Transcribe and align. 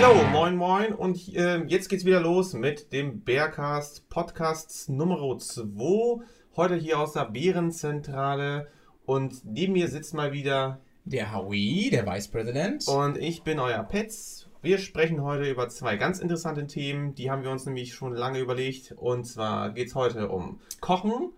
Hallo, 0.00 0.22
moin, 0.30 0.54
moin. 0.54 0.94
Und 0.94 1.34
äh, 1.34 1.64
jetzt 1.64 1.88
geht's 1.88 2.04
wieder 2.04 2.20
los 2.20 2.52
mit 2.52 2.92
dem 2.92 3.24
Bearcast 3.24 4.08
Podcasts 4.08 4.88
Nummer 4.88 5.36
2. 5.36 6.24
Heute 6.54 6.76
hier 6.76 7.00
aus 7.00 7.14
der 7.14 7.24
Bärenzentrale. 7.24 8.68
Und 9.06 9.44
neben 9.44 9.72
mir 9.72 9.88
sitzt 9.88 10.14
mal 10.14 10.32
wieder 10.32 10.78
der 11.04 11.34
Howie, 11.34 11.90
der 11.90 12.06
Vice 12.06 12.28
President. 12.28 12.86
Und 12.86 13.18
ich 13.18 13.42
bin 13.42 13.58
euer 13.58 13.82
Pets. 13.82 14.48
Wir 14.62 14.78
sprechen 14.78 15.24
heute 15.24 15.50
über 15.50 15.68
zwei 15.68 15.96
ganz 15.96 16.20
interessante 16.20 16.68
Themen. 16.68 17.16
Die 17.16 17.32
haben 17.32 17.42
wir 17.42 17.50
uns 17.50 17.66
nämlich 17.66 17.92
schon 17.92 18.14
lange 18.14 18.38
überlegt. 18.38 18.92
Und 18.92 19.24
zwar 19.24 19.72
geht's 19.72 19.96
heute 19.96 20.28
um 20.28 20.60
Kochen 20.80 21.32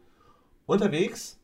unterwegs. 0.66 1.38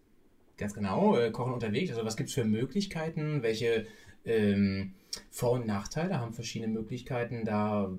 Ganz 0.59 0.75
genau, 0.75 1.17
äh, 1.17 1.31
Kochen 1.31 1.55
unterwegs. 1.55 1.93
Also 1.93 2.05
was 2.05 2.19
gibt's 2.19 2.35
für 2.35 2.45
Möglichkeiten? 2.45 3.43
Welche 3.43 3.87
ähm, 4.27 4.93
vor- 5.31 5.53
und 5.53 5.67
Nachteile, 5.67 6.21
haben 6.21 6.35
verschiedene 6.35 6.73
Möglichkeiten, 6.73 7.45
da 7.45 7.91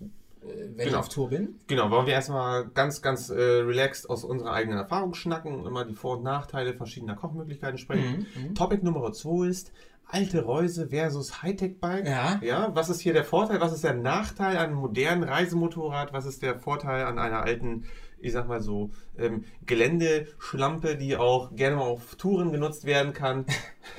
äh, 0.00 0.06
wenn 0.46 0.76
genau. 0.76 0.88
ich 0.88 0.96
auf 0.96 1.08
Tour 1.08 1.30
bin. 1.30 1.56
Genau, 1.66 1.90
wollen 1.90 2.06
wir 2.06 2.14
erstmal 2.14 2.68
ganz, 2.68 3.02
ganz 3.02 3.30
äh, 3.30 3.40
relaxed 3.40 4.08
aus 4.08 4.24
unserer 4.24 4.52
eigenen 4.52 4.78
Erfahrung 4.78 5.14
schnacken 5.14 5.54
und 5.54 5.66
immer 5.66 5.84
die 5.84 5.94
Vor- 5.94 6.18
und 6.18 6.22
Nachteile 6.22 6.74
verschiedener 6.74 7.14
Kochmöglichkeiten 7.14 7.78
sprechen. 7.78 8.26
Mhm, 8.34 8.48
mhm. 8.48 8.54
Topic 8.54 8.84
Nummer 8.84 9.12
2 9.12 9.48
ist 9.48 9.72
alte 10.08 10.44
Reuse 10.44 10.88
versus 10.88 11.42
Hightech-Bike. 11.42 12.06
Ja. 12.06 12.38
ja. 12.42 12.70
Was 12.74 12.88
ist 12.88 13.00
hier 13.00 13.12
der 13.12 13.24
Vorteil? 13.24 13.60
Was 13.60 13.72
ist 13.72 13.84
der 13.84 13.94
Nachteil 13.94 14.56
an 14.56 14.66
einem 14.66 14.76
modernen 14.76 15.24
Reisemotorrad? 15.24 16.12
Was 16.12 16.26
ist 16.26 16.42
der 16.42 16.58
Vorteil 16.58 17.04
an 17.04 17.18
einer 17.18 17.42
alten 17.42 17.84
ich 18.18 18.32
sag 18.32 18.48
mal 18.48 18.60
so, 18.60 18.90
ähm, 19.18 19.44
Geländeschlampe, 19.66 20.96
die 20.96 21.16
auch 21.16 21.54
gerne 21.54 21.76
mal 21.76 21.82
auf 21.82 22.16
Touren 22.16 22.52
genutzt 22.52 22.84
werden 22.84 23.12
kann. 23.12 23.46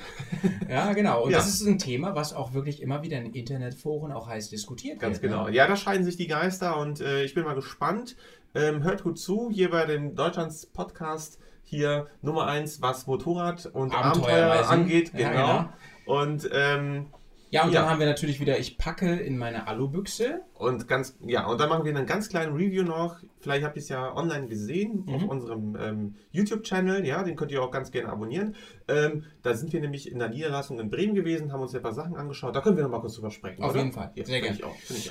ja, 0.68 0.92
genau. 0.92 1.24
Und 1.24 1.30
ja. 1.30 1.38
das 1.38 1.48
ist 1.48 1.66
ein 1.66 1.78
Thema, 1.78 2.14
was 2.14 2.32
auch 2.32 2.52
wirklich 2.52 2.82
immer 2.82 3.02
wieder 3.02 3.18
in 3.18 3.32
Internetforen 3.32 4.12
auch 4.12 4.28
heiß 4.28 4.50
diskutiert 4.50 5.00
Ganz 5.00 5.22
wird. 5.22 5.30
Ganz 5.30 5.34
genau. 5.34 5.48
Ne? 5.48 5.54
Ja, 5.54 5.66
da 5.66 5.76
scheiden 5.76 6.04
sich 6.04 6.16
die 6.16 6.26
Geister 6.26 6.78
und 6.78 7.00
äh, 7.00 7.22
ich 7.24 7.34
bin 7.34 7.44
mal 7.44 7.54
gespannt. 7.54 8.16
Ähm, 8.54 8.82
hört 8.82 9.02
gut 9.02 9.18
zu, 9.18 9.50
hier 9.50 9.70
bei 9.70 9.84
dem 9.84 10.14
Deutschlands 10.14 10.66
Podcast 10.66 11.38
hier 11.64 12.06
Nummer 12.22 12.46
1, 12.46 12.80
was 12.80 13.06
Motorrad 13.06 13.66
und 13.66 13.94
Abenteuer 13.94 14.68
angeht. 14.68 15.12
Genau. 15.12 15.22
Ja, 15.22 15.72
genau. 16.06 16.20
Und 16.22 16.48
ähm, 16.52 17.06
ja, 17.50 17.64
und 17.64 17.72
ja. 17.72 17.80
dann 17.80 17.90
haben 17.90 17.98
wir 17.98 18.06
natürlich 18.06 18.40
wieder, 18.40 18.58
ich 18.58 18.78
packe 18.78 19.16
in 19.16 19.38
meine 19.38 19.66
Alubüchse. 19.66 20.42
Und 20.54 20.88
ganz, 20.88 21.16
ja, 21.24 21.46
und 21.46 21.60
dann 21.60 21.68
machen 21.68 21.84
wir 21.84 21.96
einen 21.96 22.06
ganz 22.06 22.28
kleinen 22.28 22.52
Review 22.54 22.82
noch. 22.82 23.20
Vielleicht 23.40 23.64
habt 23.64 23.76
ihr 23.76 23.82
es 23.82 23.88
ja 23.88 24.14
online 24.14 24.48
gesehen 24.48 25.04
mhm. 25.06 25.14
auf 25.14 25.22
unserem 25.24 25.76
ähm, 25.80 26.14
YouTube-Channel. 26.32 27.06
Ja, 27.06 27.22
den 27.22 27.36
könnt 27.36 27.52
ihr 27.52 27.62
auch 27.62 27.70
ganz 27.70 27.92
gerne 27.92 28.08
abonnieren. 28.08 28.56
Ähm, 28.88 29.24
da 29.42 29.54
sind 29.54 29.72
wir 29.72 29.80
nämlich 29.80 30.10
in 30.10 30.18
der 30.18 30.28
Niederlassung 30.28 30.80
in 30.80 30.90
Bremen 30.90 31.14
gewesen, 31.14 31.52
haben 31.52 31.60
uns 31.60 31.74
ein 31.74 31.82
paar 31.82 31.94
Sachen 31.94 32.16
angeschaut. 32.16 32.56
Da 32.56 32.60
können 32.60 32.76
wir 32.76 32.82
noch 32.82 32.90
mal 32.90 33.00
kurz 33.00 33.14
drüber 33.14 33.30
sprechen. 33.30 33.62
Auf 33.62 33.70
oder? 33.70 33.80
jeden 33.80 33.92
Fall. 33.92 34.10
Ja, 34.16 34.24
Sehr 34.24 34.40
gerne. 34.40 34.58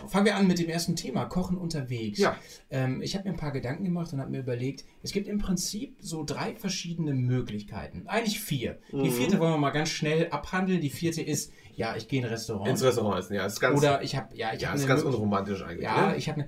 Fangen 0.08 0.26
wir 0.26 0.36
an 0.36 0.48
mit 0.48 0.60
dem 0.60 0.68
ersten 0.68 0.96
Thema: 0.98 1.26
Kochen 1.26 1.58
unterwegs. 1.58 2.20
Ja. 2.20 2.36
Ähm, 2.70 3.02
ich 3.02 3.16
habe 3.16 3.26
mir 3.26 3.34
ein 3.34 3.40
paar 3.40 3.52
Gedanken 3.54 3.86
gemacht 3.86 4.12
und 4.12 4.20
habe 4.20 4.30
mir 4.30 4.40
überlegt, 4.40 4.84
es 5.02 5.14
gibt 5.14 5.28
im 5.30 5.38
Prinzip 5.38 5.96
so 6.02 6.24
drei 6.26 6.56
verschiedene 6.56 7.14
Möglichkeiten. 7.14 8.04
Eigentlich 8.08 8.42
vier. 8.42 8.80
Mhm. 8.92 9.04
Die 9.04 9.12
vierte 9.12 9.40
wollen 9.40 9.54
wir 9.54 9.58
mal 9.58 9.72
ganz 9.72 9.90
schnell 9.90 10.28
abhandeln. 10.30 10.82
Die 10.82 10.90
vierte 10.90 11.22
ist, 11.22 11.54
ja, 11.78 11.95
ich 11.95 12.08
gehe 12.08 12.20
in 12.20 12.25
ein 12.25 12.31
Restaurant. 12.31 12.67
Ins 12.67 12.83
Restaurant 12.83 13.20
essen, 13.20 13.36
ja. 13.36 13.45
Ist 13.45 13.59
ganz, 13.59 13.80
Oder 13.80 14.02
ich 14.02 14.16
habe, 14.16 14.36
ja, 14.36 14.52
ich 14.53 14.61
ja, 14.64 14.70
habe. 14.70 14.80
ist 14.80 14.88
ganz 14.88 15.03
unromantisch 15.03 15.61
eigentlich. 15.61 15.84
Ja, 15.84 16.09
ne? 16.09 16.17
ich 16.17 16.28
habe, 16.28 16.45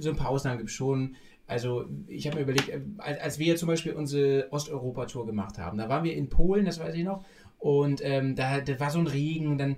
so 0.00 0.10
ein 0.10 0.16
paar 0.16 0.30
Ausnahmen 0.30 0.58
gibt 0.58 0.70
es 0.70 0.74
schon. 0.74 1.14
Also 1.46 1.86
ich 2.08 2.26
habe 2.26 2.36
mir 2.36 2.42
überlegt, 2.42 2.68
äh, 2.68 2.80
als, 2.98 3.20
als 3.20 3.38
wir 3.38 3.56
zum 3.56 3.68
Beispiel 3.68 3.92
unsere 3.92 4.48
Osteuropa-Tour 4.50 5.26
gemacht 5.26 5.58
haben, 5.58 5.78
da 5.78 5.88
waren 5.88 6.02
wir 6.02 6.14
in 6.14 6.28
Polen, 6.28 6.64
das 6.66 6.80
weiß 6.80 6.94
ich 6.96 7.04
noch, 7.04 7.24
und 7.58 8.00
ähm, 8.04 8.34
da, 8.34 8.60
da 8.60 8.80
war 8.80 8.90
so 8.90 8.98
ein 8.98 9.06
Regen, 9.06 9.46
und 9.46 9.58
dann 9.58 9.76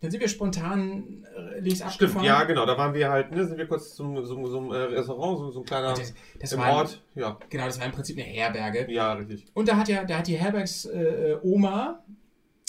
dann 0.00 0.10
sind 0.10 0.20
wir 0.20 0.28
spontan 0.28 1.24
äh, 1.36 1.60
links 1.60 1.78
Stimmt, 1.78 1.92
abgefahren. 1.92 2.26
ja, 2.26 2.42
genau. 2.42 2.66
Da 2.66 2.76
waren 2.76 2.92
wir 2.92 3.08
halt, 3.08 3.30
ne, 3.30 3.46
sind 3.46 3.56
wir 3.56 3.68
kurz 3.68 3.94
zum, 3.94 4.16
zum, 4.26 4.44
zum 4.46 4.72
äh, 4.72 4.76
Restaurant, 4.76 5.38
so, 5.38 5.50
so 5.52 5.60
ein 5.60 5.64
kleiner 5.64 5.94
das, 5.94 6.12
das 6.40 6.58
war 6.58 6.72
Ort. 6.72 7.00
ja. 7.14 7.38
Genau, 7.48 7.66
das 7.66 7.78
war 7.78 7.86
im 7.86 7.92
Prinzip 7.92 8.18
eine 8.18 8.26
Herberge. 8.26 8.90
Ja, 8.90 9.12
richtig. 9.12 9.46
Und 9.54 9.68
da 9.68 9.76
hat 9.76 9.88
ja, 9.88 10.02
da 10.02 10.18
hat 10.18 10.26
die 10.26 10.36
Herbergs-Oma 10.36 12.02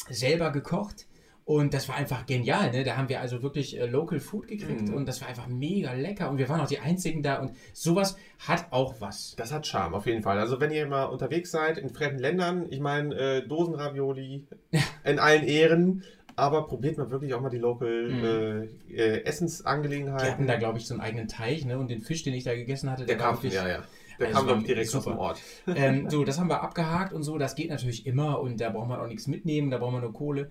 äh, 0.08 0.14
selber 0.14 0.52
gekocht. 0.52 1.08
Und 1.46 1.74
das 1.74 1.90
war 1.90 1.96
einfach 1.96 2.26
genial, 2.26 2.72
ne? 2.72 2.86
Da 2.86 2.96
haben 2.96 3.10
wir 3.10 3.20
also 3.20 3.44
wirklich 3.44 3.78
äh, 3.78 3.86
Local 3.86 4.20
Food 4.22 4.48
gekriegt 4.48 4.88
mhm. 4.88 4.94
und 4.94 5.08
das 5.08 5.20
war 5.20 5.28
einfach 5.28 5.48
mega 5.48 5.92
lecker 5.92 6.30
und 6.30 6.38
wir 6.38 6.48
waren 6.48 6.62
auch 6.62 6.68
die 6.68 6.80
Einzigen 6.80 7.22
da 7.22 7.40
und 7.40 7.52
sowas 7.74 8.16
hat 8.40 8.68
auch 8.72 8.96
was. 9.02 9.36
Das 9.36 9.52
hat 9.52 9.68
Charme, 9.68 9.94
auf 9.94 10.06
jeden 10.06 10.24
Fall. 10.24 10.40
Also 10.40 10.62
wenn 10.62 10.72
ihr 10.72 10.88
mal 10.88 11.04
unterwegs 11.04 11.52
seid 11.52 11.78
in 11.78 11.90
fremden 11.90 12.20
Ländern, 12.20 12.66
ich 12.70 12.80
meine 12.80 13.14
äh, 13.16 13.48
Dosenravioli 13.48 14.46
in 15.04 15.20
allen 15.20 15.44
Ehren, 15.44 16.04
aber 16.36 16.66
probiert 16.66 16.98
mal 16.98 17.12
wirklich 17.12 17.34
auch 17.34 17.42
mal 17.42 17.50
die 17.50 17.58
Local 17.58 18.10
mhm. 18.10 18.96
äh, 18.96 19.24
Essensangelegenheiten. 19.24 20.26
Die 20.26 20.32
hatten 20.32 20.48
da, 20.48 20.56
glaube 20.56 20.78
ich, 20.78 20.88
so 20.88 20.94
einen 20.94 21.02
eigenen 21.02 21.28
Teich, 21.28 21.66
ne? 21.66 21.78
Und 21.78 21.90
den 21.90 22.02
Fisch, 22.02 22.24
den 22.24 22.34
ich 22.34 22.44
da 22.44 22.56
gegessen 22.56 22.90
hatte, 22.90 23.06
der, 23.06 23.18
der 23.18 23.26
kam, 23.26 23.38
ja, 23.44 23.68
ja. 23.68 23.84
Der 24.20 24.28
also 24.28 24.48
kam, 24.48 24.64
direkt 24.64 24.90
super. 24.90 25.12
aus 25.12 25.14
dem 25.14 25.18
Ort. 25.18 25.42
Ähm, 25.76 26.10
so, 26.10 26.24
das 26.24 26.40
haben 26.40 26.50
wir 26.50 26.62
abgehakt 26.62 27.14
und 27.14 27.24
so. 27.24 27.38
Das 27.38 27.56
geht 27.56 27.70
natürlich 27.70 28.06
immer 28.06 28.40
und 28.40 28.62
da 28.62 28.70
braucht 28.70 28.88
man 28.88 29.00
auch 29.00 29.08
nichts 29.08 29.28
mitnehmen, 29.28 29.70
da 29.70 29.78
braucht 29.78 29.94
man 29.94 30.02
nur 30.02 30.14
Kohle. 30.14 30.50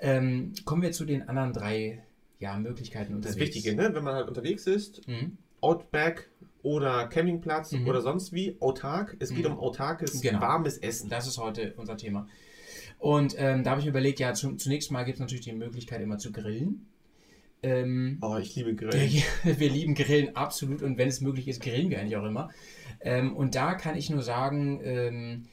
Ähm, 0.00 0.52
kommen 0.64 0.82
wir 0.82 0.92
zu 0.92 1.04
den 1.04 1.28
anderen 1.28 1.52
drei 1.52 2.02
ja, 2.38 2.56
Möglichkeiten 2.56 3.14
unterwegs. 3.14 3.36
Das 3.36 3.46
Wichtige, 3.46 3.74
ne? 3.74 3.94
wenn 3.94 4.04
man 4.04 4.14
halt 4.14 4.28
unterwegs 4.28 4.66
ist, 4.66 5.06
mhm. 5.08 5.38
Outback 5.60 6.30
oder 6.62 7.08
Campingplatz 7.08 7.72
mhm. 7.72 7.88
oder 7.88 8.00
sonst 8.00 8.32
wie, 8.32 8.56
autark. 8.60 9.16
Es 9.18 9.30
geht 9.34 9.44
mhm. 9.44 9.52
um 9.52 9.58
autarkes, 9.58 10.20
genau. 10.20 10.40
warmes 10.40 10.78
Essen. 10.78 11.08
Das 11.08 11.26
ist 11.26 11.38
heute 11.38 11.74
unser 11.76 11.96
Thema. 11.96 12.28
Und 12.98 13.34
ähm, 13.38 13.62
da 13.62 13.70
habe 13.70 13.80
ich 13.80 13.86
mir 13.86 13.90
überlegt, 13.90 14.18
ja, 14.20 14.34
zu, 14.34 14.56
zunächst 14.56 14.90
mal 14.90 15.04
gibt 15.04 15.16
es 15.16 15.20
natürlich 15.20 15.44
die 15.44 15.52
Möglichkeit, 15.52 16.00
immer 16.00 16.18
zu 16.18 16.32
grillen. 16.32 16.86
Ähm, 17.62 18.18
oh, 18.22 18.36
ich 18.36 18.54
liebe 18.54 18.74
Grillen. 18.74 19.22
wir 19.44 19.70
lieben 19.70 19.94
Grillen, 19.94 20.36
absolut. 20.36 20.82
Und 20.82 20.98
wenn 20.98 21.08
es 21.08 21.20
möglich 21.20 21.48
ist, 21.48 21.60
grillen 21.60 21.90
wir 21.90 22.00
eigentlich 22.00 22.16
auch 22.16 22.24
immer. 22.24 22.50
Ähm, 23.00 23.34
und 23.36 23.54
da 23.54 23.74
kann 23.74 23.96
ich 23.96 24.10
nur 24.10 24.22
sagen, 24.22 24.80
ähm, 24.82 25.44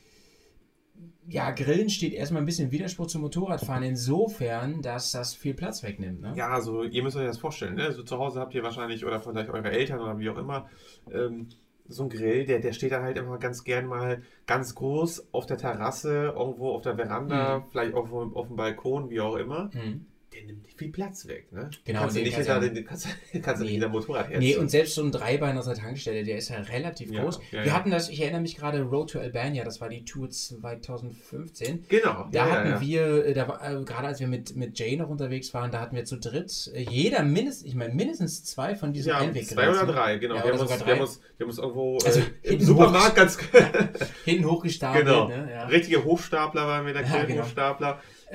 ja, 1.28 1.52
Grillen 1.52 1.90
steht 1.90 2.14
erstmal 2.14 2.42
ein 2.42 2.46
bisschen 2.46 2.66
im 2.66 2.72
Widerspruch 2.72 3.08
zum 3.08 3.22
Motorradfahren, 3.22 3.84
insofern, 3.84 4.82
dass 4.82 5.12
das 5.12 5.34
viel 5.34 5.54
Platz 5.54 5.84
wegnimmt. 5.84 6.22
Ne? 6.22 6.34
Ja, 6.36 6.50
also 6.50 6.84
ihr 6.84 7.04
müsst 7.04 7.18
euch 7.18 7.26
das 7.26 7.40
vorstellen. 7.40 7.76
Ne? 7.76 7.86
Also 7.86 8.04
zu 8.04 8.18
Hause 8.18 8.40
habt 8.40 8.54
ihr 8.54 8.64
wahrscheinlich, 8.64 9.06
oder 9.06 9.20
vielleicht 9.20 9.50
eure 9.50 9.72
Eltern 9.72 10.00
oder 10.00 10.20
wie 10.20 10.30
auch 10.30 10.38
immer, 10.38 10.70
ähm, 11.12 11.48
so 11.88 12.04
ein 12.04 12.10
Grill, 12.10 12.46
der, 12.46 12.60
der 12.60 12.74
steht 12.74 12.92
da 12.92 13.02
halt 13.02 13.18
immer 13.18 13.38
ganz 13.38 13.64
gern 13.64 13.86
mal 13.86 14.24
ganz 14.48 14.74
groß 14.74 15.28
auf 15.32 15.46
der 15.46 15.58
Terrasse, 15.58 16.34
irgendwo 16.36 16.72
auf 16.72 16.82
der 16.82 16.96
Veranda, 16.96 17.60
mhm. 17.60 17.64
vielleicht 17.72 17.94
auf, 17.94 18.12
auf 18.12 18.48
dem 18.48 18.56
Balkon, 18.56 19.10
wie 19.10 19.22
auch 19.22 19.36
immer. 19.36 19.70
Mhm 19.74 20.06
der 20.36 20.46
nimmt 20.46 20.68
viel 20.76 20.92
Platz 20.92 21.28
weg. 21.28 21.52
Ne? 21.52 21.70
Genau, 21.86 22.02
kannst 22.02 22.18
du 22.18 22.22
nicht 22.22 22.36
hinter, 22.36 22.60
den, 22.60 22.86
kannst, 22.86 23.08
kannst 23.42 23.64
nee. 23.64 23.70
hinter 23.70 23.90
Motorrad 23.90 24.30
herziehen. 24.30 24.40
Nee, 24.40 24.58
und 24.58 24.70
selbst 24.70 24.96
so 24.96 25.04
ein 25.04 25.12
Dreibeiner 25.12 25.60
aus 25.60 25.66
der 25.66 25.76
Tankstelle, 25.76 26.24
der 26.24 26.38
ist 26.38 26.50
ja 26.50 26.58
relativ 26.58 27.12
ja, 27.12 27.24
groß. 27.24 27.40
Ja, 27.52 27.60
Wir 27.60 27.68
ja. 27.68 27.74
hatten 27.74 27.92
das, 27.92 28.10
ich 28.10 28.22
erinnere 28.22 28.42
mich 28.42 28.58
gerade, 28.58 28.82
Road 28.82 29.12
to 29.12 29.20
Albania, 29.20 29.64
das 29.64 29.80
war 29.80 29.90
die 29.90 30.04
Tour 30.04 30.30
2015. 30.30 31.86
Genau. 31.88 32.28
Da 32.32 32.50
hatten 32.50 32.82
wir, 32.82 33.26
äh, 33.26 33.34
da 33.34 33.48
war, 33.48 33.64
äh, 33.64 33.84
gerade 33.84 34.08
als 34.08 34.20
wir 34.20 34.28
mit, 34.28 34.56
mit 34.56 34.78
Jay 34.78 34.98
noch 34.98 35.10
unterwegs 35.10 35.54
waren, 35.54 35.72
da 35.72 35.80
hatten 35.80 35.96
wir 35.96 36.06
zu 36.06 36.18
dritt, 36.18 36.72
äh, 36.74 36.82
jeder 36.82 37.24
mindestens, 37.24 37.68
ich 37.68 37.76
meine 37.76 37.94
mindestens 37.94 38.44
zwei 38.44 38.76
von 38.76 38.94
diesen 38.94 39.10
ja, 39.10 39.34
Zwei 39.46 39.70
oder 39.70 39.86
drei, 39.86 40.18
genau. 40.18 40.36
wir, 40.36 40.44
haben 40.44 40.60
uns, 40.60 40.70
drei. 40.70 40.86
Wir, 40.86 40.94
haben 40.96 41.02
uns, 41.02 41.22
wir 41.38 41.46
haben 41.46 41.50
uns 41.50 41.60
irgendwo 41.60 41.98
also 42.04 42.20
äh, 42.20 42.54
im 42.54 42.62
Supermarkt 42.62 43.16
ganz 43.16 43.38
hinten 44.26 44.46
hochgestapelt. 44.50 45.06
Genau. 45.06 45.28
Ne? 45.28 45.68
Richtige 45.70 46.04
Hochstapler 46.04 46.68
waren 46.68 46.86
wir, 46.86 46.94
der 46.94 47.04
ja, 47.08 47.24
genau. 47.24 47.46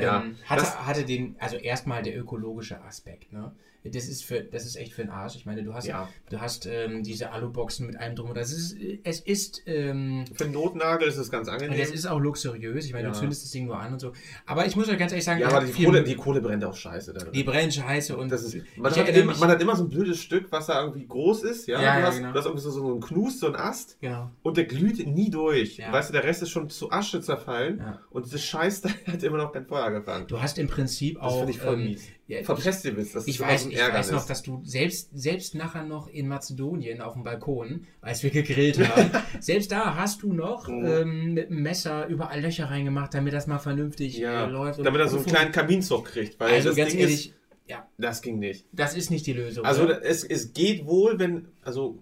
Ja, 0.02 0.22
ähm, 0.22 0.36
hatte, 0.46 0.86
hatte 0.86 1.04
den, 1.04 1.36
also 1.38 1.56
erstmal 1.56 2.02
der 2.02 2.18
ökologische 2.18 2.80
Aspekt, 2.82 3.32
ne? 3.32 3.52
Das 3.84 4.08
ist 4.08 4.24
für, 4.24 4.42
das 4.42 4.66
ist 4.66 4.76
echt 4.76 4.92
für 4.92 5.02
den 5.02 5.10
Arsch. 5.10 5.36
Ich 5.36 5.46
meine, 5.46 5.62
du 5.62 5.72
hast, 5.72 5.86
ja. 5.86 6.08
du 6.28 6.40
hast 6.40 6.66
ähm, 6.66 7.02
diese 7.02 7.32
Aluboxen 7.32 7.86
mit 7.86 7.96
allem 7.96 8.14
drum. 8.14 8.34
Das 8.34 8.52
ist, 8.52 8.76
es 9.04 9.20
ist 9.20 9.62
ähm, 9.66 10.24
für 10.34 10.44
einen 10.44 10.52
Notnagel 10.52 11.08
ist 11.08 11.16
es 11.16 11.30
ganz 11.30 11.48
angenehm. 11.48 11.72
Und 11.72 11.80
es 11.80 11.90
ist 11.90 12.06
auch 12.06 12.18
luxuriös. 12.18 12.84
Ich 12.84 12.92
meine, 12.92 13.08
ja. 13.08 13.12
du 13.12 13.18
zündest 13.18 13.44
das 13.44 13.50
Ding 13.52 13.66
nur 13.66 13.78
an 13.78 13.94
und 13.94 13.98
so. 13.98 14.12
Aber 14.44 14.66
ich 14.66 14.76
muss 14.76 14.88
euch 14.90 14.98
ganz 14.98 15.12
ehrlich 15.12 15.24
sagen, 15.24 15.40
ja, 15.40 15.48
aber 15.48 15.64
die 15.64 15.84
Kohle, 15.84 16.04
die 16.04 16.14
Kohle 16.14 16.42
brennt 16.42 16.62
auch 16.64 16.76
scheiße. 16.76 17.14
Darin. 17.14 17.32
Die 17.32 17.42
brennt 17.42 17.72
scheiße 17.72 18.16
und 18.16 18.30
das 18.30 18.42
ist, 18.42 18.58
man, 18.76 18.94
hat 18.94 19.08
immer, 19.08 19.36
man 19.38 19.48
hat 19.48 19.62
immer 19.62 19.76
so 19.76 19.84
ein 19.84 19.88
blödes 19.88 20.20
Stück, 20.20 20.52
was 20.52 20.66
da 20.66 20.82
irgendwie 20.82 21.06
groß 21.06 21.44
ist. 21.44 21.66
Ja, 21.66 21.80
ja, 21.80 22.00
du, 22.00 22.06
hast, 22.06 22.16
genau. 22.18 22.32
du 22.32 22.38
hast 22.38 22.46
irgendwie 22.46 22.62
so, 22.62 22.70
so 22.70 22.86
einen 22.86 23.00
Knust, 23.00 23.40
so 23.40 23.46
einen 23.46 23.56
Ast. 23.56 23.98
Genau. 24.00 24.30
Und 24.42 24.58
der 24.58 24.64
glüht 24.64 25.06
nie 25.06 25.30
durch. 25.30 25.80
Weißt 25.90 26.10
du, 26.10 26.12
der 26.12 26.24
Rest 26.24 26.42
ist 26.42 26.50
schon 26.50 26.68
zu 26.68 26.92
Asche 26.92 27.22
zerfallen. 27.22 27.82
Und 28.10 28.30
das 28.32 28.42
Scheiß 28.42 28.82
da 28.82 28.90
hat 29.06 29.22
immer 29.22 29.38
noch 29.38 29.52
kein 29.52 29.64
Feuer 29.64 29.90
gefangen. 29.90 30.26
Du 30.26 30.40
hast 30.40 30.58
im 30.58 30.68
Prinzip 30.68 31.18
auch. 31.18 31.28
Das 31.30 31.36
finde 31.38 31.52
ich 31.52 31.58
voll 31.58 31.74
ähm, 31.74 31.84
mies 31.84 32.08
ja, 32.30 32.44
von 32.44 32.56
Festivals. 32.56 33.12
Das 33.12 33.26
ich 33.26 33.40
weiß, 33.40 33.66
ich 33.66 33.78
weiß 33.78 34.12
noch, 34.12 34.24
dass 34.24 34.42
du 34.42 34.62
selbst, 34.64 35.10
selbst 35.12 35.56
nachher 35.56 35.82
noch 35.82 36.06
in 36.08 36.28
Mazedonien 36.28 37.00
auf 37.00 37.14
dem 37.14 37.24
Balkon, 37.24 37.86
als 38.00 38.22
wir 38.22 38.30
gegrillt 38.30 38.78
haben, 38.78 39.10
selbst 39.40 39.72
da 39.72 39.96
hast 39.96 40.22
du 40.22 40.32
noch 40.32 40.68
oh. 40.68 40.72
ähm, 40.72 41.34
mit 41.34 41.50
dem 41.50 41.62
Messer 41.62 42.06
überall 42.06 42.40
Löcher 42.40 42.66
reingemacht, 42.66 43.12
damit 43.14 43.32
das 43.32 43.48
mal 43.48 43.58
vernünftig 43.58 44.16
ja, 44.16 44.46
äh, 44.46 44.50
läuft. 44.50 44.78
Damit 44.78 45.00
er 45.00 45.08
so 45.08 45.16
einen 45.16 45.26
kleinen 45.26 45.50
Kaminzug 45.50 46.04
kriegt. 46.04 46.38
Weil 46.38 46.54
also 46.54 46.72
ganz 46.72 46.92
Ding 46.92 47.00
ehrlich, 47.00 47.30
ist, 47.30 47.34
ja. 47.66 47.88
Das 47.98 48.22
ging 48.22 48.38
nicht. 48.38 48.66
Das 48.70 48.96
ist 48.96 49.10
nicht 49.10 49.26
die 49.26 49.32
Lösung. 49.32 49.64
Also 49.64 49.88
es, 49.88 50.22
es 50.22 50.52
geht 50.52 50.86
wohl, 50.86 51.18
wenn, 51.18 51.48
also 51.62 52.00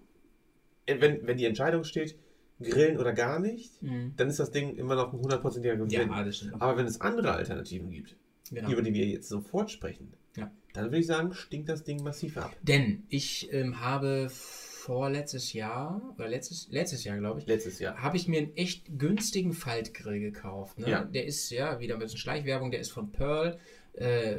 wenn, 0.87 1.27
wenn 1.27 1.39
die 1.39 1.47
Entscheidung 1.47 1.85
steht, 1.85 2.19
grillen 2.61 2.99
oder 2.99 3.15
gar 3.15 3.39
nicht, 3.39 3.83
mhm. 3.83 4.13
dann 4.17 4.29
ist 4.29 4.41
das 4.41 4.51
Ding 4.51 4.77
immer 4.77 4.95
noch 4.95 5.13
ein 5.13 5.19
hundertprozentiger 5.19 5.77
Gewinn. 5.77 6.11
Ja, 6.11 6.25
das. 6.25 6.45
Aber 6.59 6.77
wenn 6.77 6.87
es 6.87 7.01
andere 7.01 7.33
Alternativen 7.33 7.91
gibt, 7.91 8.17
genau. 8.51 8.71
über 8.71 8.83
die 8.83 8.93
wir 8.93 9.07
jetzt 9.07 9.29
sofort 9.29 9.71
sprechen, 9.71 10.13
Ja. 10.37 10.51
Dann 10.75 10.87
würde 10.87 10.99
ich 10.99 11.07
sagen, 11.07 11.33
stinkt 11.33 11.69
das 11.69 11.83
Ding 11.83 12.03
massiv 12.03 12.37
ab. 12.37 12.55
Denn 12.63 13.05
ich 13.09 13.53
ähm, 13.53 13.81
habe 13.81 14.29
vorletztes 14.31 15.53
Jahr, 15.53 16.15
oder 16.17 16.29
letztes, 16.29 16.69
letztes 16.71 17.05
Jahr, 17.05 17.19
glaube 17.19 17.41
ich, 17.41 17.47
letztes 17.47 17.79
Jahr, 17.79 18.03
habe 18.03 18.17
ich 18.17 18.27
mir 18.27 18.39
einen 18.39 18.57
echt 18.57 18.99
günstigen 18.99 19.53
Faltgrill 19.53 20.21
gekauft. 20.21 20.79
Ne? 20.79 20.89
Ja. 20.89 21.05
Der 21.05 21.27
ist 21.27 21.51
ja 21.51 21.79
wieder 21.81 21.95
ein 21.95 22.01
bisschen 22.01 22.19
Schleichwerbung, 22.19 22.71
der 22.71 22.81
ist 22.81 22.91
von 22.91 23.13
Pearl. 23.13 23.59
Äh, 23.93 24.39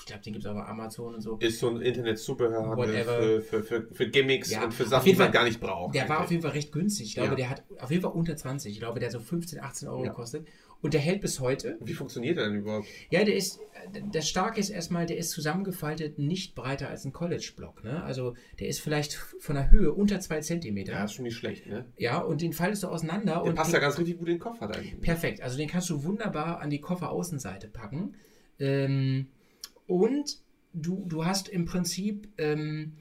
ich 0.00 0.06
glaube, 0.06 0.22
den 0.22 0.32
gibt 0.32 0.44
es 0.44 0.50
aber 0.50 0.68
Amazon 0.68 1.14
und 1.14 1.20
so. 1.20 1.36
Ist 1.36 1.58
so 1.58 1.68
ein 1.68 1.80
Internet-Zubehör 1.80 2.76
für, 2.76 3.42
für, 3.42 3.62
für, 3.62 3.82
für, 3.92 4.08
Gimmicks 4.08 4.50
ja. 4.50 4.64
und 4.64 4.72
für 4.72 4.86
Sachen, 4.86 5.04
die 5.04 5.14
man 5.14 5.30
gar 5.30 5.44
nicht 5.44 5.60
braucht. 5.60 5.94
Der 5.94 6.02
eigentlich. 6.02 6.16
war 6.16 6.24
auf 6.24 6.30
jeden 6.30 6.42
Fall 6.42 6.52
recht 6.52 6.72
günstig. 6.72 7.08
Ich 7.08 7.14
glaube, 7.14 7.30
ja. 7.30 7.36
der 7.36 7.50
hat 7.50 7.64
auf 7.78 7.90
jeden 7.90 8.02
Fall 8.02 8.12
unter 8.12 8.36
20. 8.36 8.72
Ich 8.72 8.78
glaube, 8.78 8.98
der 8.98 9.08
hat 9.08 9.12
so 9.12 9.20
15, 9.20 9.60
18 9.60 9.88
Euro 9.88 10.02
gekostet. 10.02 10.46
Und 10.82 10.94
der 10.94 11.00
hält 11.00 11.20
bis 11.20 11.38
heute. 11.38 11.78
Wie 11.80 11.94
funktioniert 11.94 12.36
der 12.36 12.48
denn 12.48 12.58
überhaupt? 12.58 12.88
Ja, 13.08 13.22
der 13.22 13.36
ist, 13.36 13.60
das 14.12 14.28
Starke 14.28 14.58
ist 14.58 14.68
erstmal, 14.68 15.06
der 15.06 15.16
ist 15.16 15.30
zusammengefaltet 15.30 16.18
nicht 16.18 16.56
breiter 16.56 16.88
als 16.88 17.04
ein 17.04 17.12
College-Block. 17.12 17.84
Ne? 17.84 18.02
Also 18.02 18.34
der 18.58 18.66
ist 18.66 18.80
vielleicht 18.80 19.14
von 19.14 19.54
der 19.54 19.70
Höhe 19.70 19.92
unter 19.92 20.18
2 20.18 20.40
cm. 20.40 20.76
Ja, 20.78 21.04
ist 21.04 21.12
schon 21.12 21.22
nicht 21.22 21.36
schlecht, 21.36 21.68
ne? 21.68 21.84
Ja, 21.96 22.18
und 22.18 22.42
den 22.42 22.52
faltest 22.52 22.82
du 22.82 22.88
auseinander. 22.88 23.34
Der 23.34 23.44
und 23.44 23.54
passt 23.54 23.72
ja 23.72 23.78
ganz 23.78 23.96
richtig 23.96 24.18
gut 24.18 24.26
in 24.26 24.34
den 24.34 24.40
Koffer 24.40 24.66
dann. 24.66 24.84
Perfekt, 25.00 25.40
also 25.40 25.56
den 25.56 25.68
kannst 25.68 25.88
du 25.88 26.02
wunderbar 26.02 26.60
an 26.60 26.68
die 26.68 26.80
Kofferaußenseite 26.80 27.68
packen. 27.68 28.16
Ähm, 28.58 29.28
und 29.86 30.38
du, 30.72 31.04
du 31.06 31.24
hast 31.24 31.48
im 31.48 31.64
Prinzip, 31.64 32.28
ähm, 32.38 32.94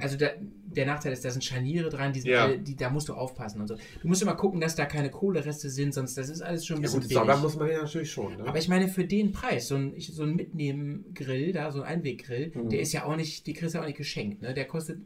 also 0.00 0.16
der, 0.16 0.36
der 0.40 0.86
Nachteil 0.86 1.12
ist, 1.12 1.24
da 1.24 1.30
sind 1.30 1.44
Scharniere 1.44 1.88
dran, 1.88 2.12
die, 2.12 2.20
sind 2.20 2.30
ja. 2.30 2.54
die 2.54 2.76
da 2.76 2.90
musst 2.90 3.08
du 3.08 3.14
aufpassen 3.14 3.60
und 3.60 3.68
so. 3.68 3.76
Du 4.00 4.08
musst 4.08 4.22
immer 4.22 4.34
gucken, 4.34 4.60
dass 4.60 4.74
da 4.74 4.86
keine 4.86 5.10
Kohlereste 5.10 5.70
sind, 5.70 5.94
sonst 5.94 6.16
das 6.16 6.28
ist 6.28 6.42
alles 6.42 6.66
schon 6.66 6.76
ein 6.76 6.82
bisschen 6.82 7.02
ja, 7.02 7.06
gut, 7.06 7.14
Sauber 7.14 7.36
muss 7.36 7.56
man 7.56 7.70
ja 7.70 7.82
natürlich 7.82 8.10
schon. 8.10 8.36
Ne? 8.36 8.44
Aber 8.46 8.58
ich 8.58 8.68
meine, 8.68 8.88
für 8.88 9.04
den 9.04 9.32
Preis, 9.32 9.68
so 9.68 9.76
ein, 9.76 9.94
so 9.98 10.22
ein 10.22 10.34
Mitnehmen-Grill, 10.34 11.52
da, 11.52 11.70
so 11.70 11.82
ein 11.82 11.86
Einweggrill, 11.86 12.52
mhm. 12.54 12.68
der 12.68 12.80
ist 12.80 12.92
ja 12.92 13.04
auch 13.04 13.16
nicht, 13.16 13.46
die 13.46 13.52
kriegst 13.52 13.74
du 13.74 13.80
auch 13.80 13.86
nicht 13.86 13.98
geschenkt, 13.98 14.42
ne? 14.42 14.54
Der 14.54 14.66
kostet, 14.66 14.98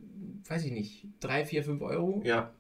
weiß 0.48 0.64
ich 0.64 0.72
nicht, 0.72 1.06
3, 1.20 1.44
4, 1.44 1.64
5 1.64 1.82
Euro. 1.82 2.22
Ja. 2.24 2.52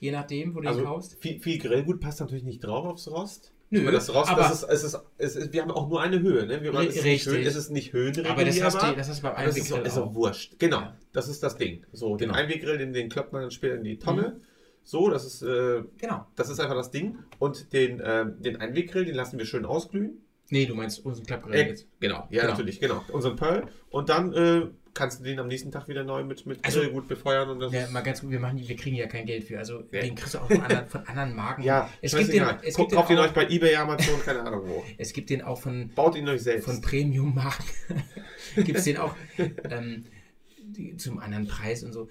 Je 0.00 0.10
nachdem, 0.10 0.54
wo 0.54 0.60
du 0.60 0.68
also 0.68 0.80
den 0.80 0.86
kaufst. 0.86 1.16
Viel, 1.20 1.40
viel 1.40 1.58
Grillgut 1.58 2.00
passt 2.00 2.20
natürlich 2.20 2.44
nicht 2.44 2.60
drauf 2.60 2.84
aufs 2.84 3.10
Rost. 3.10 3.53
Nö, 3.82 3.90
das 3.90 4.14
Rost, 4.14 4.30
aber 4.30 4.42
das 4.42 4.62
ist, 4.62 4.68
es 4.68 4.84
ist, 4.84 4.98
es 5.18 5.36
ist, 5.36 5.52
wir 5.52 5.62
haben 5.62 5.70
auch 5.70 5.88
nur 5.88 6.00
eine 6.00 6.20
Höhe. 6.20 6.46
Ne? 6.46 6.62
Wir 6.62 6.72
haben, 6.72 6.86
es, 6.86 7.02
richtig. 7.02 7.40
Ist 7.40 7.48
es 7.48 7.56
ist 7.56 7.70
nicht 7.70 7.92
höhenregulierbar. 7.92 8.32
Aber 8.32 8.44
das 8.44 8.62
hast, 8.62 8.82
du, 8.82 8.96
das 8.96 9.08
hast 9.08 9.18
du 9.18 9.22
beim 9.22 9.34
Einweggrill 9.34 9.80
ist, 9.80 9.86
ist 9.88 9.98
auch 9.98 10.14
wurscht. 10.14 10.58
Genau, 10.58 10.80
ja. 10.80 10.96
das 11.12 11.28
ist 11.28 11.42
das 11.42 11.56
Ding. 11.56 11.84
So, 11.92 12.16
den 12.16 12.28
genau. 12.28 12.38
Einweggrill, 12.38 12.78
den, 12.78 12.92
den 12.92 13.08
kloppt 13.08 13.32
man 13.32 13.42
dann 13.42 13.50
später 13.50 13.74
in 13.74 13.84
die 13.84 13.98
Tonne. 13.98 14.36
Mhm. 14.36 14.42
So, 14.84 15.08
das 15.08 15.24
ist, 15.24 15.42
äh, 15.42 15.82
genau. 15.98 16.26
das 16.36 16.50
ist 16.50 16.60
einfach 16.60 16.76
das 16.76 16.90
Ding. 16.90 17.18
Und 17.38 17.72
den, 17.72 18.00
äh, 18.00 18.26
den 18.38 18.56
Einweggrill, 18.56 19.04
den 19.04 19.14
lassen 19.14 19.38
wir 19.38 19.46
schön 19.46 19.64
ausglühen. 19.64 20.20
Nee, 20.50 20.66
du 20.66 20.74
meinst 20.74 21.04
unseren 21.04 21.26
Klappgrill 21.26 21.54
äh, 21.54 21.68
jetzt. 21.68 21.86
Genau, 22.00 22.28
ja, 22.30 22.42
genau. 22.42 22.52
natürlich, 22.52 22.80
genau. 22.80 23.02
Unseren 23.12 23.36
Pearl. 23.36 23.66
Und 23.90 24.08
dann 24.10 24.32
äh, 24.34 24.66
kannst 24.94 25.20
du 25.20 25.24
den 25.24 25.38
am 25.40 25.48
nächsten 25.48 25.70
Tag 25.70 25.88
wieder 25.88 26.04
neu 26.04 26.24
mit, 26.24 26.46
mit 26.46 26.64
also, 26.64 26.88
gut 26.88 27.08
befeuern. 27.08 27.50
Und 27.50 27.60
das 27.60 27.72
ja, 27.72 27.88
mal 27.90 28.02
ganz 28.02 28.20
gut, 28.20 28.30
wir, 28.30 28.40
machen, 28.40 28.66
wir 28.66 28.76
kriegen 28.76 28.96
ja 28.96 29.06
kein 29.06 29.26
Geld 29.26 29.44
für. 29.44 29.58
Also 29.58 29.82
ja. 29.90 30.00
den 30.00 30.14
kriegst 30.14 30.34
du 30.34 30.38
auch 30.38 30.46
von 30.46 30.60
anderen, 30.60 30.86
von 30.86 31.06
anderen 31.06 31.34
Marken. 31.34 31.62
Ja, 31.62 31.90
es 32.00 32.16
gibt 32.16 32.32
den, 32.32 32.44
es 32.62 32.74
Guckt, 32.74 32.92
kauft 32.92 33.10
ihn 33.10 33.18
euch 33.18 33.32
bei 33.32 33.48
Ebay, 33.48 33.74
Amazon, 33.74 34.20
keine 34.24 34.42
Ahnung 34.42 34.62
wo. 34.66 34.84
es 34.98 35.12
gibt 35.12 35.30
den 35.30 35.42
auch 35.42 35.60
von... 35.60 35.90
Baut 35.94 36.16
ihn 36.16 36.28
euch 36.28 36.42
selbst. 36.42 36.64
Von 36.64 36.80
Premium-Marken. 36.80 37.64
gibt 38.56 38.78
es 38.78 38.84
den 38.84 38.98
auch 38.98 39.14
ähm, 39.70 40.06
die, 40.62 40.96
zum 40.96 41.18
anderen 41.18 41.46
Preis 41.46 41.82
und 41.82 41.92
so. 41.92 42.08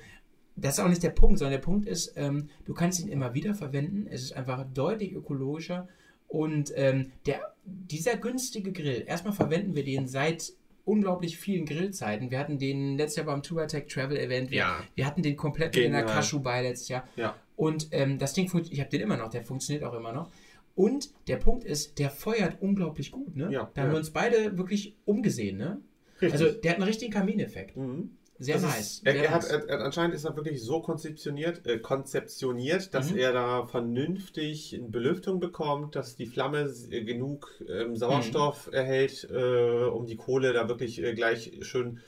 Das 0.56 0.78
ist 0.78 0.84
auch 0.84 0.90
nicht 0.90 1.02
der 1.02 1.10
Punkt, 1.10 1.40
sondern 1.40 1.54
der 1.54 1.66
Punkt 1.66 1.88
ist, 1.88 2.14
ähm, 2.16 2.50
du 2.66 2.74
kannst 2.74 3.00
ihn 3.00 3.08
immer 3.08 3.34
wieder 3.34 3.56
verwenden. 3.56 4.08
Es 4.10 4.22
ist 4.22 4.34
einfach 4.34 4.66
deutlich 4.72 5.14
ökologischer. 5.14 5.88
Und 6.28 6.72
ähm, 6.76 7.12
der, 7.26 7.54
dieser 7.64 8.18
günstige 8.18 8.72
Grill, 8.72 9.04
erstmal 9.08 9.34
verwenden 9.34 9.76
wir 9.76 9.84
den 9.84 10.08
seit 10.08 10.54
unglaublich 10.86 11.38
vielen 11.38 11.66
Grillzeiten. 11.66 12.32
Wir 12.32 12.40
hatten 12.40 12.60
den 12.60 12.98
letztes 12.98 13.18
Jahr 13.18 13.26
beim 13.26 13.42
Touratech 13.42 13.88
Travel 13.88 14.18
Event. 14.18 14.52
Wir, 14.52 14.58
ja. 14.58 14.84
wir 14.96 15.06
hatten 15.06 15.22
den 15.22 15.36
komplett 15.36 15.76
in 15.78 15.92
der 15.92 16.06
Kaschu 16.06 16.40
bei 16.40 16.62
letztes 16.62 16.90
Jahr. 16.90 17.08
Ja. 17.16 17.36
Und 17.56 17.88
ähm, 17.92 18.18
das 18.20 18.34
Ding 18.34 18.50
funktioniert, 18.50 18.74
ich 18.74 18.80
habe 18.80 18.90
den 18.90 19.02
immer 19.02 19.18
noch, 19.18 19.30
der 19.30 19.44
funktioniert 19.44 19.84
auch 19.84 19.94
immer 19.94 20.12
noch. 20.12 20.30
Und 20.76 21.14
der 21.28 21.38
Punkt 21.38 21.64
ist, 21.64 22.00
der 22.00 22.10
feuert 22.10 22.62
unglaublich 22.62 23.12
gut. 23.12 23.36
Ne? 23.36 23.52
Ja, 23.52 23.70
da 23.74 23.84
haben 23.84 23.92
wir 23.92 23.98
uns 23.98 24.10
beide 24.10 24.58
wirklich 24.58 24.96
umgesehen. 25.06 25.58
Ne? 25.58 25.80
Also 26.20 26.52
der 26.52 26.72
hat 26.72 26.78
einen 26.78 26.88
richtigen 26.88 27.14
Kamineffekt. 27.14 27.78
Mhm. 27.78 28.12
Sehr 28.40 28.56
das 28.56 28.64
nice. 28.64 28.80
Ist, 28.80 29.06
er, 29.06 29.16
er, 29.16 29.32
hat, 29.32 29.46
er, 29.46 29.80
anscheinend 29.82 30.16
ist 30.16 30.26
er 30.26 30.36
wirklich 30.36 30.62
so 30.64 30.82
konzeptioniert, 30.82 31.66
äh, 31.68 31.78
konzeptioniert 31.78 32.94
dass 32.94 33.12
mhm. 33.12 33.18
er 33.18 33.32
da 33.32 33.66
vernünftig 33.66 34.82
Belüftung 34.88 35.40
bekommt, 35.40 35.96
dass 35.96 36.16
die 36.16 36.26
Flamme 36.26 36.72
äh, 36.90 37.04
genug 37.04 37.54
ähm, 37.70 37.96
Sauerstoff 37.96 38.68
mhm. 38.68 38.74
erhält, 38.74 39.28
äh, 39.32 39.86
um 39.86 40.08
die 40.08 40.18
Kohle 40.18 40.52
da 40.54 40.68
wirklich 40.68 41.02
äh, 41.02 41.14
gleich 41.14 41.52
schön 41.62 42.00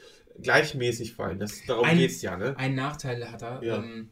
gleichmäßig 0.42 1.13
fallen. 1.13 1.39
Das, 1.39 1.66
darum 1.66 1.88
geht 1.95 2.12
es 2.12 2.22
ja. 2.22 2.36
Ne? 2.38 2.57
Ein 2.57 2.75
Nachteil 2.75 3.31
hat 3.31 3.42
er. 3.42 3.63
Ja. 3.63 3.78
Ähm, 3.78 4.10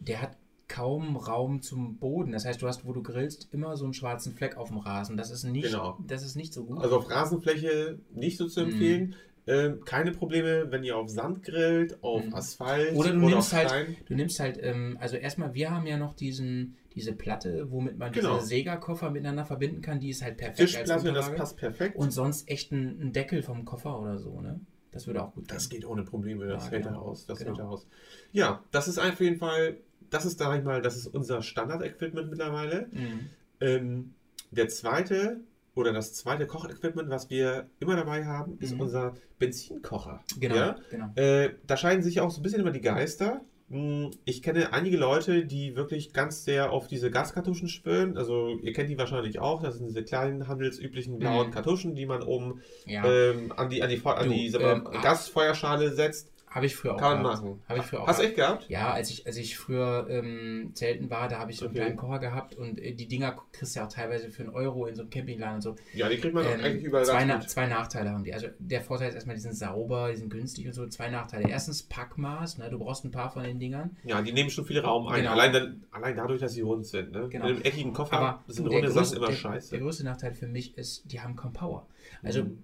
der 0.00 0.22
hat 0.22 0.36
kaum 0.68 1.16
Raum 1.16 1.62
zum 1.62 1.96
Boden. 1.96 2.32
Das 2.32 2.44
heißt, 2.44 2.60
du 2.60 2.66
hast, 2.66 2.84
wo 2.84 2.92
du 2.92 3.02
grillst, 3.02 3.48
immer 3.52 3.76
so 3.76 3.84
einen 3.84 3.94
schwarzen 3.94 4.34
Fleck 4.34 4.56
auf 4.56 4.68
dem 4.68 4.78
Rasen. 4.78 5.16
Das 5.16 5.30
ist 5.30 5.44
nicht, 5.44 5.66
genau. 5.66 5.98
das 6.06 6.24
ist 6.24 6.36
nicht 6.36 6.52
so 6.52 6.64
gut. 6.64 6.82
Also 6.82 6.98
auf 6.98 7.10
Rasenfläche 7.10 7.98
nicht 8.14 8.36
so 8.36 8.46
zu 8.48 8.60
mhm. 8.64 8.72
empfehlen. 8.72 9.02
Mhm. 9.08 9.14
Ähm, 9.48 9.84
keine 9.84 10.10
Probleme, 10.10 10.72
wenn 10.72 10.82
ihr 10.82 10.96
auf 10.96 11.08
Sand 11.08 11.44
grillt, 11.44 12.02
auf 12.02 12.24
mhm. 12.24 12.34
Asphalt 12.34 12.96
oder 12.96 13.12
du 13.12 13.18
oder 13.18 13.28
nimmst 13.28 13.52
halt, 13.52 13.96
du 14.08 14.14
nimmst 14.16 14.40
halt, 14.40 14.58
ähm, 14.60 14.98
also 15.00 15.16
erstmal, 15.16 15.54
wir 15.54 15.70
haben 15.70 15.86
ja 15.86 15.96
noch 15.96 16.14
diesen, 16.14 16.76
diese 16.96 17.12
Platte, 17.12 17.70
womit 17.70 17.96
man 17.96 18.10
genau. 18.10 18.36
diese 18.36 18.48
Sega-Koffer 18.48 19.10
miteinander 19.10 19.44
verbinden 19.44 19.82
kann, 19.82 20.00
die 20.00 20.10
ist 20.10 20.22
halt 20.22 20.38
perfekt. 20.38 20.70
Tischplatte, 20.70 21.12
das 21.12 21.32
passt 21.32 21.56
perfekt. 21.58 21.94
Und 21.94 22.10
sonst 22.10 22.48
echt 22.48 22.72
ein, 22.72 23.00
ein, 23.00 23.12
Deckel 23.12 23.42
vom 23.42 23.64
Koffer 23.64 24.00
oder 24.00 24.18
so, 24.18 24.40
ne? 24.40 24.58
Das 24.90 25.06
würde 25.06 25.22
auch 25.22 25.32
gut 25.32 25.48
Das 25.48 25.68
gehen. 25.68 25.80
geht 25.80 25.88
ohne 25.88 26.02
Probleme, 26.02 26.46
das 26.46 26.64
ja, 26.64 26.70
hält 26.72 26.84
genau. 26.86 27.02
aus. 27.02 27.26
Das 27.26 27.38
genau. 27.38 27.50
hält 27.50 27.60
aus. 27.60 27.86
Ja, 28.32 28.64
das 28.72 28.88
ist 28.88 28.98
auf 28.98 29.20
jeden 29.20 29.36
Fall, 29.36 29.76
das 30.10 30.24
ist, 30.24 30.38
sag 30.38 30.58
ich 30.58 30.64
mal, 30.64 30.82
das 30.82 30.96
ist 30.96 31.06
unser 31.06 31.42
Standard-Equipment 31.42 32.30
mittlerweile. 32.30 32.88
Mhm. 32.90 33.30
Ähm, 33.60 34.14
der 34.50 34.68
zweite 34.68 35.40
oder 35.76 35.92
das 35.92 36.14
zweite 36.14 36.46
Kochequipment, 36.46 37.10
was 37.10 37.30
wir 37.30 37.68
immer 37.78 37.96
dabei 37.96 38.24
haben, 38.24 38.58
ist 38.60 38.74
mhm. 38.74 38.80
unser 38.80 39.14
Benzinkocher. 39.38 40.20
Genau. 40.40 40.56
Ja? 40.56 40.76
genau. 40.90 41.12
Äh, 41.14 41.50
da 41.66 41.76
scheiden 41.76 42.02
sich 42.02 42.20
auch 42.20 42.30
so 42.30 42.40
ein 42.40 42.42
bisschen 42.42 42.60
immer 42.60 42.72
die 42.72 42.80
Geister. 42.80 43.42
Hm, 43.68 44.10
ich 44.24 44.42
kenne 44.42 44.72
einige 44.72 44.96
Leute, 44.96 45.44
die 45.44 45.76
wirklich 45.76 46.14
ganz 46.14 46.44
sehr 46.44 46.72
auf 46.72 46.88
diese 46.88 47.10
Gaskartuschen 47.10 47.68
spüren. 47.68 48.16
Also 48.16 48.58
ihr 48.62 48.72
kennt 48.72 48.88
die 48.88 48.96
wahrscheinlich 48.96 49.38
auch. 49.38 49.62
Das 49.62 49.76
sind 49.76 49.86
diese 49.86 50.02
kleinen 50.02 50.48
handelsüblichen 50.48 51.18
blauen 51.18 51.48
mhm. 51.48 51.52
Kartuschen, 51.52 51.94
die 51.94 52.06
man 52.06 52.22
oben 52.22 52.62
ja. 52.86 53.04
ähm, 53.04 53.52
an 53.54 53.68
die, 53.68 53.82
an 53.82 53.90
die, 53.90 54.00
an 54.02 54.30
die 54.30 54.50
du, 54.50 54.58
ähm, 54.58 54.84
Gasfeuerschale 55.02 55.92
setzt. 55.92 56.32
Habe 56.56 56.64
ich 56.64 56.74
früher 56.74 56.94
auch 56.94 56.98
Kann 56.98 57.22
gehabt. 57.22 57.42
machen. 57.42 57.62
Habe 57.68 57.80
ich 57.80 57.84
früher 57.84 58.00
auch 58.00 58.06
Hast 58.06 58.18
du 58.18 58.24
echt 58.24 58.36
gehabt? 58.36 58.66
Ja, 58.70 58.90
als 58.90 59.10
ich, 59.10 59.26
als 59.26 59.36
ich 59.36 59.58
früher 59.58 60.06
ähm, 60.08 60.70
Zelten 60.72 61.10
war, 61.10 61.28
da 61.28 61.38
habe 61.38 61.50
ich 61.50 61.58
so 61.58 61.66
einen 61.66 61.74
okay. 61.74 61.84
kleinen 61.84 61.96
Kocher 61.98 62.18
gehabt 62.18 62.54
und 62.54 62.78
äh, 62.78 62.94
die 62.94 63.06
Dinger 63.06 63.36
kriegst 63.52 63.76
du 63.76 63.80
ja 63.80 63.86
auch 63.86 63.92
teilweise 63.92 64.30
für 64.30 64.42
einen 64.42 64.54
Euro 64.54 64.86
in 64.86 64.94
so 64.94 65.02
einem 65.02 65.10
Campingladen 65.10 65.56
und 65.56 65.60
so. 65.60 65.76
Ja, 65.92 66.08
die 66.08 66.16
kriegt 66.16 66.32
man 66.32 66.46
ähm, 66.46 66.64
eigentlich 66.64 66.84
überall 66.84 67.04
zwei, 67.04 67.26
na, 67.26 67.40
zwei 67.40 67.66
Nachteile 67.66 68.08
haben 68.08 68.24
die. 68.24 68.32
Also 68.32 68.46
der 68.58 68.80
Vorteil 68.80 69.10
ist 69.10 69.16
erstmal, 69.16 69.36
die 69.36 69.42
sind 69.42 69.54
sauber, 69.54 70.08
die 70.10 70.16
sind 70.16 70.30
günstig 70.30 70.66
und 70.66 70.72
so. 70.72 70.86
Zwei 70.86 71.10
Nachteile. 71.10 71.46
Erstens 71.46 71.82
Packmaß, 71.82 72.56
ne? 72.56 72.70
du 72.70 72.78
brauchst 72.78 73.04
ein 73.04 73.10
paar 73.10 73.30
von 73.30 73.42
den 73.42 73.58
Dingern. 73.58 73.94
Ja, 74.04 74.22
die 74.22 74.32
nehmen 74.32 74.48
schon 74.48 74.64
viel 74.64 74.78
Raum 74.78 75.08
ein. 75.08 75.24
Genau. 75.24 75.32
Allein, 75.32 75.84
allein 75.90 76.16
dadurch, 76.16 76.40
dass 76.40 76.54
sie 76.54 76.62
rund 76.62 76.86
sind. 76.86 77.12
Ne? 77.12 77.28
Genau. 77.28 77.44
Mit 77.48 77.56
einem 77.56 77.64
eckigen 77.64 77.92
Koffer 77.92 78.16
Aber 78.16 78.44
sind 78.46 78.66
runde 78.66 78.90
Sachen 78.90 79.18
immer 79.18 79.26
der, 79.26 79.34
scheiße. 79.34 79.70
Der 79.72 79.80
größte 79.80 80.04
Nachteil 80.04 80.32
für 80.32 80.46
mich 80.46 80.78
ist, 80.78 81.02
die 81.12 81.20
haben 81.20 81.36
kaum 81.36 81.52
Power. 81.52 81.86
Also 82.22 82.44
mhm. 82.44 82.62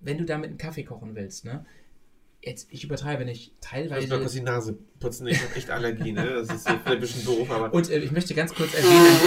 wenn 0.00 0.18
du 0.18 0.26
damit 0.26 0.50
einen 0.50 0.58
Kaffee 0.58 0.84
kochen 0.84 1.14
willst, 1.14 1.46
ne? 1.46 1.64
Jetzt, 2.42 2.68
ich 2.70 2.84
übertreibe 2.84 3.24
nicht, 3.24 3.52
teilweise. 3.60 4.04
Ich 4.04 4.10
muss 4.10 4.20
kurz 4.20 4.32
die 4.32 4.40
Nase 4.40 4.78
putzen, 4.98 5.26
ich 5.26 5.42
habe 5.42 5.54
echt 5.54 5.70
Allergie, 5.70 6.12
ne? 6.12 6.24
Das 6.24 6.48
ist 6.54 6.66
ein 6.66 7.00
bisschen 7.00 7.24
doof, 7.24 7.50
aber. 7.50 7.72
Und 7.72 7.90
äh, 7.90 7.98
ich 7.98 8.12
möchte 8.12 8.34
ganz 8.34 8.54
kurz 8.54 8.74
erwähnen. 8.74 9.20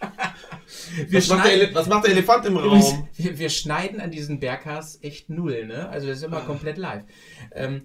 was, 1.10 1.28
macht 1.28 1.46
der, 1.46 1.74
was, 1.74 1.88
macht 1.88 2.06
der, 2.06 2.12
Elefant 2.12 2.46
im 2.46 2.56
Raum? 2.56 3.08
Wir, 3.16 3.38
wir 3.38 3.48
schneiden 3.48 4.00
an 4.00 4.10
diesen 4.10 4.40
Berghaus 4.40 4.98
echt 5.02 5.30
null, 5.30 5.66
ne? 5.66 5.88
Also 5.88 6.06
das 6.08 6.18
ist 6.18 6.24
immer 6.24 6.40
komplett 6.40 6.78
live. 6.78 7.04
Ähm, 7.52 7.82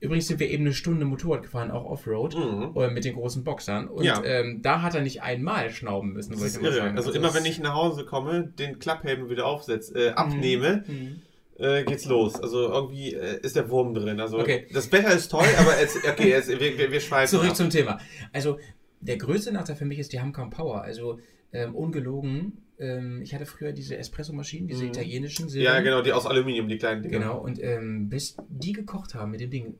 Übrigens 0.00 0.28
sind 0.28 0.38
wir 0.38 0.48
eben 0.48 0.64
eine 0.64 0.74
Stunde 0.74 1.04
Motorrad 1.04 1.42
gefahren, 1.42 1.72
auch 1.72 1.84
Offroad, 1.84 2.36
mhm. 2.36 2.80
Äh, 2.80 2.88
mit 2.88 3.04
den 3.04 3.14
großen 3.14 3.42
Boxern. 3.42 3.88
Und 3.88 4.04
ja. 4.04 4.22
ähm, 4.22 4.62
da 4.62 4.80
hat 4.80 4.94
er 4.94 5.00
nicht 5.00 5.22
einmal 5.22 5.70
schnauben 5.70 6.12
müssen, 6.12 6.38
das 6.38 6.54
ich 6.54 6.62
mal 6.62 6.72
sagen. 6.72 6.96
Also, 6.96 7.08
also 7.08 7.18
immer 7.18 7.34
wenn 7.34 7.44
ich 7.44 7.58
nach 7.58 7.74
Hause 7.74 8.04
komme, 8.04 8.44
den 8.46 8.78
Klapphelm 8.78 9.28
wieder 9.28 9.46
aufsetze, 9.46 10.10
äh, 10.10 10.10
abnehme, 10.10 10.84
mhm 10.86 11.22
äh, 11.58 11.84
geht's 11.84 12.06
los. 12.06 12.40
Also 12.40 12.70
irgendwie 12.70 13.14
äh, 13.14 13.40
ist 13.42 13.56
der 13.56 13.68
Wurm 13.68 13.94
drin. 13.94 14.20
Also 14.20 14.38
okay. 14.38 14.66
das 14.72 14.86
Becher 14.88 15.12
ist 15.12 15.28
toll, 15.28 15.46
aber 15.58 15.78
jetzt, 15.80 15.96
okay, 15.96 16.30
jetzt, 16.30 16.48
wir, 16.48 16.90
wir 16.92 17.00
schweifen. 17.00 17.30
Zurück 17.30 17.50
ab. 17.50 17.56
zum 17.56 17.70
Thema. 17.70 17.98
Also 18.32 18.58
der 19.00 19.16
größte 19.16 19.52
Nachteil 19.52 19.76
für 19.76 19.84
mich 19.84 19.98
ist, 19.98 20.12
die 20.12 20.20
haben 20.20 20.32
kaum 20.32 20.50
Power. 20.50 20.82
Also 20.82 21.18
ähm, 21.52 21.74
ungelogen. 21.74 22.64
Ähm, 22.78 23.22
ich 23.22 23.34
hatte 23.34 23.46
früher 23.46 23.72
diese 23.72 23.96
Espresso-Maschinen, 23.96 24.68
diese 24.68 24.84
mhm. 24.84 24.90
italienischen 24.90 25.48
Silber. 25.48 25.70
Ja, 25.70 25.80
genau, 25.80 26.02
die 26.02 26.12
aus 26.12 26.26
Aluminium, 26.26 26.68
die 26.68 26.78
kleinen 26.78 27.02
Dinger. 27.02 27.18
Genau, 27.18 27.38
und 27.38 27.62
ähm, 27.62 28.08
bis 28.08 28.36
die 28.48 28.72
gekocht 28.72 29.14
haben 29.14 29.32
mit 29.32 29.40
dem 29.40 29.50
Ding, 29.50 29.74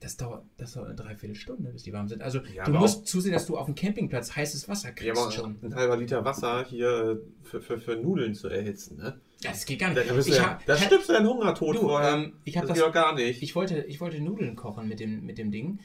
das 0.00 0.16
dauert, 0.16 0.44
das 0.56 0.72
dauert 0.72 0.88
eine 0.88 0.96
Dreiviertelstunde, 0.96 1.70
bis 1.70 1.82
die 1.82 1.92
warm 1.92 2.08
sind. 2.08 2.22
Also 2.22 2.40
ja, 2.54 2.64
du 2.64 2.72
musst 2.72 3.06
zusehen, 3.06 3.32
dass 3.32 3.46
du 3.46 3.58
auf 3.58 3.66
dem 3.66 3.74
Campingplatz 3.74 4.34
heißes 4.34 4.66
Wasser 4.68 4.92
kriegst 4.92 5.16
ja, 5.16 5.22
aber 5.22 5.30
schon. 5.30 5.58
Ein 5.62 5.74
halber 5.74 5.98
Liter 5.98 6.24
Wasser 6.24 6.64
hier 6.64 7.20
für, 7.42 7.60
für, 7.60 7.78
für 7.78 7.96
Nudeln 7.96 8.34
zu 8.34 8.48
erhitzen, 8.48 8.96
ne? 8.96 9.20
Das 9.42 9.64
geht 9.64 9.78
gar 9.78 9.92
nicht. 9.92 10.10
Da, 10.10 10.18
ich 10.18 10.26
ja, 10.28 10.58
da 10.66 10.76
stirbst 10.76 11.08
du 11.08 11.12
deinen 11.14 11.28
Hungertod 11.28 11.76
du, 11.76 11.80
vorher. 11.80 12.12
Ähm, 12.14 12.32
ich 12.44 12.54
das, 12.54 12.66
das 12.66 12.74
geht 12.76 12.86
auch 12.86 12.92
gar 12.92 13.14
nicht. 13.14 13.42
Ich 13.42 13.54
wollte, 13.54 13.84
ich 13.88 14.00
wollte 14.00 14.20
Nudeln 14.20 14.56
kochen 14.56 14.88
mit 14.88 15.00
dem, 15.00 15.24
mit 15.24 15.38
dem 15.38 15.50
Ding. 15.50 15.80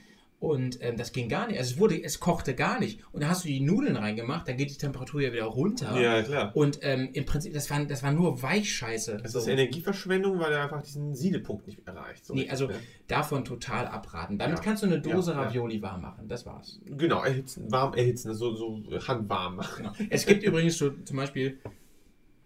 Und 0.45 0.77
ähm, 0.81 0.95
das 0.95 1.11
ging 1.11 1.27
gar 1.27 1.47
nicht. 1.47 1.57
Also 1.57 1.73
es 1.73 1.79
wurde, 1.79 2.03
es 2.03 2.19
kochte 2.19 2.53
gar 2.53 2.79
nicht. 2.79 3.01
Und 3.11 3.23
da 3.23 3.29
hast 3.29 3.43
du 3.43 3.47
die 3.47 3.61
Nudeln 3.61 3.95
reingemacht, 3.95 4.47
dann 4.47 4.57
geht 4.57 4.69
die 4.69 4.77
Temperatur 4.77 5.19
ja 5.19 5.33
wieder 5.33 5.45
runter. 5.45 5.99
Ja, 5.99 6.21
klar. 6.21 6.55
Und 6.55 6.77
ähm, 6.83 7.09
im 7.13 7.25
Prinzip, 7.25 7.51
das 7.55 7.71
war, 7.71 7.83
das 7.83 8.03
war 8.03 8.11
nur 8.11 8.43
Weichscheiße. 8.43 9.17
Das 9.23 9.31
so. 9.31 9.39
ist 9.39 9.47
Energieverschwendung, 9.47 10.37
weil 10.37 10.53
er 10.53 10.61
einfach 10.61 10.83
diesen 10.83 11.15
Siedepunkt 11.15 11.65
nicht 11.65 11.79
erreicht. 11.87 12.27
So 12.27 12.35
nee, 12.35 12.47
also 12.47 12.69
ja. 12.69 12.75
davon 13.07 13.43
total 13.43 13.87
abraten. 13.87 14.37
Damit 14.37 14.59
ja. 14.59 14.63
kannst 14.63 14.83
du 14.83 14.87
eine 14.87 15.01
Dose 15.01 15.31
ja, 15.31 15.41
Ravioli 15.41 15.81
warm 15.81 16.03
machen. 16.03 16.27
Das 16.27 16.45
war's. 16.45 16.79
Genau, 16.85 17.23
erhitzen, 17.23 17.71
warm 17.71 17.95
erhitzen, 17.95 18.35
so, 18.35 18.53
so 18.53 18.83
handwarm 19.07 19.55
machen. 19.55 19.89
Genau. 19.95 20.09
Es 20.11 20.27
gibt 20.27 20.43
übrigens 20.43 20.77
so 20.77 20.91
zum 20.91 21.17
Beispiel 21.17 21.57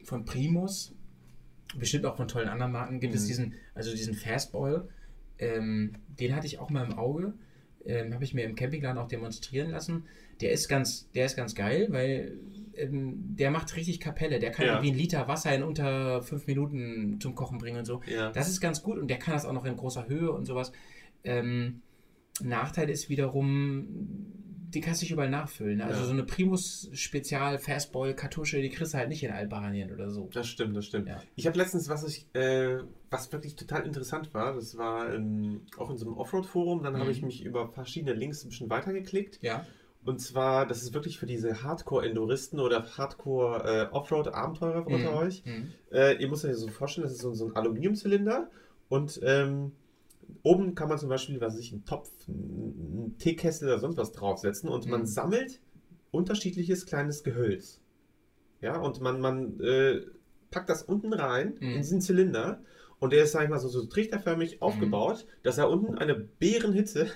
von 0.03 0.24
Primus, 0.24 0.96
bestimmt 1.77 2.06
auch 2.06 2.15
von 2.15 2.29
tollen 2.29 2.48
anderen 2.48 2.72
Marken, 2.72 3.01
gibt 3.01 3.12
mhm. 3.12 3.18
es 3.18 3.25
diesen, 3.25 3.56
also 3.75 3.91
diesen 3.91 4.13
Fastboil. 4.13 4.88
Ähm, 5.38 5.98
den 6.08 6.34
hatte 6.34 6.48
ich 6.48 6.60
auch 6.60 6.70
mal 6.70 6.86
im 6.86 6.98
Auge 6.98 7.34
ähm, 7.86 8.13
habe 8.13 8.24
ich 8.24 8.33
mir 8.33 8.45
im 8.45 8.55
Campingladen 8.55 8.98
auch 8.98 9.07
demonstrieren 9.07 9.71
lassen. 9.71 10.05
Der 10.41 10.51
ist 10.51 10.67
ganz, 10.67 11.09
der 11.12 11.25
ist 11.25 11.36
ganz 11.36 11.55
geil, 11.55 11.88
weil 11.89 12.38
ähm, 12.75 13.36
der 13.36 13.51
macht 13.51 13.75
richtig 13.75 14.00
Kapelle. 14.00 14.39
Der 14.39 14.51
kann 14.51 14.65
ja. 14.65 14.74
irgendwie 14.74 14.89
einen 14.89 15.00
Liter 15.00 15.27
Wasser 15.27 15.53
in 15.53 15.63
unter 15.63 16.21
fünf 16.21 16.48
Minuten 16.48 17.19
zum 17.19 17.36
Kochen 17.36 17.57
bringen 17.57 17.79
und 17.79 17.86
so. 17.86 18.01
Ja. 18.05 18.31
Das 18.31 18.48
ist 18.48 18.62
ganz 18.62 18.83
gut 18.83 18.98
und 18.98 19.09
der 19.09 19.19
kann 19.19 19.33
das 19.33 19.45
auch 19.45 19.53
noch 19.53 19.65
in 19.65 19.75
großer 19.75 20.07
Höhe 20.07 20.31
und 20.31 20.45
sowas. 20.45 20.71
Ähm, 21.24 21.81
Nachteil 22.41 22.89
ist 22.89 23.09
wiederum, 23.09 23.88
die 24.74 24.82
kannst 24.82 25.02
du 25.02 25.06
nicht 25.06 25.12
überall 25.12 25.30
nachfüllen. 25.30 25.82
Also 25.82 26.02
ja. 26.02 26.06
so 26.06 26.12
eine 26.12 26.24
Primus 26.24 26.90
Spezial 26.94 27.58
Fastball 27.58 28.14
Kartusche, 28.14 28.62
die 28.62 28.70
kriegst 28.70 28.94
du 28.94 28.98
halt 28.98 29.10
nicht 29.10 29.24
in 29.24 29.32
Albanien 29.32 29.92
oder 29.92 30.12
so. 30.12 30.30
Das 30.32 30.48
stimmt, 30.48 30.78
das 30.78 30.86
stimmt. 30.86 31.08
Ja. 31.08 31.22
Ich 31.36 31.48
habe 31.48 31.58
letztens, 31.58 31.90
was 31.90 32.08
ich, 32.08 32.28
äh, 32.36 32.78
was 33.10 33.32
wirklich 33.32 33.56
total 33.56 33.86
interessant 33.86 34.34
war, 34.34 34.54
das 34.54 34.78
war 34.78 35.12
in, 35.14 35.62
auch 35.78 35.90
in 35.90 35.98
so 35.98 36.06
einem 36.06 36.18
Offroad-Forum, 36.18 36.84
dann 36.84 36.94
mhm. 36.94 37.00
habe 37.00 37.12
ich 37.12 37.24
mich 37.24 37.44
über 37.44 37.68
verschiedene 37.70 38.14
Links 38.14 38.44
ein 38.44 38.50
bisschen 38.50 38.70
weitergeklickt. 38.70 39.40
Ja. 39.42 39.66
Und 40.06 40.20
zwar, 40.20 40.66
das 40.66 40.84
ist 40.84 40.94
wirklich 40.94 41.18
für 41.20 41.26
diese 41.26 41.64
Hardcore-Enduristen 41.64 42.60
oder 42.60 42.86
Hardcore-Offroad-Abenteurer 42.98 44.88
äh, 44.88 44.94
unter 44.94 45.12
mhm. 45.12 45.18
euch. 45.18 45.44
Mhm. 45.46 45.74
Äh, 45.92 46.22
ihr 46.22 46.28
müsst 46.30 46.46
euch 46.46 46.56
so 46.56 46.68
vorstellen, 46.68 47.04
das 47.04 47.14
ist 47.14 47.22
so, 47.22 47.34
so 47.34 47.48
ein 47.48 47.56
Aluminiumzylinder 47.56 48.50
und 48.88 49.20
ähm, 49.24 49.72
oben 50.43 50.75
kann 50.75 50.89
man 50.89 50.98
zum 50.98 51.09
Beispiel, 51.09 51.41
was 51.41 51.57
ich, 51.57 51.71
einen 51.71 51.86
Topf, 51.86 52.09
einen 52.27 53.15
Teekessel 53.17 53.67
oder 53.67 53.79
sonst 53.79 53.98
was 53.98 54.12
draufsetzen 54.12 54.69
und 54.69 54.86
mhm. 54.86 54.91
man 54.91 55.05
sammelt 55.05 55.59
unterschiedliches 56.12 56.86
kleines 56.86 57.24
Gehölz. 57.24 57.81
Ja, 58.62 58.77
und 58.77 59.01
man, 59.01 59.21
man 59.21 59.59
äh, 59.62 60.01
packt 60.51 60.69
das 60.69 60.83
unten 60.83 61.13
rein 61.13 61.55
mhm. 61.59 61.69
in 61.69 61.77
diesen 61.77 62.01
Zylinder 62.01 62.62
und 63.00 63.13
der 63.13 63.24
ist, 63.24 63.31
sag 63.31 63.43
ich 63.43 63.50
mal, 63.50 63.59
so, 63.59 63.69
so 63.69 63.86
trichterförmig 63.86 64.55
mhm. 64.55 64.62
aufgebaut, 64.62 65.25
dass 65.43 65.57
er 65.57 65.69
unten 65.69 65.98
eine 65.98 66.15
Bärenhitze, 66.15 67.07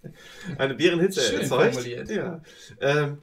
eine 0.58 0.74
Bärenhitze 0.74 1.20
Schön 1.20 1.40
erzeugt. 1.40 1.74
Formuliert. 1.74 2.10
Ja. 2.10 2.42
Ähm, 2.80 3.18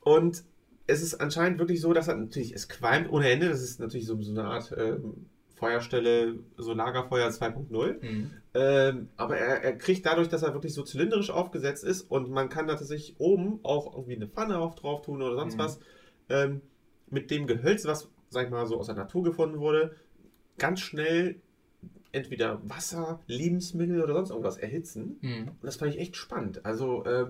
und 0.00 0.44
es 0.86 1.02
ist 1.02 1.14
anscheinend 1.14 1.58
wirklich 1.58 1.80
so, 1.80 1.92
dass 1.92 2.08
er 2.08 2.16
natürlich, 2.16 2.54
es 2.54 2.68
qualmt 2.68 3.10
ohne 3.12 3.28
Ende, 3.30 3.48
das 3.48 3.62
ist 3.62 3.80
natürlich 3.80 4.06
so, 4.06 4.20
so 4.20 4.32
eine 4.32 4.44
Art 4.44 4.74
ähm, 4.76 5.26
Feuerstelle, 5.60 6.38
so 6.56 6.72
Lagerfeuer 6.72 7.28
2.0. 7.28 8.02
Mhm. 8.02 8.30
Ähm, 8.54 9.08
aber 9.16 9.36
er, 9.36 9.62
er 9.62 9.76
kriegt 9.76 10.04
dadurch, 10.06 10.28
dass 10.28 10.42
er 10.42 10.54
wirklich 10.54 10.74
so 10.74 10.82
zylindrisch 10.82 11.30
aufgesetzt 11.30 11.84
ist 11.84 12.02
und 12.02 12.30
man 12.30 12.48
kann 12.48 12.66
tatsächlich 12.66 13.14
oben 13.18 13.60
auch 13.62 13.94
irgendwie 13.94 14.16
eine 14.16 14.26
Pfanne 14.26 14.58
auf 14.58 14.74
drauf 14.74 15.02
tun 15.02 15.22
oder 15.22 15.36
sonst 15.36 15.54
mhm. 15.54 15.58
was, 15.58 15.80
ähm, 16.30 16.62
mit 17.10 17.30
dem 17.30 17.46
Gehölz, 17.46 17.84
was, 17.84 18.08
sag 18.30 18.46
ich 18.46 18.50
mal, 18.50 18.66
so 18.66 18.78
aus 18.78 18.86
der 18.86 18.96
Natur 18.96 19.22
gefunden 19.22 19.60
wurde, 19.60 19.94
ganz 20.58 20.80
schnell 20.80 21.36
entweder 22.12 22.60
Wasser, 22.68 23.20
Lebensmittel 23.26 24.02
oder 24.02 24.14
sonst 24.14 24.30
irgendwas 24.30 24.56
erhitzen. 24.56 25.18
Mhm. 25.20 25.48
Und 25.48 25.64
das 25.64 25.76
fand 25.76 25.94
ich 25.94 26.00
echt 26.00 26.16
spannend. 26.16 26.64
Also, 26.64 27.04
äh, 27.04 27.26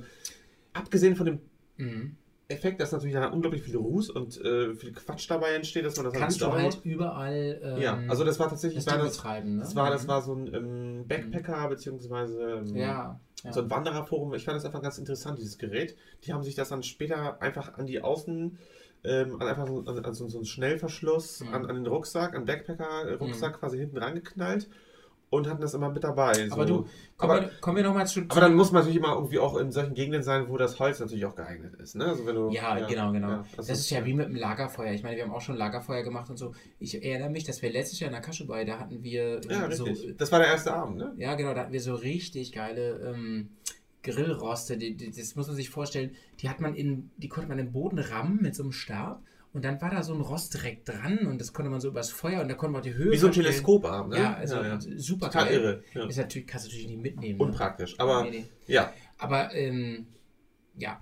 abgesehen 0.73 1.17
von 1.17 1.27
dem 1.27 1.41
mhm. 1.77 2.17
Effekt, 2.51 2.81
dass 2.81 2.93
natürlich 2.93 3.15
da 3.15 3.29
unglaublich 3.29 3.63
viel 3.63 3.77
Ruß 3.77 4.11
und 4.11 4.41
äh, 4.45 4.75
viel 4.75 4.93
Quatsch 4.93 5.31
dabei 5.31 5.55
entsteht, 5.55 5.85
dass 5.85 5.97
man 5.97 6.07
das 6.07 6.15
halt 6.15 6.23
Kannst 6.23 6.43
halt 6.43 6.53
du 6.53 6.57
halt 6.57 6.85
überall 6.85 7.61
ähm, 7.63 7.81
Ja, 7.81 7.99
also 8.09 8.25
das 8.25 8.39
war 8.39 8.49
tatsächlich 8.49 8.85
das, 8.85 8.95
war 8.95 9.03
das, 9.03 9.17
betreiben, 9.17 9.57
ne? 9.57 9.63
das, 9.63 9.75
war, 9.77 9.91
das 9.91 10.05
mhm. 10.05 10.09
war 10.09 10.23
so 10.23 10.35
ein 10.35 10.55
ähm, 10.55 11.09
Backpacker 11.09 11.65
mhm. 11.65 11.71
beziehungsweise 11.71 12.43
ähm, 12.43 12.77
ja, 12.77 13.21
ja. 13.45 13.53
so 13.53 13.61
ein 13.61 13.71
Wandererforum. 13.71 14.35
Ich 14.35 14.45
fand 14.45 14.57
das 14.57 14.65
einfach 14.65 14.83
ganz 14.83 14.99
interessant, 14.99 15.39
dieses 15.39 15.59
Gerät. 15.59 15.97
Die 16.25 16.33
haben 16.33 16.43
sich 16.43 16.55
das 16.55 16.69
dann 16.69 16.83
später 16.83 17.41
einfach 17.41 17.79
an 17.79 17.87
die 17.87 18.01
Außen 18.01 18.59
ähm, 19.03 19.41
an 19.41 19.49
einfach 19.49 19.67
so, 19.67 19.79
an, 19.87 20.05
an 20.05 20.15
so, 20.15 20.29
so 20.29 20.39
einen 20.39 20.45
Schnellverschluss, 20.45 21.41
mhm. 21.41 21.55
an, 21.55 21.67
an 21.67 21.77
den 21.77 21.87
Rucksack, 21.87 22.35
an 22.35 22.45
Backpacker-Rucksack 22.45 23.55
mhm. 23.55 23.61
quasi 23.61 23.79
hinten 23.79 23.99
rangeknallt 23.99 24.69
und 25.31 25.49
hatten 25.49 25.63
das 25.63 25.75
immer 25.75 25.91
mit 25.91 26.03
dabei. 26.03 26.35
So. 26.35 26.53
Aber 26.53 26.67
du, 26.67 26.87
kommen, 27.17 27.33
aber, 27.33 27.41
wir, 27.43 27.51
kommen 27.61 27.77
wir 27.77 27.85
nochmal 27.85 28.07
zu. 28.07 28.23
Aber 28.29 28.41
dann 28.41 28.55
muss 28.55 28.73
man 28.73 28.83
natürlich 28.83 28.99
immer 28.99 29.15
irgendwie 29.15 29.39
auch 29.39 29.57
in 29.57 29.71
solchen 29.71 29.95
Gegenden 29.95 30.25
sein, 30.25 30.49
wo 30.49 30.57
das 30.57 30.79
Holz 30.81 30.99
natürlich 30.99 31.25
auch 31.25 31.37
geeignet 31.37 31.75
ist. 31.77 31.95
Ne? 31.95 32.07
Also 32.07 32.27
wenn 32.27 32.35
du, 32.35 32.51
ja, 32.51 32.77
ja 32.77 32.87
genau, 32.87 33.13
genau. 33.13 33.29
Ja, 33.29 33.45
das, 33.57 33.69
das 33.69 33.79
ist, 33.79 33.91
ja 33.91 34.05
wie 34.05 34.13
mit 34.13 34.27
dem 34.27 34.35
Lagerfeuer. 34.35 34.93
Ich 34.93 35.05
meine, 35.05 35.17
wir 35.17 35.25
haben 35.25 35.33
auch 35.33 35.41
schon 35.41 35.57
Lagerfeuer 35.57 36.03
gemacht 36.03 36.29
und 36.31 36.37
so. 36.37 36.53
Ich 36.81 36.95
erinnere 36.95 37.31
mich, 37.31 37.45
dass 37.45 37.63
wir 37.63 37.71
letztes 37.71 38.01
Jahr 38.01 38.09
in 38.09 38.15
der 38.15 38.23
Kaschebei, 38.23 38.65
da 38.65 38.81
hatten 38.81 39.03
wir 39.05 39.41
ja, 39.49 39.71
so. 39.71 39.87
Das 40.19 40.33
war 40.33 40.41
der 40.41 40.49
erste 40.49 40.75
Abend, 40.75 40.97
ne? 40.97 41.15
Ja, 41.17 41.37
genau, 41.37 41.55
da 41.55 41.63
hatten 41.63 41.73
wir 41.73 41.81
so 41.81 41.95
richtig 41.95 42.53
geile. 42.53 42.99
Ähm, 42.99 43.51
Grillroste, 44.03 44.79
die, 44.79 44.97
die, 44.97 45.11
das 45.11 45.37
muss 45.37 45.47
man 45.47 45.57
sich 45.57 45.69
vorstellen, 45.69 46.13
die 46.41 46.49
hat 46.49 46.61
man 46.61 46.75
in, 46.75 47.11
die 47.19 47.29
konnte 47.29 47.49
man 47.49 47.59
im 47.59 47.71
Boden 47.71 47.99
rammen 47.99 48.39
mit 48.41 48.55
so 48.55 48.63
einem 48.63 48.73
Stab 48.73 49.23
und 49.53 49.65
dann 49.65 49.81
war 49.81 49.91
da 49.91 50.03
so 50.03 50.15
ein 50.15 50.21
Rost 50.21 50.55
direkt 50.55 50.89
dran 50.89 51.27
und 51.27 51.41
das 51.41 51.53
konnte 51.53 51.71
man 51.71 51.81
so 51.81 51.89
übers 51.89 52.11
Feuer 52.11 52.41
und 52.43 52.49
da 52.49 52.55
konnte 52.55 52.73
man 52.73 52.83
die 52.83 52.95
Höhe. 52.95 53.11
Wie 53.11 53.17
so 53.17 53.27
ein 53.27 53.33
Teleskoparm, 53.33 54.11
ne? 54.11 54.17
Ja, 54.19 54.35
also 54.35 54.57
ja, 54.57 54.67
ja. 54.67 54.81
super 54.81 55.27
Total 55.27 55.47
geil. 55.47 55.55
irre. 55.55 55.83
Ja. 55.95 56.07
Ist 56.07 56.19
natürlich, 56.19 56.47
kannst 56.47 56.67
du 56.67 56.69
natürlich 56.71 56.89
nicht 56.89 57.03
mitnehmen. 57.03 57.39
Ne? 57.39 57.45
Unpraktisch, 57.45 57.99
ne? 57.99 58.05
aber 58.05 58.23
nee, 58.25 58.31
nee. 58.31 58.45
ja. 58.67 58.93
Aber 59.19 59.53
ähm, 59.55 60.07
ja. 60.77 61.01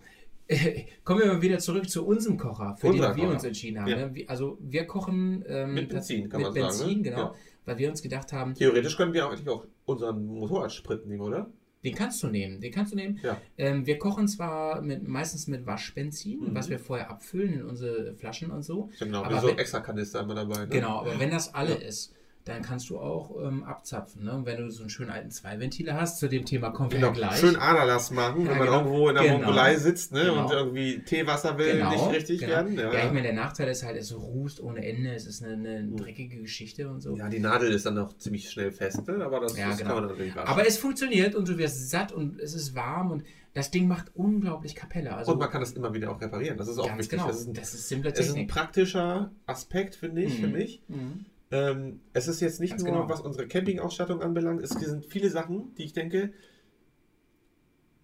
Kommen 1.05 1.21
wir 1.21 1.26
mal 1.26 1.43
wieder 1.43 1.59
zurück 1.59 1.90
zu 1.90 2.07
unserem 2.07 2.38
Kocher, 2.38 2.75
für 2.78 2.87
Unser 2.87 3.09
den 3.09 3.17
wir 3.17 3.25
Kocher. 3.25 3.35
uns 3.35 3.45
entschieden 3.45 3.81
haben. 3.81 3.90
Ne? 3.90 4.25
Also 4.28 4.57
wir 4.62 4.87
kochen 4.87 5.45
ähm, 5.47 5.75
mit 5.75 5.90
Benzin, 5.90 6.31
kann 6.31 6.40
mit 6.40 6.47
man 6.47 6.55
Benzin, 6.55 6.78
sagen. 6.78 6.97
Ne? 6.97 7.02
genau. 7.02 7.35
Weil 7.67 7.76
wir 7.76 7.90
uns 7.90 8.00
gedacht 8.00 8.33
haben. 8.33 8.55
Theoretisch 8.55 8.97
können 8.97 9.12
wir 9.12 9.28
eigentlich 9.28 9.47
auch 9.47 9.67
unseren 9.85 10.25
Motorradsprit 10.25 11.05
nehmen, 11.07 11.21
oder? 11.21 11.50
Den 11.85 11.94
kannst 11.94 12.23
du 12.23 12.26
nehmen, 12.26 12.61
den 12.61 12.73
kannst 12.73 12.92
du 12.92 12.97
nehmen. 12.97 13.20
Ja. 13.23 13.40
Ähm, 13.56 13.87
wir 13.87 13.99
kochen 13.99 14.26
zwar 14.26 14.82
mit, 14.82 15.06
meistens 15.06 15.47
mit 15.47 15.64
Waschbenzin, 15.66 16.40
mhm. 16.40 16.54
was 16.54 16.68
wir 16.68 16.78
vorher 16.78 17.11
abfüllen 17.11 17.54
in 17.54 17.62
unsere 17.62 18.14
Flaschen 18.14 18.50
und 18.50 18.62
so. 18.62 18.90
Genau, 18.99 19.23
aber 19.23 19.40
so 19.40 19.50
extra 19.50 19.80
Kanister 19.80 20.20
immer 20.20 20.35
dabei. 20.35 20.61
Ne? 20.61 20.68
Genau, 20.68 21.00
aber 21.00 21.20
wenn 21.20 21.30
das 21.30 21.54
alle 21.54 21.80
ja. 21.80 21.87
ist, 21.87 22.14
dann 22.45 22.62
kannst 22.62 22.88
du 22.88 22.99
auch 22.99 23.37
ähm, 23.42 23.62
abzapfen. 23.62 24.25
Ne? 24.25 24.33
Und 24.33 24.47
wenn 24.47 24.57
du 24.57 24.71
so 24.71 24.80
einen 24.80 24.90
schönen 24.90 25.11
alten 25.11 25.30
Zweiventiler 25.30 25.95
hast, 26.00 26.18
zu 26.18 26.28
dem 26.28 26.45
Thema 26.47 26.71
kommen 26.71 26.90
wir 26.90 26.99
genau. 26.99 27.09
ja 27.09 27.14
gleich. 27.14 27.38
Schön 27.38 27.57
Aderlass 27.57 28.11
machen, 28.11 28.47
ja, 28.47 28.52
wenn 28.52 28.59
man 28.59 28.66
genau. 28.66 28.78
irgendwo 28.78 29.09
in 29.09 29.14
der 29.14 29.25
genau. 29.25 29.37
Mongolei 29.38 29.76
sitzt 29.76 30.12
ne? 30.12 30.25
Genau. 30.25 30.45
und 30.45 30.52
irgendwie 30.52 31.02
Teewasser 31.04 31.59
will 31.59 31.73
genau. 31.73 31.90
nicht 31.90 32.11
richtig 32.11 32.40
genau. 32.40 32.52
werden. 32.52 32.78
Ja, 32.78 32.92
ja 32.92 33.07
ich 33.07 33.12
meine, 33.12 33.23
der 33.23 33.35
Nachteil 33.35 33.68
ist 33.68 33.85
halt, 33.85 33.97
es 33.97 34.14
rußt 34.14 34.62
ohne 34.62 34.85
Ende, 34.85 35.12
es 35.14 35.26
ist 35.26 35.42
eine, 35.42 35.54
eine 35.54 35.83
mhm. 35.83 35.97
dreckige 35.97 36.40
Geschichte 36.40 36.88
und 36.88 37.02
so. 37.02 37.16
Ja, 37.16 37.28
die 37.28 37.40
Nadel 37.40 37.71
ist 37.73 37.85
dann 37.85 37.95
noch 37.95 38.16
ziemlich 38.16 38.50
schnell 38.50 38.73
fest, 38.73 39.07
ne? 39.07 39.25
aber 39.25 39.40
das, 39.40 39.57
ja, 39.57 39.68
das 39.68 39.78
kann 39.78 39.95
man 39.95 40.07
natürlich 40.07 40.35
waschen. 40.35 40.49
Aber 40.49 40.66
es 40.66 40.78
funktioniert 40.78 41.35
und 41.35 41.49
du 41.49 41.59
wirst 41.59 41.90
satt 41.90 42.12
und 42.12 42.40
es 42.40 42.54
ist 42.54 42.75
warm 42.75 43.11
und 43.11 43.25
das 43.54 43.71
Ding 43.71 43.88
macht 43.88 44.14
unglaublich 44.14 44.75
Kapelle. 44.75 45.14
Also 45.14 45.33
und 45.33 45.38
man 45.38 45.50
kann 45.50 45.61
das 45.61 45.73
immer 45.73 45.92
wieder 45.92 46.11
auch 46.11 46.21
reparieren. 46.21 46.57
Das 46.57 46.68
ist 46.68 46.78
auch 46.78 46.97
wichtig. 46.97 47.11
Genau. 47.11 47.26
Das 47.26 47.40
ist 47.40 47.49
ein, 47.49 47.54
das 47.54 47.75
ist 47.75 47.88
simple 47.88 48.12
Technik. 48.12 48.26
Das 48.26 48.37
ist 48.37 48.40
ein 48.40 48.47
praktischer 48.47 49.33
Aspekt, 49.47 49.97
finde 49.97 50.23
ich, 50.23 50.38
mhm. 50.38 50.42
für 50.42 50.49
mich. 50.49 50.83
Mhm. 50.88 51.26
Ähm, 51.50 52.00
es 52.12 52.28
ist 52.28 52.40
jetzt 52.40 52.61
nicht 52.61 52.73
Ganz 52.73 52.83
nur, 52.83 52.93
genau. 52.93 53.09
was 53.09 53.21
unsere 53.21 53.49
Campingausstattung 53.49 54.21
anbelangt, 54.21 54.62
es 54.62 54.71
sind 54.71 55.07
viele 55.07 55.31
Sachen, 55.31 55.75
die 55.76 55.85
ich 55.85 55.93
denke, 55.95 56.33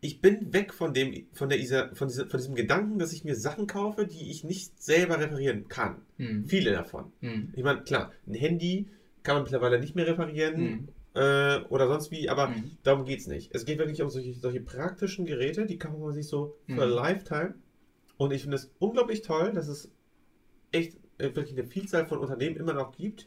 ich 0.00 0.20
bin 0.20 0.52
weg 0.52 0.74
von 0.74 0.92
dem, 0.92 1.26
von, 1.32 1.48
der, 1.48 1.58
von, 1.94 2.08
dieser, 2.08 2.26
von 2.28 2.38
diesem 2.38 2.54
Gedanken, 2.54 2.98
dass 2.98 3.12
ich 3.12 3.24
mir 3.24 3.34
Sachen 3.34 3.66
kaufe, 3.66 4.06
die 4.06 4.30
ich 4.30 4.44
nicht 4.44 4.82
selber 4.82 5.18
reparieren 5.18 5.68
kann. 5.68 6.02
Hm. 6.18 6.44
Viele 6.46 6.72
davon. 6.72 7.10
Hm. 7.20 7.54
Ich 7.56 7.64
meine, 7.64 7.82
klar, 7.82 8.12
ein 8.26 8.34
Handy 8.34 8.88
kann 9.22 9.36
man 9.36 9.44
mittlerweile 9.44 9.80
nicht 9.80 9.96
mehr 9.96 10.06
reparieren 10.06 10.56
hm. 10.56 10.88
äh, 11.14 11.64
oder 11.70 11.88
sonst 11.88 12.10
wie, 12.10 12.28
aber 12.28 12.54
hm. 12.54 12.72
darum 12.82 13.06
geht 13.06 13.20
es 13.20 13.28
nicht. 13.28 13.54
Es 13.54 13.64
geht 13.64 13.78
wirklich 13.78 14.02
um 14.02 14.10
solche, 14.10 14.34
solche 14.34 14.60
praktischen 14.60 15.24
Geräte, 15.24 15.64
die 15.64 15.78
kauft 15.78 15.98
man 15.98 16.12
sich 16.12 16.28
so 16.28 16.54
für 16.66 16.84
hm. 16.84 16.90
Lifetime. 16.90 17.54
Und 18.18 18.32
ich 18.32 18.42
finde 18.42 18.56
es 18.56 18.70
unglaublich 18.78 19.22
toll, 19.22 19.52
dass 19.52 19.68
es 19.68 19.90
echt 20.70 20.98
äh, 21.16 21.34
wirklich 21.34 21.58
eine 21.58 21.66
Vielzahl 21.66 22.06
von 22.06 22.18
Unternehmen 22.18 22.56
immer 22.56 22.74
noch 22.74 22.92
gibt, 22.92 23.26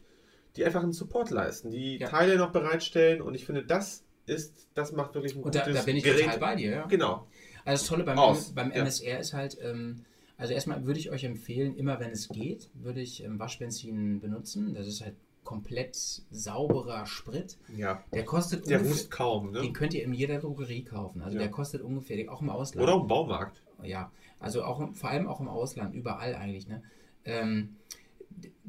die 0.58 0.66
einfach 0.66 0.84
einen 0.84 0.94
Support 0.94 1.30
leisten, 1.30 1.72
die 1.72 1.98
ja. 1.98 2.08
Teile 2.08 2.38
noch 2.38 2.52
bereitstellen 2.52 3.22
und 3.22 3.36
ich 3.36 3.46
finde, 3.46 3.64
das 3.64 4.04
ist, 4.26 4.68
das 4.74 4.92
macht 4.92 5.14
wirklich 5.16 5.34
ein 5.34 5.38
und 5.38 5.44
gutes 5.44 5.62
Und 5.62 5.74
da, 5.74 5.80
da, 5.80 5.86
bin 5.86 5.96
ich 5.96 6.04
Gerät. 6.04 6.26
total 6.26 6.40
bei 6.40 6.56
dir, 6.56 6.72
ja. 6.72 6.86
Genau. 6.86 7.28
Also 7.64 7.84
das 7.84 7.88
Tolle 7.88 8.04
beim, 8.04 8.18
Aus. 8.18 8.54
beim 8.54 8.72
MSR 8.72 9.14
ja. 9.14 9.18
ist 9.18 9.34
halt, 9.34 9.58
ähm, 9.62 10.06
also 10.38 10.54
erstmal 10.54 10.86
würde 10.86 11.00
ich 11.00 11.12
euch 11.12 11.24
empfehlen, 11.24 11.76
immer 11.76 12.00
wenn 12.00 12.12
es 12.12 12.30
geht, 12.30 12.70
würde 12.74 13.02
ich 13.02 13.24
ähm, 13.24 13.40
Waschbenzin 13.40 14.20
benutzen. 14.20 14.74
Das 14.74 14.88
ist 14.88 15.02
halt 15.02 15.16
komplett 15.44 15.96
sauberer 15.96 17.06
Sprit. 17.06 17.58
Ja. 17.76 18.04
Der 18.14 18.26
kostet 18.26 18.70
Der 18.70 18.82
ungefähr, 18.82 19.10
kaum, 19.10 19.52
ne? 19.52 19.62
Den 19.62 19.74
könnt 19.74 19.94
ihr 19.94 20.04
in 20.04 20.14
jeder 20.14 20.40
Drogerie 20.40 20.84
kaufen. 20.84 21.22
Also 21.22 21.38
ja. 21.38 21.44
der 21.44 21.52
kostet 21.52 21.82
ungefähr, 21.82 22.32
auch 22.32 22.42
im 22.42 22.50
Ausland. 22.50 22.84
Oder 22.84 23.02
im 23.02 23.08
Baumarkt. 23.08 23.64
Ja, 23.82 24.12
also 24.40 24.64
auch 24.64 24.94
vor 24.94 25.10
allem 25.10 25.28
auch 25.28 25.40
im 25.40 25.48
Ausland, 25.48 25.96
überall 25.96 26.36
eigentlich. 26.36 26.68
Ne? 26.68 26.84
Ähm, 27.24 27.78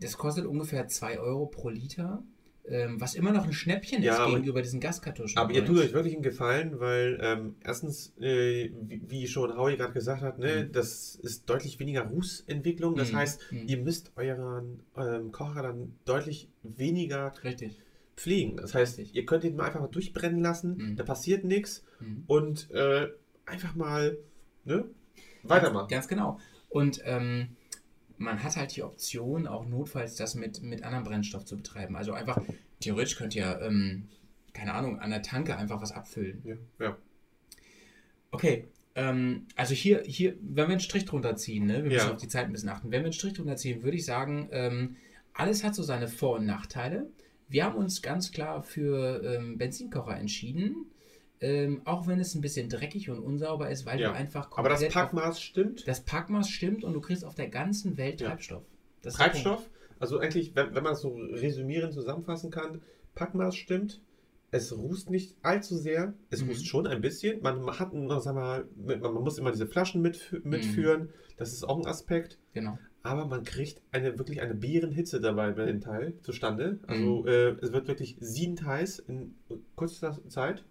das 0.00 0.17
kostet 0.17 0.47
ungefähr 0.47 0.88
2 0.88 1.19
Euro 1.19 1.47
pro 1.47 1.69
Liter. 1.69 2.23
Ähm, 2.71 3.00
was 3.00 3.14
immer 3.14 3.33
noch 3.33 3.45
ein 3.45 3.52
Schnäppchen 3.55 4.02
ja, 4.02 4.26
ist 4.26 4.31
gegenüber 4.31 4.61
diesen 4.61 4.78
Gaskartuschen. 4.78 5.38
Aber 5.38 5.52
ihr 5.52 5.64
tut 5.64 5.78
euch 5.78 5.95
wirklich 5.95 6.12
einen 6.12 6.23
Gefallen, 6.23 6.78
weil 6.78 7.19
ähm, 7.23 7.55
erstens, 7.64 8.12
äh, 8.21 8.71
wie, 8.83 9.02
wie, 9.09 9.26
schon 9.26 9.57
Howie 9.57 9.78
gerade 9.78 9.95
gesagt 9.95 10.21
hat, 10.21 10.38
ne, 10.38 10.64
mhm. 10.64 10.73
das 10.73 11.14
ist 11.14 11.49
deutlich 11.49 11.81
weniger 11.81 12.02
Rußentwicklung. 12.02 12.95
Das 12.95 13.12
mhm. 13.12 13.17
heißt, 13.17 13.52
mhm. 13.52 13.69
ihr 13.69 13.78
müsst 13.78 14.12
euren 14.17 14.83
ähm, 14.99 15.33
Kocher 15.33 15.62
dann 15.62 15.95
deutlich 16.05 16.50
weniger 16.62 17.33
Richtig. 17.43 17.81
pflegen. 18.17 18.59
Das 18.59 18.75
heißt, 18.75 18.99
Richtig. 18.99 19.17
ihr 19.17 19.25
könnt 19.25 19.45
ihn 19.45 19.57
mal 19.57 19.64
einfach 19.64 19.81
mal 19.81 19.88
durchbrennen 19.88 20.43
lassen, 20.43 20.76
mhm. 20.76 20.97
da 20.97 21.05
passiert 21.05 21.45
nichts 21.45 21.85
mhm. 22.00 22.25
und 22.26 22.71
äh, 22.73 23.09
einfach 23.47 23.76
mal 23.76 24.19
ne, 24.64 24.85
weitermachen. 25.43 25.88
Ganz, 25.88 26.07
ganz 26.07 26.09
genau. 26.09 26.38
Und 26.69 27.00
ähm, 27.05 27.57
man 28.18 28.42
hat 28.42 28.56
halt 28.56 28.76
die 28.76 28.82
Option, 28.82 29.46
auch 29.46 29.66
notfalls 29.66 30.16
das 30.16 30.34
mit, 30.34 30.62
mit 30.62 30.82
anderem 30.82 31.04
Brennstoff 31.04 31.44
zu 31.44 31.56
betreiben. 31.56 31.96
Also 31.96 32.12
einfach, 32.12 32.40
theoretisch 32.80 33.16
könnt 33.16 33.34
ihr, 33.34 33.60
ähm, 33.62 34.08
keine 34.52 34.75
Ahnung, 34.75 34.98
an 34.98 35.10
der 35.10 35.22
Tanke 35.22 35.56
einfach 35.56 35.80
was 35.80 35.92
abfüllen. 35.92 36.42
Ja. 36.44 36.87
ja. 36.87 36.96
Okay, 38.30 38.68
ähm, 38.94 39.46
also 39.56 39.75
hier, 39.75 40.02
hier, 40.04 40.34
wenn 40.40 40.66
wir 40.66 40.72
einen 40.72 40.80
Strich 40.80 41.04
drunter 41.04 41.37
ziehen, 41.37 41.66
ne, 41.66 41.84
wir 41.84 41.90
müssen 41.90 42.08
ja. 42.08 42.12
auf 42.12 42.20
die 42.20 42.28
Zeit 42.28 42.46
ein 42.46 42.52
bisschen 42.52 42.68
achten, 42.68 42.90
wenn 42.90 43.00
wir 43.00 43.06
einen 43.06 43.12
Strich 43.12 43.34
drunter 43.34 43.56
ziehen, 43.56 43.82
würde 43.82 43.96
ich 43.96 44.04
sagen, 44.04 44.48
ähm, 44.50 44.96
alles 45.32 45.62
hat 45.62 45.75
so 45.75 45.82
seine 45.82 46.08
Vor- 46.08 46.37
und 46.37 46.46
Nachteile. 46.46 47.08
Wir 47.48 47.64
haben 47.64 47.76
uns 47.76 48.02
ganz 48.02 48.32
klar 48.32 48.62
für 48.62 49.22
ähm, 49.22 49.56
Benzinkocher 49.56 50.18
entschieden. 50.18 50.87
Ähm, 51.40 51.83
auch 51.85 52.07
wenn 52.07 52.18
es 52.18 52.35
ein 52.35 52.40
bisschen 52.40 52.68
dreckig 52.68 53.11
und 53.11 53.21
unsauber 53.21 53.71
ist, 53.71 53.87
weil 53.87 54.00
ja. 54.00 54.09
du 54.09 54.14
einfach 54.14 54.50
Aber 54.57 54.68
das 54.68 54.87
Packmaß 54.88 55.37
auf, 55.37 55.42
stimmt? 55.42 55.87
Das 55.87 56.00
Packmaß 56.00 56.50
stimmt 56.50 56.83
und 56.83 56.95
du 56.95 57.00
kriegst 57.00 57.25
auf 57.25 57.35
der 57.35 57.49
ganzen 57.49 57.97
Welt 57.97 58.21
Treibstoff. 58.21 58.64
Ja. 59.04 59.11
Treibstoff? 59.11 59.71
Also 60.00 60.18
eigentlich, 60.18 60.54
wenn, 60.57 60.75
wenn 60.75 60.83
man 60.83 60.95
es 60.95 61.00
so 61.00 61.14
resümieren, 61.14 61.92
zusammenfassen 61.92 62.50
kann, 62.50 62.83
Packmaß 63.14 63.54
stimmt, 63.54 64.00
es 64.50 64.76
rußt 64.76 65.11
nicht 65.11 65.37
allzu 65.42 65.76
sehr, 65.76 66.14
es 66.30 66.42
mhm. 66.42 66.49
rußt 66.49 66.66
schon 66.66 66.87
ein 66.87 67.00
bisschen. 67.00 67.42
Man 67.42 67.66
hat, 67.66 67.90
sag 68.21 68.35
mal, 68.35 68.66
man 68.76 69.14
muss 69.14 69.38
immer 69.38 69.52
diese 69.52 69.66
Flaschen 69.66 70.00
mit, 70.00 70.45
mitführen, 70.45 71.02
mhm. 71.02 71.09
das 71.37 71.52
ist 71.52 71.64
auch 71.64 71.78
ein 71.78 71.87
Aspekt. 71.87 72.38
Genau. 72.54 72.78
Aber 73.02 73.26
man 73.26 73.45
kriegt 73.45 73.80
eine 73.92 74.18
wirklich 74.18 74.40
eine 74.40 74.54
Bärenhitze 74.54 75.21
dabei 75.21 75.52
bei 75.52 75.66
dem 75.66 75.80
Teil 75.80 76.14
zustande. 76.23 76.78
Also 76.87 77.23
mhm. 77.23 77.28
äh, 77.28 77.49
es 77.61 77.73
wird 77.73 77.88
wirklich 77.88 78.16
siedend 78.21 78.64
heiß 78.64 78.99
in 79.00 79.35
kurzer 79.76 80.18
Zeit. 80.28 80.64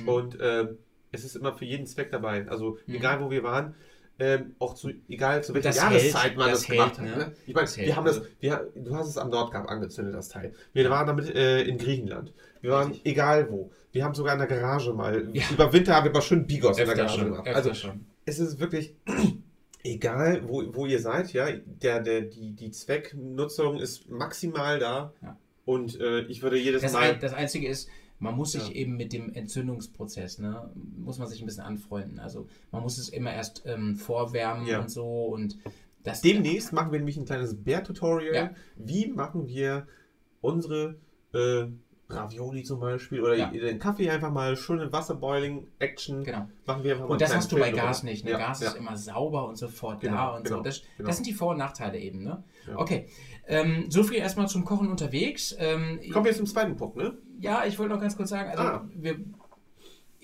Mhm. 0.00 0.08
Und 0.08 0.40
äh, 0.40 0.68
es 1.12 1.24
ist 1.24 1.36
immer 1.36 1.52
für 1.52 1.64
jeden 1.64 1.86
Zweck 1.86 2.10
dabei. 2.10 2.46
Also 2.48 2.78
mhm. 2.86 2.94
egal 2.94 3.20
wo 3.20 3.30
wir 3.30 3.42
waren, 3.42 3.74
ähm, 4.18 4.54
auch 4.60 4.74
zu, 4.74 4.92
egal 5.08 5.42
zu 5.42 5.54
welcher 5.54 5.70
das 5.70 5.76
Jahreszeit 5.76 6.22
hält, 6.22 6.36
man 6.36 6.50
das, 6.50 6.60
das 6.60 6.68
gemacht 6.68 6.98
hält, 6.98 7.10
hat. 7.10 7.18
Ne? 7.18 7.32
Ich 7.46 7.54
meine, 7.54 7.68
wir 7.68 7.96
haben 7.96 8.04
das, 8.04 8.22
wir, 8.38 8.70
du 8.76 8.94
hast 8.94 9.08
es 9.08 9.18
am 9.18 9.30
Nordkap 9.30 9.68
angezündet, 9.68 10.14
das 10.14 10.28
Teil. 10.28 10.52
Wir 10.72 10.88
waren 10.88 11.06
damit 11.06 11.34
äh, 11.34 11.62
in 11.62 11.78
Griechenland. 11.78 12.32
Wir 12.60 12.70
waren 12.70 12.92
Richtig. 12.92 13.12
egal 13.12 13.50
wo. 13.50 13.72
Wir 13.90 14.04
haben 14.04 14.14
sogar 14.14 14.34
in 14.34 14.38
der 14.38 14.48
Garage 14.48 14.92
mal, 14.92 15.28
ja. 15.32 15.42
über 15.50 15.72
Winter 15.72 15.94
haben 15.94 16.04
wir 16.04 16.12
mal 16.12 16.22
schön 16.22 16.46
Bigos 16.46 16.78
in 16.78 16.86
der 16.86 16.94
Garage 16.94 17.18
schon, 17.18 17.30
gemacht. 17.32 17.48
Also 17.48 17.74
schon. 17.74 18.06
es 18.24 18.38
ist 18.38 18.60
wirklich 18.60 18.94
egal, 19.84 20.42
wo, 20.48 20.62
wo 20.74 20.86
ihr 20.86 21.00
seid, 21.00 21.32
ja, 21.32 21.48
der, 21.50 22.00
der, 22.00 22.22
die, 22.22 22.52
die 22.52 22.70
Zwecknutzung 22.70 23.78
ist 23.78 24.08
maximal 24.08 24.78
da. 24.78 25.12
Ja. 25.22 25.36
Und 25.64 26.00
äh, 26.00 26.20
ich 26.22 26.42
würde 26.42 26.56
jedes 26.56 26.82
das 26.82 26.92
Mal. 26.92 27.14
Ein, 27.14 27.20
das 27.20 27.34
Einzige 27.34 27.68
ist, 27.68 27.88
man 28.24 28.36
muss 28.36 28.52
sich 28.52 28.68
ja. 28.68 28.74
eben 28.74 28.96
mit 28.96 29.12
dem 29.12 29.32
Entzündungsprozess, 29.32 30.38
ne, 30.38 30.70
muss 30.96 31.18
man 31.18 31.28
sich 31.28 31.40
ein 31.40 31.46
bisschen 31.46 31.64
anfreunden. 31.64 32.18
Also 32.18 32.48
man 32.72 32.82
muss 32.82 32.98
es 32.98 33.10
immer 33.10 33.32
erst 33.32 33.62
ähm, 33.66 33.96
vorwärmen 33.96 34.66
ja. 34.66 34.80
und 34.80 34.90
so 34.90 35.26
und 35.26 35.58
das 36.02 36.20
Demnächst 36.20 36.72
machen 36.72 36.92
wir 36.92 36.98
nämlich 36.98 37.16
ein 37.16 37.24
kleines 37.24 37.62
Bär-Tutorial. 37.62 38.34
Ja. 38.34 38.50
Wie 38.76 39.06
machen 39.06 39.48
wir 39.48 39.86
unsere 40.40 40.96
äh, 41.32 41.66
Ravioli 42.14 42.62
zum 42.62 42.80
Beispiel 42.80 43.20
oder 43.20 43.34
ja. 43.34 43.46
den 43.46 43.78
Kaffee 43.78 44.10
einfach 44.10 44.30
mal 44.30 44.56
schöne 44.56 44.92
Wasserboiling-Action. 44.92 46.24
Genau. 46.24 46.48
Machen 46.66 46.84
wir 46.84 46.92
einfach 46.92 47.06
mal 47.06 47.12
und 47.12 47.20
das 47.20 47.34
hast 47.34 47.52
du 47.52 47.58
bei 47.58 47.70
Gas 47.70 48.02
nicht. 48.02 48.24
Ne? 48.24 48.32
Ja, 48.32 48.38
Gas 48.38 48.60
ja. 48.60 48.68
ist 48.68 48.76
immer 48.76 48.96
sauber 48.96 49.48
und 49.48 49.56
sofort 49.56 50.00
genau, 50.00 50.16
da 50.16 50.28
und 50.36 50.44
genau, 50.44 50.56
so. 50.58 50.62
Das, 50.62 50.82
genau. 50.96 51.06
das, 51.06 51.16
sind 51.16 51.26
die 51.26 51.32
Vor- 51.32 51.50
und 51.50 51.58
Nachteile 51.58 51.98
eben. 51.98 52.22
Ne? 52.22 52.42
Okay. 52.76 53.08
Ähm, 53.46 53.86
so 53.90 54.02
viel 54.02 54.18
erstmal 54.18 54.48
zum 54.48 54.64
Kochen 54.64 54.88
unterwegs. 54.88 55.54
Ähm, 55.58 56.00
Kommen 56.12 56.24
wir 56.24 56.30
jetzt 56.30 56.38
zum 56.38 56.46
zweiten 56.46 56.76
Punkt, 56.76 56.96
ne? 56.96 57.16
Ja, 57.40 57.64
ich 57.66 57.78
wollte 57.78 57.94
noch 57.94 58.00
ganz 58.00 58.16
kurz 58.16 58.30
sagen, 58.30 58.50
also 58.50 58.62
ah. 58.62 58.88
wir, 58.94 59.18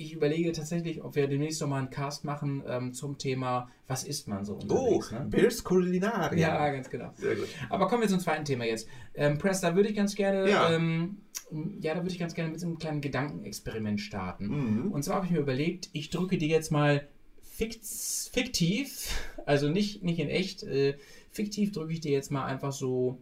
ich 0.00 0.14
überlege 0.14 0.50
tatsächlich, 0.52 1.04
ob 1.04 1.14
wir 1.14 1.28
demnächst 1.28 1.60
noch 1.60 1.68
mal 1.68 1.78
einen 1.78 1.90
Cast 1.90 2.24
machen 2.24 2.62
ähm, 2.66 2.94
zum 2.94 3.18
Thema, 3.18 3.70
was 3.86 4.04
isst 4.04 4.28
man 4.28 4.46
so 4.46 4.54
unterwegs. 4.54 5.12
Oh, 5.12 5.14
ne? 5.14 5.26
Bills 5.28 5.62
Kulinaria. 5.62 6.38
Ja, 6.38 6.70
ganz 6.70 6.88
genau. 6.88 7.10
Sehr 7.16 7.36
gut. 7.36 7.48
Aber 7.68 7.86
kommen 7.86 8.02
wir 8.02 8.08
zum 8.08 8.18
zweiten 8.18 8.46
Thema 8.46 8.64
jetzt. 8.64 8.88
Ähm, 9.14 9.36
Press, 9.36 9.60
da 9.60 9.76
würde 9.76 9.90
ich 9.90 9.94
ganz 9.94 10.14
gerne, 10.14 10.48
ja, 10.48 10.70
ähm, 10.72 11.18
ja 11.80 11.94
da 11.94 12.00
würde 12.00 12.12
ich 12.12 12.18
ganz 12.18 12.34
gerne 12.34 12.50
mit 12.50 12.60
so 12.60 12.66
einem 12.66 12.78
kleinen 12.78 13.02
Gedankenexperiment 13.02 14.00
starten. 14.00 14.46
Mhm. 14.46 14.92
Und 14.92 15.02
zwar 15.04 15.16
habe 15.16 15.26
ich 15.26 15.32
mir 15.32 15.40
überlegt, 15.40 15.90
ich 15.92 16.08
drücke 16.08 16.38
dir 16.38 16.48
jetzt 16.48 16.72
mal 16.72 17.06
fiktiv, 17.52 19.08
also 19.44 19.68
nicht, 19.68 20.02
nicht 20.02 20.18
in 20.18 20.30
echt, 20.30 20.62
äh, 20.62 20.96
fiktiv 21.30 21.72
drücke 21.72 21.92
ich 21.92 22.00
dir 22.00 22.12
jetzt 22.12 22.30
mal 22.30 22.46
einfach 22.46 22.72
so 22.72 23.18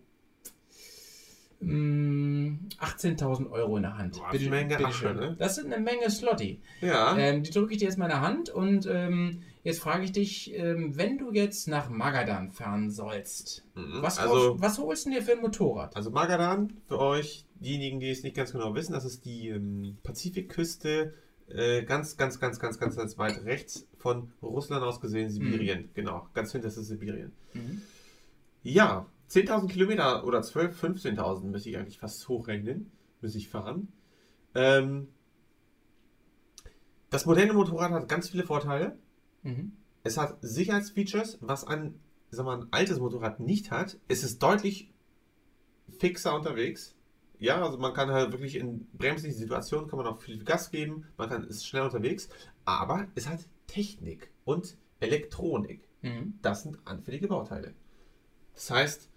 18.000 1.60 3.38
hm, 3.38 3.52
Euro 3.52 3.76
in 3.76 3.82
der 3.82 3.98
Hand. 3.98 4.18
Boah, 4.18 4.30
bitte, 4.30 4.48
Menge 4.48 4.76
bitte 4.76 4.88
Asche, 4.88 5.12
ne? 5.12 5.36
Das 5.38 5.56
sind 5.56 5.72
eine 5.72 5.82
Menge 5.82 6.08
Slotty. 6.08 6.60
Ja. 6.80 7.16
Ähm, 7.18 7.42
die 7.42 7.50
drücke 7.50 7.72
ich 7.72 7.78
dir 7.78 7.86
jetzt 7.86 7.98
mal 7.98 8.04
in 8.04 8.12
der 8.12 8.20
Hand 8.20 8.48
und 8.50 8.86
ähm, 8.86 9.42
jetzt 9.64 9.80
frage 9.80 10.04
ich 10.04 10.12
dich, 10.12 10.54
ähm, 10.54 10.96
wenn 10.96 11.18
du 11.18 11.32
jetzt 11.32 11.66
nach 11.66 11.88
Magadan 11.88 12.50
fahren 12.50 12.90
sollst, 12.90 13.64
mhm. 13.74 14.02
was, 14.02 14.18
also, 14.18 14.60
was 14.60 14.78
holst 14.78 15.06
du 15.06 15.10
dir 15.10 15.22
für 15.22 15.32
ein 15.32 15.40
Motorrad? 15.40 15.96
Also 15.96 16.10
Magadan, 16.10 16.74
für 16.86 17.00
euch, 17.00 17.44
diejenigen, 17.56 17.98
die 17.98 18.10
es 18.10 18.22
nicht 18.22 18.36
ganz 18.36 18.52
genau 18.52 18.74
wissen, 18.76 18.92
das 18.92 19.04
ist 19.04 19.24
die 19.24 19.48
ähm, 19.48 19.98
Pazifikküste, 20.04 21.14
äh, 21.48 21.82
ganz, 21.82 22.16
ganz, 22.16 22.38
ganz, 22.38 22.60
ganz, 22.60 22.78
ganz, 22.78 22.94
ganz 22.94 23.18
weit 23.18 23.44
rechts 23.44 23.86
von 23.96 24.30
Russland 24.42 24.84
aus 24.84 25.00
gesehen, 25.00 25.28
Sibirien. 25.28 25.82
Mhm. 25.82 25.90
Genau, 25.94 26.28
ganz 26.34 26.52
hinter 26.52 26.68
ist 26.68 26.76
Sibirien. 26.76 27.32
Mhm. 27.52 27.82
Ja, 28.62 29.06
10.000 29.30 29.68
Kilometer 29.68 30.24
oder 30.24 30.42
12, 30.42 30.82
15.000 30.82 31.44
müsste 31.44 31.70
ich 31.70 31.76
eigentlich 31.76 31.98
fast 31.98 32.26
hochrechnen, 32.28 32.90
muss 33.20 33.34
ich 33.34 33.48
fahren. 33.48 33.92
Ähm, 34.54 35.08
das 37.10 37.26
moderne 37.26 37.52
Motorrad 37.52 37.92
hat 37.92 38.08
ganz 38.08 38.30
viele 38.30 38.44
Vorteile. 38.44 38.98
Mhm. 39.42 39.72
Es 40.02 40.16
hat 40.16 40.38
Sicherheitsfeatures, 40.40 41.38
was 41.40 41.66
ein, 41.66 42.00
sag 42.30 42.46
mal, 42.46 42.60
ein 42.60 42.68
altes 42.70 42.98
Motorrad 42.98 43.40
nicht 43.40 43.70
hat. 43.70 43.98
Es 44.08 44.22
ist 44.22 44.42
deutlich 44.42 44.92
fixer 45.98 46.34
unterwegs. 46.34 46.94
Ja, 47.38 47.62
also 47.62 47.78
man 47.78 47.94
kann 47.94 48.10
halt 48.10 48.32
wirklich 48.32 48.56
in 48.56 48.88
bremslichen 48.92 49.38
Situationen 49.38 49.88
kann 49.88 49.98
man 49.98 50.06
auch 50.06 50.20
viel 50.20 50.42
Gas 50.42 50.70
geben, 50.70 51.06
man 51.16 51.28
kann 51.28 51.44
ist 51.44 51.66
schnell 51.66 51.84
unterwegs, 51.84 52.28
aber 52.64 53.06
es 53.14 53.28
hat 53.28 53.46
Technik 53.68 54.30
und 54.44 54.76
Elektronik. 54.98 55.88
Mhm. 56.02 56.38
Das 56.42 56.64
sind 56.64 56.78
anfällige 56.84 57.28
Bauteile. 57.28 57.74
Das 58.54 58.70
heißt, 58.70 59.08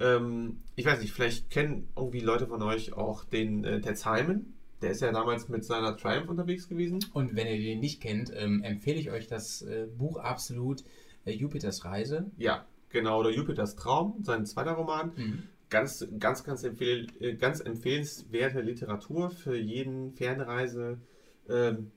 ähm, 0.00 0.62
ich 0.74 0.84
weiß 0.84 1.00
nicht, 1.00 1.12
vielleicht 1.12 1.50
kennen 1.50 1.88
irgendwie 1.96 2.20
Leute 2.20 2.46
von 2.46 2.62
euch 2.62 2.92
auch 2.92 3.24
den 3.24 3.64
äh, 3.64 3.80
Ted 3.80 3.98
Simon. 3.98 4.54
Der 4.82 4.90
ist 4.90 5.00
ja 5.00 5.10
damals 5.10 5.48
mit 5.48 5.64
seiner 5.64 5.96
Triumph 5.96 6.28
unterwegs 6.28 6.68
gewesen. 6.68 6.98
Und 7.14 7.34
wenn 7.34 7.46
ihr 7.46 7.58
den 7.58 7.80
nicht 7.80 8.02
kennt, 8.02 8.30
ähm, 8.34 8.62
empfehle 8.62 8.98
ich 8.98 9.10
euch 9.10 9.26
das 9.26 9.62
äh, 9.62 9.86
Buch 9.96 10.18
absolut 10.18 10.84
äh, 11.24 11.32
Jupiters 11.32 11.84
Reise. 11.84 12.30
Ja, 12.36 12.66
genau, 12.90 13.20
oder 13.20 13.30
Jupiters 13.30 13.74
Traum, 13.74 14.22
sein 14.22 14.44
zweiter 14.44 14.72
Roman. 14.72 15.12
Mhm. 15.16 15.42
Ganz, 15.70 16.06
ganz, 16.18 16.44
ganz, 16.44 16.62
empfehl 16.62 17.06
äh, 17.20 17.34
ganz 17.34 17.60
empfehlenswerte 17.60 18.60
Literatur 18.60 19.30
für 19.30 19.56
jeden 19.56 20.12
Fernreise 20.12 21.00
ähm, 21.48 21.90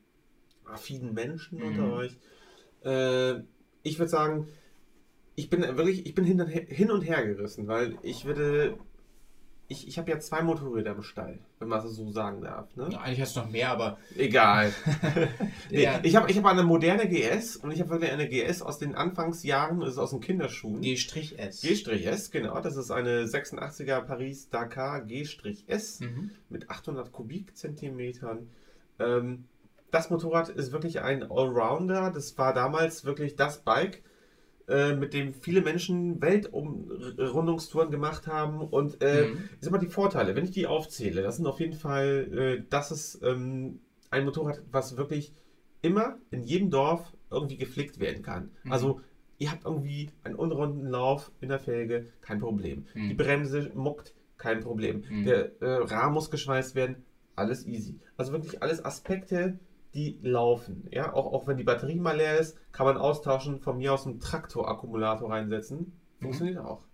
affinen 0.66 1.14
Menschen 1.14 1.60
mhm. 1.60 1.66
unter 1.66 1.94
euch. 1.94 2.18
Äh, 2.84 3.44
ich 3.84 4.00
würde 4.00 4.10
sagen, 4.10 4.48
ich 5.40 5.50
bin 5.50 5.62
wirklich, 5.62 6.06
ich 6.06 6.14
bin 6.14 6.26
hin 6.26 6.42
und 6.42 6.48
her, 6.48 6.66
hin 6.68 6.92
und 6.92 7.02
her 7.02 7.26
gerissen, 7.26 7.68
weil 7.68 7.98
ich 8.04 8.26
würde. 8.26 8.78
Ich, 9.72 9.88
ich 9.88 10.00
habe 10.00 10.10
ja 10.10 10.20
zwei 10.20 10.42
Motorräder 10.42 10.96
im 10.96 11.04
Stall, 11.04 11.38
wenn 11.60 11.68
man 11.68 11.86
es 11.86 11.94
so 11.94 12.12
sagen 12.12 12.42
darf. 12.42 12.76
Ne? 12.76 12.90
Ja, 12.92 13.02
eigentlich 13.02 13.22
hast 13.22 13.36
du 13.36 13.42
noch 13.42 13.52
mehr, 13.52 13.70
aber. 13.70 14.00
Egal. 14.18 14.74
nee, 15.70 15.84
ja. 15.84 16.00
Ich 16.02 16.16
habe 16.16 16.30
ich 16.30 16.38
hab 16.38 16.46
eine 16.46 16.64
moderne 16.64 17.08
GS 17.08 17.56
und 17.56 17.72
ich 17.72 17.80
habe 17.80 17.92
wirklich 17.92 18.12
eine 18.12 18.28
GS 18.28 18.64
aus 18.64 18.80
den 18.80 18.96
Anfangsjahren, 18.96 19.80
das 19.80 19.92
ist 19.92 19.98
aus 20.00 20.10
den 20.10 20.22
Kinderschuhen. 20.22 20.82
G-S. 20.82 21.62
G-S, 21.62 22.32
genau. 22.32 22.60
Das 22.62 22.78
ist 22.78 22.90
eine 22.90 23.26
86er 23.26 24.02
Paris 24.02 24.50
Dakar 24.50 25.02
G-S 25.02 26.00
mhm. 26.00 26.32
mit 26.50 26.70
800 26.72 27.12
Kubikzentimetern. 27.12 28.50
Ähm, 28.98 29.46
das 29.92 30.10
Motorrad 30.10 30.50
ist 30.50 30.72
wirklich 30.72 31.02
ein 31.02 31.22
Allrounder. 31.22 32.12
Das 32.12 32.36
war 32.40 32.56
damals 32.56 33.06
wirklich 33.06 33.36
das 33.36 33.60
Bike 33.60 34.02
äh, 34.70 34.96
mit 34.96 35.14
dem 35.14 35.34
viele 35.34 35.62
Menschen 35.62 36.22
Weltumrundungstouren 36.22 37.92
gemacht 37.92 38.28
haben. 38.28 38.62
Und 38.62 39.02
äh, 39.02 39.28
mhm. 39.28 39.50
ich 39.54 39.62
sag 39.62 39.72
mal, 39.72 39.80
die 39.80 39.88
Vorteile, 39.88 40.36
wenn 40.36 40.46
ich 40.46 40.52
die 40.52 40.68
aufzähle, 40.68 41.22
das 41.22 41.38
sind 41.38 41.48
auf 41.48 41.60
jeden 41.60 41.74
Fall, 41.74 42.30
äh, 42.34 42.64
dass 42.70 42.92
es 42.92 43.20
ähm, 43.24 43.80
ein 44.12 44.26
Motorrad, 44.26 44.62
was 44.72 44.98
wirklich 44.98 45.34
immer 45.82 46.18
in 46.32 46.44
jedem 46.44 46.70
Dorf 46.70 47.14
irgendwie 47.32 47.58
geflickt 47.58 48.00
werden 48.00 48.22
kann. 48.22 48.52
Mhm. 48.64 48.72
Also 48.72 49.02
ihr 49.38 49.52
habt 49.52 49.66
irgendwie 49.66 50.10
einen 50.24 50.36
unrunden 50.36 50.86
Lauf 50.86 51.32
in 51.42 51.50
der 51.50 51.60
Felge, 51.60 52.08
kein 52.22 52.40
Problem. 52.40 52.86
Mhm. 52.94 53.10
Die 53.10 53.16
Bremse 53.16 53.72
muckt, 53.74 54.14
kein 54.38 54.62
Problem. 54.62 55.04
Mhm. 55.10 55.24
Der 55.26 55.62
äh, 55.62 55.84
Rahmen 55.84 56.14
muss 56.14 56.30
geschweißt 56.30 56.76
werden, 56.76 57.04
alles 57.36 57.66
easy. 57.66 58.00
Also 58.18 58.34
wirklich 58.34 58.62
alles 58.62 58.84
Aspekte, 58.84 59.60
die 59.94 60.20
laufen. 60.22 60.88
Ja, 60.92 61.14
auch, 61.14 61.34
auch 61.34 61.48
wenn 61.48 61.58
die 61.58 61.64
Batterie 61.64 62.00
mal 62.00 62.18
leer 62.18 62.40
ist, 62.40 62.58
kann 62.72 62.86
man 62.86 62.98
austauschen, 62.98 63.60
von 63.60 63.78
mir 63.78 63.94
aus 63.94 64.06
einen 64.06 64.20
Traktorakkumulator 64.20 65.32
reinsetzen. 65.32 65.94
Funktioniert 66.20 66.58
mhm. 66.58 66.66
auch. 66.66 66.86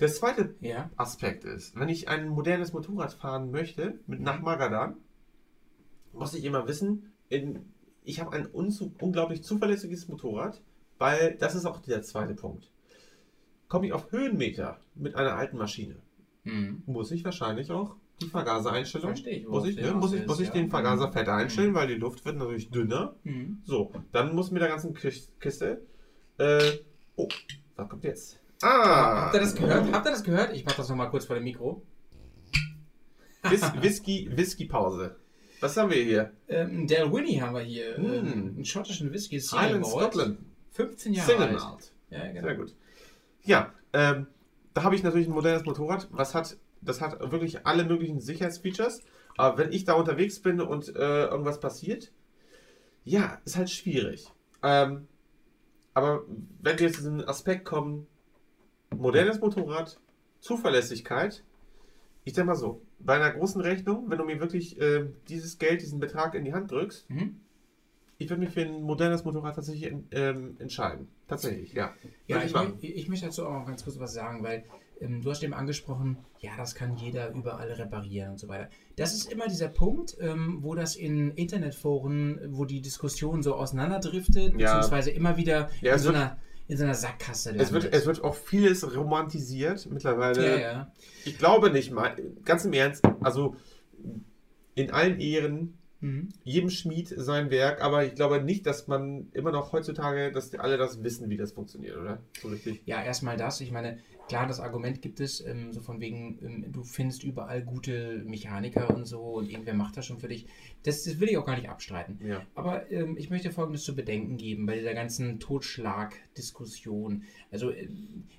Der 0.00 0.08
zweite 0.08 0.54
ja. 0.60 0.90
Aspekt 0.96 1.44
ist, 1.44 1.74
wenn 1.74 1.88
ich 1.88 2.08
ein 2.08 2.28
modernes 2.28 2.72
Motorrad 2.74 3.14
fahren 3.14 3.50
möchte, 3.50 3.98
mit 4.06 4.20
nach 4.20 4.40
Magadan, 4.40 4.96
muss 6.12 6.34
ich 6.34 6.44
immer 6.44 6.68
wissen, 6.68 7.12
in, 7.28 7.72
ich 8.04 8.20
habe 8.20 8.32
ein 8.32 8.46
unglaublich 8.46 9.42
zuverlässiges 9.42 10.08
Motorrad, 10.08 10.60
weil 10.98 11.36
das 11.38 11.54
ist 11.54 11.64
auch 11.64 11.80
der 11.80 12.02
zweite 12.02 12.34
Punkt. 12.34 12.70
Komme 13.68 13.86
ich 13.86 13.92
auf 13.92 14.12
Höhenmeter 14.12 14.80
mit 14.94 15.14
einer 15.14 15.34
alten 15.34 15.56
Maschine, 15.56 15.96
mhm. 16.44 16.82
muss 16.84 17.10
ich 17.10 17.24
wahrscheinlich 17.24 17.70
auch 17.70 17.96
die 18.20 18.26
Vergasereinstellung. 18.26 19.08
Verstehe 19.08 19.38
ich. 19.38 19.48
Muss 19.48 19.66
ich, 19.66 19.76
ne? 19.76 19.92
muss 19.92 20.12
ich, 20.12 20.26
muss 20.26 20.40
ich 20.40 20.50
den 20.50 20.70
Vergaser 20.70 21.12
fett 21.12 21.28
einstellen, 21.28 21.70
mhm. 21.70 21.74
weil 21.74 21.88
die 21.88 21.94
Luft 21.94 22.24
wird 22.24 22.36
natürlich 22.36 22.70
dünner. 22.70 23.14
Mhm. 23.24 23.62
So, 23.64 23.92
dann 24.12 24.34
muss 24.34 24.50
mit 24.50 24.62
der 24.62 24.68
ganzen 24.68 24.94
Kiste. 24.94 25.82
Äh, 26.38 26.78
oh, 27.16 27.28
was 27.76 27.88
kommt 27.88 28.04
jetzt? 28.04 28.40
Ah! 28.62 29.26
Habt 29.26 29.34
ihr 29.34 29.40
das 29.40 29.54
gehört? 29.54 29.92
Habt 29.92 30.06
ihr 30.06 30.10
das 30.12 30.24
gehört? 30.24 30.54
Ich 30.54 30.64
mach 30.64 30.74
das 30.74 30.88
nochmal 30.88 31.10
kurz 31.10 31.26
vor 31.26 31.36
dem 31.36 31.44
Mikro. 31.44 31.82
Whis 33.42 33.62
Whisky, 33.80 34.28
Whisky 34.32 34.64
Pause. 34.64 35.16
Was 35.60 35.76
haben 35.76 35.90
wir 35.90 36.02
hier? 36.02 36.32
Ähm, 36.48 36.86
Del 36.86 37.12
Winnie 37.12 37.40
haben 37.40 37.54
wir 37.54 37.62
hier. 37.62 37.98
Mm. 37.98 38.04
Ähm, 38.04 38.54
einen 38.56 38.64
schottischen 38.64 39.12
Whisky. 39.12 39.36
Island 39.36 39.86
Scotland. 39.86 40.38
15 40.72 41.14
Jahre 41.14 41.30
Single 41.30 41.58
alt. 41.58 41.92
Ja, 42.10 42.26
genau. 42.32 42.46
Sehr 42.46 42.54
gut. 42.56 42.74
Ja, 43.44 43.72
ähm, 43.92 44.26
da 44.74 44.82
habe 44.82 44.94
ich 44.94 45.02
natürlich 45.02 45.26
ein 45.26 45.32
modernes 45.32 45.64
Motorrad. 45.64 46.08
Was 46.10 46.34
hat 46.34 46.56
das 46.80 47.00
hat 47.00 47.18
wirklich 47.30 47.66
alle 47.66 47.84
möglichen 47.84 48.20
Sicherheitsfeatures. 48.20 49.02
Aber 49.36 49.58
wenn 49.58 49.72
ich 49.72 49.84
da 49.84 49.94
unterwegs 49.94 50.40
bin 50.40 50.60
und 50.60 50.94
äh, 50.94 51.26
irgendwas 51.26 51.60
passiert, 51.60 52.12
ja, 53.04 53.40
ist 53.44 53.56
halt 53.56 53.70
schwierig. 53.70 54.26
Ähm, 54.62 55.06
aber 55.94 56.24
wenn 56.60 56.78
wir 56.78 56.86
jetzt 56.86 56.96
zu 56.96 57.02
diesem 57.02 57.28
Aspekt 57.28 57.64
kommen, 57.64 58.06
modernes 58.94 59.40
Motorrad, 59.40 59.98
Zuverlässigkeit, 60.40 61.42
ich 62.24 62.32
denke 62.32 62.48
mal 62.48 62.56
so, 62.56 62.82
bei 62.98 63.14
einer 63.14 63.30
großen 63.30 63.60
Rechnung, 63.60 64.10
wenn 64.10 64.18
du 64.18 64.24
mir 64.24 64.40
wirklich 64.40 64.80
äh, 64.80 65.06
dieses 65.28 65.58
Geld, 65.58 65.82
diesen 65.82 66.00
Betrag 66.00 66.34
in 66.34 66.44
die 66.44 66.52
Hand 66.52 66.70
drückst, 66.70 67.08
mhm. 67.08 67.40
ich 68.18 68.28
würde 68.28 68.40
mich 68.40 68.50
für 68.50 68.62
ein 68.62 68.82
modernes 68.82 69.24
Motorrad 69.24 69.54
tatsächlich 69.54 69.94
ähm, 70.10 70.56
entscheiden. 70.58 71.08
Tatsächlich, 71.28 71.72
ja. 71.72 71.94
Ja, 72.26 72.42
ich, 72.42 72.54
ich, 72.80 72.96
ich, 72.96 73.08
möchte 73.08 73.26
dazu 73.26 73.46
auch 73.46 73.66
ganz 73.66 73.84
kurz 73.84 73.98
was 73.98 74.12
sagen, 74.12 74.42
weil 74.42 74.64
ähm, 75.00 75.22
du 75.22 75.30
hast 75.30 75.42
eben 75.42 75.54
angesprochen, 75.54 76.18
ja, 76.40 76.52
das 76.56 76.74
kann 76.74 76.96
jeder 76.96 77.30
überall 77.32 77.70
reparieren 77.72 78.32
und 78.32 78.38
so 78.38 78.48
weiter. 78.48 78.68
Das 78.96 79.14
ist 79.14 79.30
immer 79.30 79.46
dieser 79.48 79.68
Punkt, 79.68 80.16
ähm, 80.20 80.58
wo 80.60 80.74
das 80.74 80.96
in 80.96 81.32
Internetforen, 81.32 82.40
wo 82.50 82.64
die 82.64 82.80
Diskussion 82.80 83.42
so 83.42 83.54
auseinanderdriftet, 83.54 84.58
ja. 84.58 84.74
beziehungsweise 84.76 85.10
immer 85.10 85.36
wieder 85.36 85.70
ja, 85.80 85.94
in, 85.94 85.98
so 85.98 86.08
einer, 86.10 86.38
in 86.68 86.76
so 86.76 86.84
einer 86.84 86.94
Sackgasse 86.94 87.54
Es 87.56 87.72
wird, 87.72 87.92
es 87.92 88.06
wird 88.06 88.22
auch 88.24 88.34
vieles 88.34 88.96
romantisiert 88.96 89.86
mittlerweile. 89.90 90.50
Ja, 90.50 90.58
ja. 90.58 90.92
Ich 91.24 91.38
glaube 91.38 91.70
nicht 91.70 91.90
mal, 91.92 92.16
ganz 92.44 92.64
im 92.64 92.72
Ernst, 92.72 93.04
also 93.20 93.56
in 94.74 94.90
allen 94.90 95.20
Ehren, 95.20 95.78
mhm. 96.00 96.28
jedem 96.44 96.70
Schmied 96.70 97.08
sein 97.08 97.50
Werk, 97.50 97.82
aber 97.82 98.04
ich 98.04 98.14
glaube 98.14 98.42
nicht, 98.42 98.66
dass 98.66 98.86
man 98.86 99.28
immer 99.32 99.52
noch 99.52 99.72
heutzutage, 99.72 100.32
dass 100.32 100.54
alle 100.54 100.76
das 100.76 101.02
wissen, 101.02 101.28
wie 101.30 101.36
das 101.36 101.52
funktioniert, 101.52 101.96
oder? 101.96 102.18
So 102.40 102.48
richtig. 102.48 102.82
Ja, 102.86 103.02
erstmal 103.02 103.36
das. 103.36 103.60
Ich 103.60 103.72
meine, 103.72 103.98
klar, 104.28 104.46
das 104.46 104.60
Argument 104.60 105.00
gibt 105.02 105.20
es, 105.20 105.44
ähm, 105.44 105.72
so 105.72 105.80
von 105.80 106.00
wegen, 106.00 106.38
ähm, 106.42 106.72
du 106.72 106.82
findest 106.82 107.24
überall 107.24 107.62
gute 107.62 108.22
Mechaniker 108.26 108.94
und 108.94 109.04
so 109.04 109.20
und 109.20 109.48
irgendwer 109.48 109.74
macht 109.74 109.96
das 109.96 110.06
schon 110.06 110.18
für 110.18 110.28
dich. 110.28 110.46
Das, 110.82 111.04
das 111.04 111.20
will 111.20 111.28
ich 111.28 111.36
auch 111.36 111.46
gar 111.46 111.56
nicht 111.56 111.68
abstreiten. 111.68 112.18
Ja. 112.24 112.42
Aber 112.54 112.90
ähm, 112.90 113.16
ich 113.16 113.30
möchte 113.30 113.50
Folgendes 113.50 113.84
zu 113.84 113.94
bedenken 113.94 114.36
geben 114.36 114.66
bei 114.66 114.76
dieser 114.76 114.94
ganzen 114.94 115.38
Totschlag-Diskussion. 115.40 117.24
Also, 117.50 117.70
äh, 117.70 117.88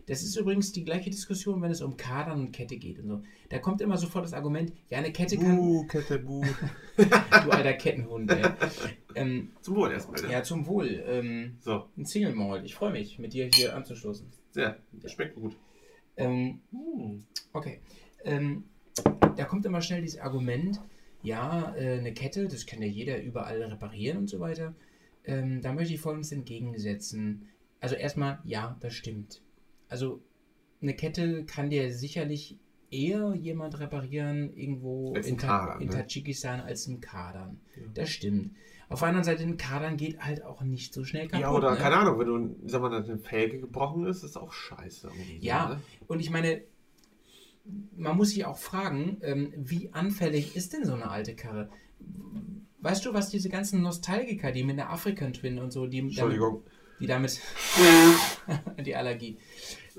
das 0.05 0.23
ist 0.23 0.35
übrigens 0.35 0.71
die 0.71 0.83
gleiche 0.83 1.09
Diskussion, 1.09 1.61
wenn 1.61 1.71
es 1.71 1.81
um 1.81 1.97
Kadern 1.97 2.39
und 2.39 2.51
Kette 2.51 2.77
geht 2.77 2.99
und 2.99 3.07
so. 3.07 3.23
Da 3.49 3.59
kommt 3.59 3.81
immer 3.81 3.97
sofort 3.97 4.25
das 4.25 4.33
Argument, 4.33 4.73
ja, 4.89 4.97
eine 4.97 5.11
Kette 5.11 5.37
kann. 5.37 5.55
Buh, 5.55 5.85
Kette, 5.87 6.19
buh. 6.19 6.43
du 6.97 7.49
alter 7.51 7.73
Kettenhund, 7.73 8.31
ey. 8.31 8.43
Ähm, 9.15 9.51
zum 9.61 9.75
Wohl 9.75 9.91
erstmal. 9.91 10.29
Ja, 10.29 10.43
zum 10.43 10.65
Wohl. 10.67 11.03
Ähm, 11.07 11.57
so. 11.61 11.85
Ein 11.97 12.05
Single 12.05 12.35
Malt. 12.35 12.65
Ich 12.65 12.75
freue 12.75 12.91
mich, 12.91 13.19
mit 13.19 13.33
dir 13.33 13.49
hier 13.53 13.75
anzustoßen. 13.75 14.27
Ja, 14.55 14.75
das 14.91 15.11
schmeckt 15.11 15.35
gut. 15.35 15.55
Ähm, 16.17 16.59
okay. 17.53 17.79
Ähm, 18.23 18.65
da 19.35 19.45
kommt 19.45 19.65
immer 19.65 19.81
schnell 19.81 20.01
dieses 20.01 20.19
Argument, 20.19 20.81
ja, 21.21 21.75
äh, 21.75 21.99
eine 21.99 22.13
Kette, 22.13 22.47
das 22.47 22.65
kann 22.65 22.81
ja 22.81 22.87
jeder 22.87 23.21
überall 23.21 23.61
reparieren 23.61 24.17
und 24.17 24.29
so 24.29 24.39
weiter. 24.39 24.73
Ähm, 25.23 25.61
da 25.61 25.73
möchte 25.73 25.93
ich 25.93 26.01
folgendes 26.01 26.31
entgegensetzen. 26.31 27.47
Also 27.79 27.95
erstmal, 27.95 28.39
ja, 28.43 28.77
das 28.79 28.93
stimmt. 28.93 29.41
Also 29.89 30.21
eine 30.81 30.95
Kette 30.95 31.45
kann 31.45 31.69
dir 31.69 31.93
sicherlich 31.93 32.57
eher 32.89 33.35
jemand 33.35 33.79
reparieren 33.79 34.55
irgendwo 34.55 35.13
in, 35.15 35.37
Kadern, 35.37 35.81
in 35.81 35.89
ne? 35.89 35.93
Tadschikistan 35.93 36.61
als 36.61 36.87
im 36.87 37.01
Kadern. 37.01 37.59
Ja. 37.75 37.83
Das 37.93 38.09
stimmt. 38.09 38.55
Auf 38.89 38.99
der 38.99 39.09
anderen 39.09 39.25
Seite, 39.25 39.43
ein 39.43 39.57
Kadern 39.57 39.97
geht 39.97 40.19
halt 40.19 40.43
auch 40.43 40.61
nicht 40.61 40.93
so 40.93 41.03
schnell 41.03 41.27
kaputt. 41.27 41.41
Ja, 41.41 41.51
oder 41.51 41.71
ne? 41.71 41.77
keine 41.77 41.97
Ahnung, 41.97 42.19
wenn 42.19 42.27
du, 42.27 42.55
sag 42.65 42.81
mal, 42.81 42.93
eine 42.93 43.17
Felge 43.17 43.59
gebrochen 43.59 44.05
ist, 44.05 44.23
ist 44.23 44.37
auch 44.37 44.53
scheiße. 44.53 45.09
Ja, 45.39 45.69
ne? 45.69 45.81
und 46.07 46.21
ich 46.21 46.29
meine, 46.29 46.61
man 47.97 48.15
muss 48.15 48.29
sich 48.29 48.45
auch 48.45 48.57
fragen, 48.57 49.17
ähm, 49.21 49.53
wie 49.57 49.91
anfällig 49.93 50.55
ist 50.55 50.71
denn 50.71 50.85
so 50.85 50.93
eine 50.93 51.09
alte 51.09 51.35
Karre? 51.35 51.69
Weißt 52.79 53.05
du, 53.05 53.13
was 53.13 53.29
diese 53.29 53.49
ganzen 53.49 53.81
Nostalgiker, 53.81 54.53
die 54.53 54.63
mit 54.63 54.77
der 54.77 54.89
African 54.89 55.33
Twin 55.33 55.59
und 55.59 55.71
so, 55.71 55.87
die 55.87 55.99
Entschuldigung. 55.99 56.63
Damit, 56.63 56.99
die 56.99 57.07
damit 57.07 57.41
die 58.85 58.95
Allergie. 58.95 59.37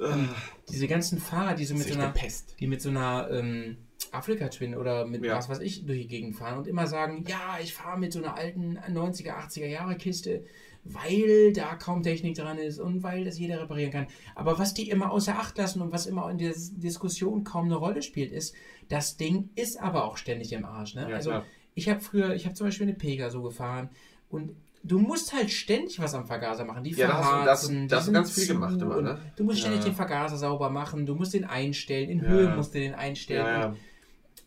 Ähm, 0.00 0.30
diese 0.70 0.88
ganzen 0.88 1.18
Fahrer, 1.18 1.54
die 1.54 1.66
so 1.66 1.74
mit 1.74 1.88
so 1.88 1.94
einer, 1.94 2.14
die 2.58 2.66
mit 2.66 2.80
so 2.80 2.88
einer 2.88 3.28
ähm, 3.30 3.76
Afrika-Twin 4.12 4.74
oder 4.74 5.04
mit 5.06 5.24
ja. 5.24 5.36
was 5.36 5.48
weiß 5.48 5.60
ich 5.60 5.84
durch 5.84 6.00
die 6.02 6.06
Gegend 6.08 6.36
fahren 6.36 6.58
und 6.58 6.66
immer 6.66 6.86
sagen, 6.86 7.24
ja, 7.26 7.58
ich 7.62 7.74
fahre 7.74 7.98
mit 7.98 8.12
so 8.12 8.20
einer 8.20 8.36
alten 8.36 8.78
90er, 8.78 9.32
80er 9.32 9.66
Jahre 9.66 9.96
Kiste, 9.96 10.44
weil 10.84 11.52
da 11.52 11.74
kaum 11.74 12.02
Technik 12.02 12.36
dran 12.36 12.58
ist 12.58 12.78
und 12.78 13.02
weil 13.02 13.24
das 13.24 13.38
jeder 13.38 13.60
reparieren 13.60 13.92
kann. 13.92 14.06
Aber 14.34 14.58
was 14.58 14.74
die 14.74 14.88
immer 14.88 15.10
außer 15.10 15.38
Acht 15.38 15.58
lassen 15.58 15.82
und 15.82 15.92
was 15.92 16.06
immer 16.06 16.30
in 16.30 16.38
der 16.38 16.54
Diskussion 16.54 17.44
kaum 17.44 17.66
eine 17.66 17.76
Rolle 17.76 18.02
spielt, 18.02 18.32
ist, 18.32 18.54
das 18.88 19.16
Ding 19.16 19.50
ist 19.54 19.80
aber 19.80 20.04
auch 20.04 20.16
ständig 20.16 20.52
im 20.52 20.64
Arsch. 20.64 20.94
Ne? 20.94 21.08
Ja, 21.08 21.16
also 21.16 21.30
klar. 21.30 21.44
ich 21.74 21.88
habe 21.88 22.00
früher, 22.00 22.34
ich 22.34 22.46
habe 22.46 22.54
zum 22.54 22.66
Beispiel 22.66 22.86
eine 22.86 22.96
Pega 22.96 23.30
so 23.30 23.42
gefahren 23.42 23.90
und 24.30 24.52
du 24.82 24.98
musst 24.98 25.34
halt 25.34 25.50
ständig 25.50 25.98
was 26.00 26.14
am 26.14 26.26
Vergaser 26.26 26.64
machen. 26.64 26.84
Die 26.84 26.92
ja, 26.92 27.08
verharzen, 27.08 27.88
das, 27.88 28.06
das, 28.06 28.06
das 28.06 28.12
ganz 28.12 28.32
viel 28.32 28.46
gemacht 28.46 28.80
immer, 28.80 29.02
ne? 29.02 29.18
Du 29.36 29.44
musst 29.44 29.60
ständig 29.60 29.80
ja. 29.80 29.86
den 29.86 29.94
Vergaser 29.94 30.36
sauber 30.36 30.70
machen, 30.70 31.04
du 31.04 31.14
musst 31.14 31.34
den 31.34 31.44
einstellen, 31.44 32.08
in 32.08 32.22
ja. 32.22 32.28
Höhe 32.28 32.56
musst 32.56 32.74
du 32.74 32.78
den 32.78 32.94
einstellen. 32.94 33.46
Ja, 33.46 33.76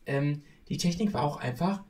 ähm, 0.05 0.41
die 0.69 0.77
Technik 0.77 1.13
war 1.13 1.23
auch 1.23 1.37
einfach 1.37 1.83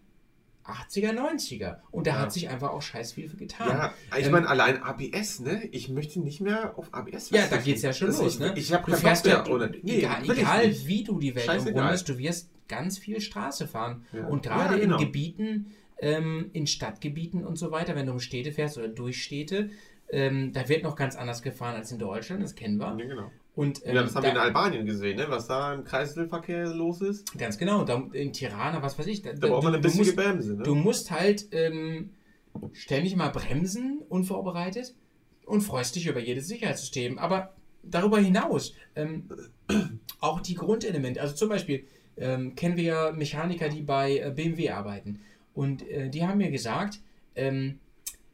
80er, 0.65 1.13
90er. 1.13 1.78
Und 1.91 2.08
da 2.08 2.12
ja. 2.12 2.19
hat 2.19 2.32
sich 2.32 2.50
einfach 2.50 2.69
auch 2.69 2.82
scheiß 2.82 3.13
viel 3.13 3.30
getan. 3.30 3.67
Ja, 3.67 3.93
ich 4.17 4.26
ähm, 4.26 4.32
meine, 4.32 4.47
allein 4.47 4.82
ABS, 4.82 5.39
ne? 5.39 5.67
Ich 5.71 5.89
möchte 5.89 6.19
nicht 6.19 6.41
mehr 6.41 6.78
auf 6.78 6.93
ABS 6.93 7.32
Ja, 7.32 7.47
da 7.47 7.58
geht 7.58 7.78
es 7.78 7.82
ja 7.82 7.93
schon 7.93 8.08
also 8.08 8.24
los, 8.24 8.39
ne? 8.39 8.54
Ich 8.56 8.71
habe 8.74 8.91
keinen 8.91 9.02
Bock 9.02 9.26
mehr 9.26 9.50
ohne. 9.50 9.71
Nee, 9.82 9.97
egal, 10.00 10.24
egal 10.30 10.76
wie 10.86 11.04
du 11.04 11.19
die 11.19 11.36
Welt 11.36 11.50
umrundest, 11.50 12.10
du 12.10 12.17
wirst 12.17 12.50
ganz 12.67 12.97
viel 12.97 13.19
Straße 13.19 13.67
fahren. 13.67 14.06
Ja. 14.13 14.28
Und 14.28 14.43
gerade 14.43 14.76
ja, 14.76 14.82
genau. 14.82 14.97
in 14.97 15.06
Gebieten, 15.06 15.74
ähm, 16.00 16.50
in 16.54 16.67
Stadtgebieten 16.67 17.45
und 17.45 17.58
so 17.58 17.71
weiter, 17.71 17.95
wenn 17.95 18.06
du 18.06 18.13
um 18.13 18.19
Städte 18.19 18.52
fährst 18.52 18.78
oder 18.78 18.88
durch 18.88 19.21
Städte, 19.21 19.69
ähm, 20.10 20.52
da 20.54 20.67
wird 20.67 20.84
noch 20.84 20.95
ganz 20.95 21.15
anders 21.15 21.41
gefahren 21.41 21.76
als 21.76 21.91
in 21.91 22.00
Deutschland, 22.00 22.43
das 22.43 22.56
kennen 22.56 22.78
wir. 22.78 22.88
Ja, 22.97 23.06
genau. 23.06 23.32
Und, 23.54 23.86
ähm, 23.86 23.96
ja, 23.96 24.04
das 24.04 24.16
haben 24.16 24.24
da, 24.24 24.30
wir 24.30 24.32
in 24.34 24.38
Albanien 24.38 24.86
gesehen, 24.86 25.18
ne? 25.18 25.26
was 25.28 25.48
da 25.48 25.74
im 25.74 25.84
Kreiselverkehr 25.84 26.68
los 26.68 27.02
ist. 27.02 27.38
Ganz 27.38 27.58
genau, 27.58 27.84
da, 27.84 28.02
in 28.14 28.32
Tirana, 28.32 28.82
was 28.82 28.98
weiß 28.98 29.08
ich. 29.08 29.22
Da, 29.22 29.34
da 29.34 29.48
braucht 29.48 29.64
man 29.64 29.74
eine 29.74 29.82
bisschen 29.82 30.16
Bremse. 30.16 30.56
Ne? 30.56 30.64
Du 30.64 30.74
musst 30.74 31.12
halt 31.12 31.48
ähm, 31.52 32.12
ständig 32.72 33.16
mal 33.16 33.30
bremsen, 33.30 34.00
unvorbereitet, 34.08 34.94
und 35.46 35.62
freust 35.62 35.96
dich 35.98 36.08
über 36.08 36.20
jedes 36.22 36.48
Sicherheitssystem. 36.48 37.20
Aber 37.20 37.54
darüber 37.84 38.20
hinaus, 38.20 38.74
ähm, 38.96 39.28
auch 40.22 40.40
die 40.40 40.54
Grundelemente, 40.54 41.20
also 41.20 41.36
zum 41.36 41.50
Beispiel 41.50 41.86
ähm, 42.16 42.56
kennen 42.56 42.78
wir 42.78 42.84
ja 42.84 43.12
Mechaniker, 43.12 43.68
die 43.68 43.82
bei 43.82 44.18
äh, 44.18 44.32
BMW 44.34 44.70
arbeiten. 44.70 45.20
Und 45.54 45.88
äh, 45.90 46.10
die 46.10 46.26
haben 46.26 46.38
mir 46.38 46.52
gesagt, 46.52 47.02
ähm, 47.36 47.80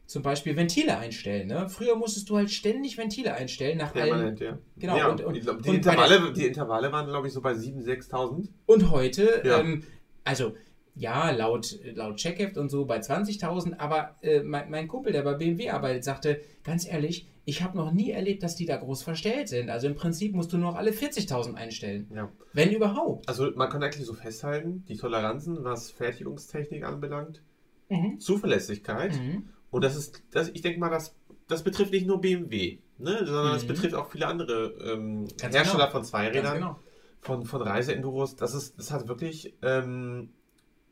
zum 0.08 0.22
Beispiel 0.22 0.56
Ventile 0.56 0.96
einstellen. 0.96 1.48
Ne? 1.48 1.68
Früher 1.68 1.94
musstest 1.94 2.30
du 2.30 2.38
halt 2.38 2.50
ständig 2.50 2.96
Ventile 2.96 3.34
einstellen 3.34 3.76
nach 3.76 3.92
Permanent, 3.92 4.40
allen, 4.40 4.52
ja. 4.54 4.58
Genau. 4.78 4.96
Ja, 4.96 5.08
und, 5.08 5.20
und, 5.20 5.34
die, 5.34 5.40
die, 5.40 5.74
Intervalle, 5.76 6.32
die 6.32 6.46
Intervalle 6.46 6.90
waren, 6.90 7.06
glaube 7.06 7.26
ich, 7.26 7.34
so 7.34 7.42
bei 7.42 7.52
7.000, 7.52 7.84
6.000. 7.84 8.48
Und 8.64 8.90
heute, 8.90 9.42
ja. 9.44 9.60
ähm, 9.60 9.82
also 10.24 10.54
ja, 10.94 11.30
laut, 11.30 11.78
laut 11.94 12.16
Checkheft 12.16 12.56
und 12.56 12.70
so 12.70 12.86
bei 12.86 13.00
20.000, 13.00 13.78
aber 13.78 14.16
äh, 14.22 14.42
mein, 14.42 14.70
mein, 14.70 14.88
Kumpel, 14.88 15.12
der 15.12 15.22
bei 15.22 15.34
BMW 15.34 15.68
arbeitet, 15.68 16.04
sagte, 16.04 16.40
ganz 16.64 16.88
ehrlich, 16.88 17.28
ich 17.44 17.62
habe 17.62 17.76
noch 17.76 17.92
nie 17.92 18.10
erlebt, 18.10 18.42
dass 18.42 18.56
die 18.56 18.64
da 18.64 18.78
groß 18.78 19.02
verstellt 19.02 19.50
sind. 19.50 19.68
Also 19.68 19.88
im 19.88 19.94
Prinzip 19.94 20.34
musst 20.34 20.54
du 20.54 20.56
noch 20.56 20.74
alle 20.74 20.90
40.000 20.90 21.54
einstellen. 21.54 22.10
Ja. 22.14 22.32
Wenn 22.54 22.72
überhaupt. 22.72 23.28
Also 23.28 23.50
man 23.54 23.68
kann 23.68 23.82
eigentlich 23.82 24.06
so 24.06 24.14
festhalten, 24.14 24.84
die 24.88 24.96
Toleranzen, 24.96 25.64
was 25.64 25.90
Fertigungstechnik 25.90 26.82
anbelangt, 26.82 27.42
mhm. 27.90 28.18
Zuverlässigkeit 28.18 29.12
mhm 29.14 29.50
und 29.70 29.84
das 29.84 29.96
ist, 29.96 30.22
das, 30.30 30.48
ich 30.48 30.62
denke 30.62 30.80
mal, 30.80 30.90
das, 30.90 31.14
das 31.46 31.62
betrifft 31.62 31.92
nicht 31.92 32.06
nur 32.06 32.20
BMW, 32.20 32.78
ne, 32.98 33.26
sondern 33.26 33.60
mhm. 33.60 33.66
betrifft 33.66 33.94
auch 33.94 34.10
viele 34.10 34.26
andere 34.26 34.74
ähm, 34.82 35.28
Hersteller 35.40 35.64
genau. 35.64 35.90
von 35.90 36.04
Zweirädern, 36.04 36.54
genau. 36.54 36.78
von, 37.20 37.44
von 37.44 37.62
Reiseenduros. 37.62 38.36
Das, 38.36 38.54
ist, 38.54 38.78
das 38.78 38.90
hat 38.90 39.08
wirklich, 39.08 39.54
ähm, 39.62 40.30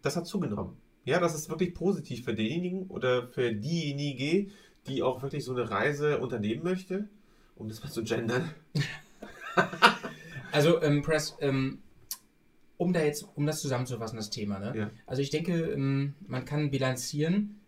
das 0.02 0.16
hat 0.16 0.26
zugenommen. 0.26 0.76
Ja, 1.04 1.20
das 1.20 1.34
ist 1.34 1.48
wirklich 1.48 1.72
positiv 1.72 2.24
für 2.24 2.34
denjenigen 2.34 2.88
oder 2.88 3.28
für 3.28 3.52
diejenige, 3.52 4.50
die 4.86 5.02
auch 5.02 5.22
wirklich 5.22 5.44
so 5.44 5.52
eine 5.52 5.70
Reise 5.70 6.18
unternehmen 6.18 6.64
möchte, 6.64 7.08
um 7.54 7.68
das 7.68 7.82
mal 7.82 7.90
zu 7.90 8.02
gendern. 8.02 8.50
also, 10.52 10.82
ähm, 10.82 11.02
Press, 11.02 11.36
ähm, 11.40 11.78
um 12.76 12.92
da 12.92 13.02
jetzt, 13.02 13.26
um 13.36 13.46
das 13.46 13.60
zusammenzufassen, 13.60 14.16
das 14.16 14.30
Thema, 14.30 14.58
ne? 14.58 14.72
Ja. 14.76 14.90
Also 15.06 15.22
ich 15.22 15.30
denke, 15.30 15.52
ähm, 15.72 16.14
man 16.26 16.44
kann 16.44 16.70
bilanzieren, 16.70 17.60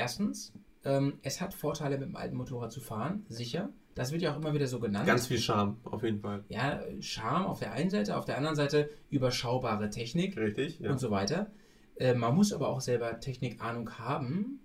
Erstens, 0.00 0.54
ähm, 0.82 1.18
es 1.22 1.42
hat 1.42 1.52
Vorteile, 1.52 1.98
mit 1.98 2.08
dem 2.08 2.16
alten 2.16 2.34
Motorrad 2.34 2.72
zu 2.72 2.80
fahren, 2.80 3.26
sicher. 3.28 3.68
Das 3.94 4.12
wird 4.12 4.22
ja 4.22 4.32
auch 4.32 4.38
immer 4.38 4.54
wieder 4.54 4.66
so 4.66 4.80
genannt. 4.80 5.06
Ganz 5.06 5.26
viel 5.26 5.36
Charme, 5.38 5.76
auf 5.84 6.02
jeden 6.02 6.20
Fall. 6.20 6.42
Ja, 6.48 6.80
Charme 7.00 7.44
auf 7.44 7.58
der 7.58 7.72
einen 7.72 7.90
Seite, 7.90 8.16
auf 8.16 8.24
der 8.24 8.38
anderen 8.38 8.56
Seite 8.56 8.88
überschaubare 9.10 9.90
Technik. 9.90 10.38
Richtig, 10.38 10.80
ja. 10.80 10.90
Und 10.90 10.98
so 10.98 11.10
weiter. 11.10 11.50
Äh, 11.96 12.14
man 12.14 12.34
muss 12.34 12.54
aber 12.54 12.68
auch 12.68 12.80
selber 12.80 13.20
Technikahnung 13.20 13.98
haben 13.98 14.60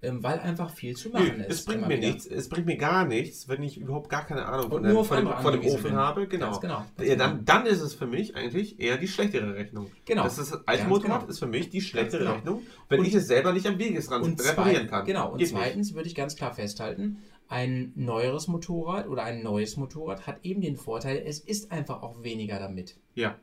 ähm, 0.00 0.22
weil 0.22 0.38
einfach 0.38 0.70
viel 0.70 0.96
zu 0.96 1.10
machen 1.10 1.38
Nö, 1.38 1.44
ist. 1.44 1.50
Es 1.50 1.64
bringt 1.64 1.88
mir 1.88 1.96
wieder. 1.96 2.08
nichts, 2.08 2.26
es 2.26 2.48
bringt 2.48 2.66
mir 2.66 2.76
gar 2.76 3.04
nichts, 3.04 3.48
wenn 3.48 3.62
ich 3.64 3.78
überhaupt 3.78 4.08
gar 4.08 4.24
keine 4.24 4.46
Ahnung 4.46 4.70
von, 4.70 4.82
der, 4.82 5.04
von, 5.04 5.24
dem, 5.24 5.36
von 5.36 5.52
dem 5.52 5.64
Ofen 5.66 5.82
bin. 5.82 5.96
habe. 5.96 6.28
Genau. 6.28 6.58
genau 6.60 6.84
ja, 7.00 7.16
dann, 7.16 7.30
genau. 7.38 7.42
dann 7.44 7.66
ist 7.66 7.80
es 7.80 7.94
für 7.94 8.06
mich 8.06 8.36
eigentlich 8.36 8.78
eher 8.78 8.96
die 8.96 9.08
schlechtere 9.08 9.54
Rechnung. 9.54 9.90
Genau. 10.04 10.22
Das 10.22 10.38
ist, 10.38 10.56
als 10.66 10.86
Motorrad 10.86 11.20
genau. 11.20 11.30
ist 11.30 11.40
für 11.40 11.46
mich 11.46 11.70
die 11.70 11.80
schlechtere 11.80 12.20
genau. 12.20 12.34
Rechnung, 12.34 12.62
wenn 12.88 13.00
und, 13.00 13.06
ich 13.06 13.14
es 13.14 13.26
selber 13.26 13.52
nicht 13.52 13.66
am 13.66 13.78
Wegesrand 13.78 14.40
reparieren 14.40 14.86
kann. 14.86 15.04
Genau, 15.04 15.32
und 15.32 15.38
Geht 15.38 15.48
zweitens 15.48 15.88
nicht. 15.88 15.96
würde 15.96 16.08
ich 16.08 16.14
ganz 16.14 16.36
klar 16.36 16.54
festhalten, 16.54 17.18
ein 17.48 17.92
neueres 17.96 18.46
Motorrad 18.46 19.08
oder 19.08 19.24
ein 19.24 19.42
neues 19.42 19.76
Motorrad 19.76 20.26
hat 20.26 20.44
eben 20.44 20.60
den 20.60 20.76
Vorteil, 20.76 21.22
es 21.26 21.40
ist 21.40 21.72
einfach 21.72 22.02
auch 22.02 22.22
weniger 22.22 22.60
damit. 22.60 22.98
Ja. 23.14 23.36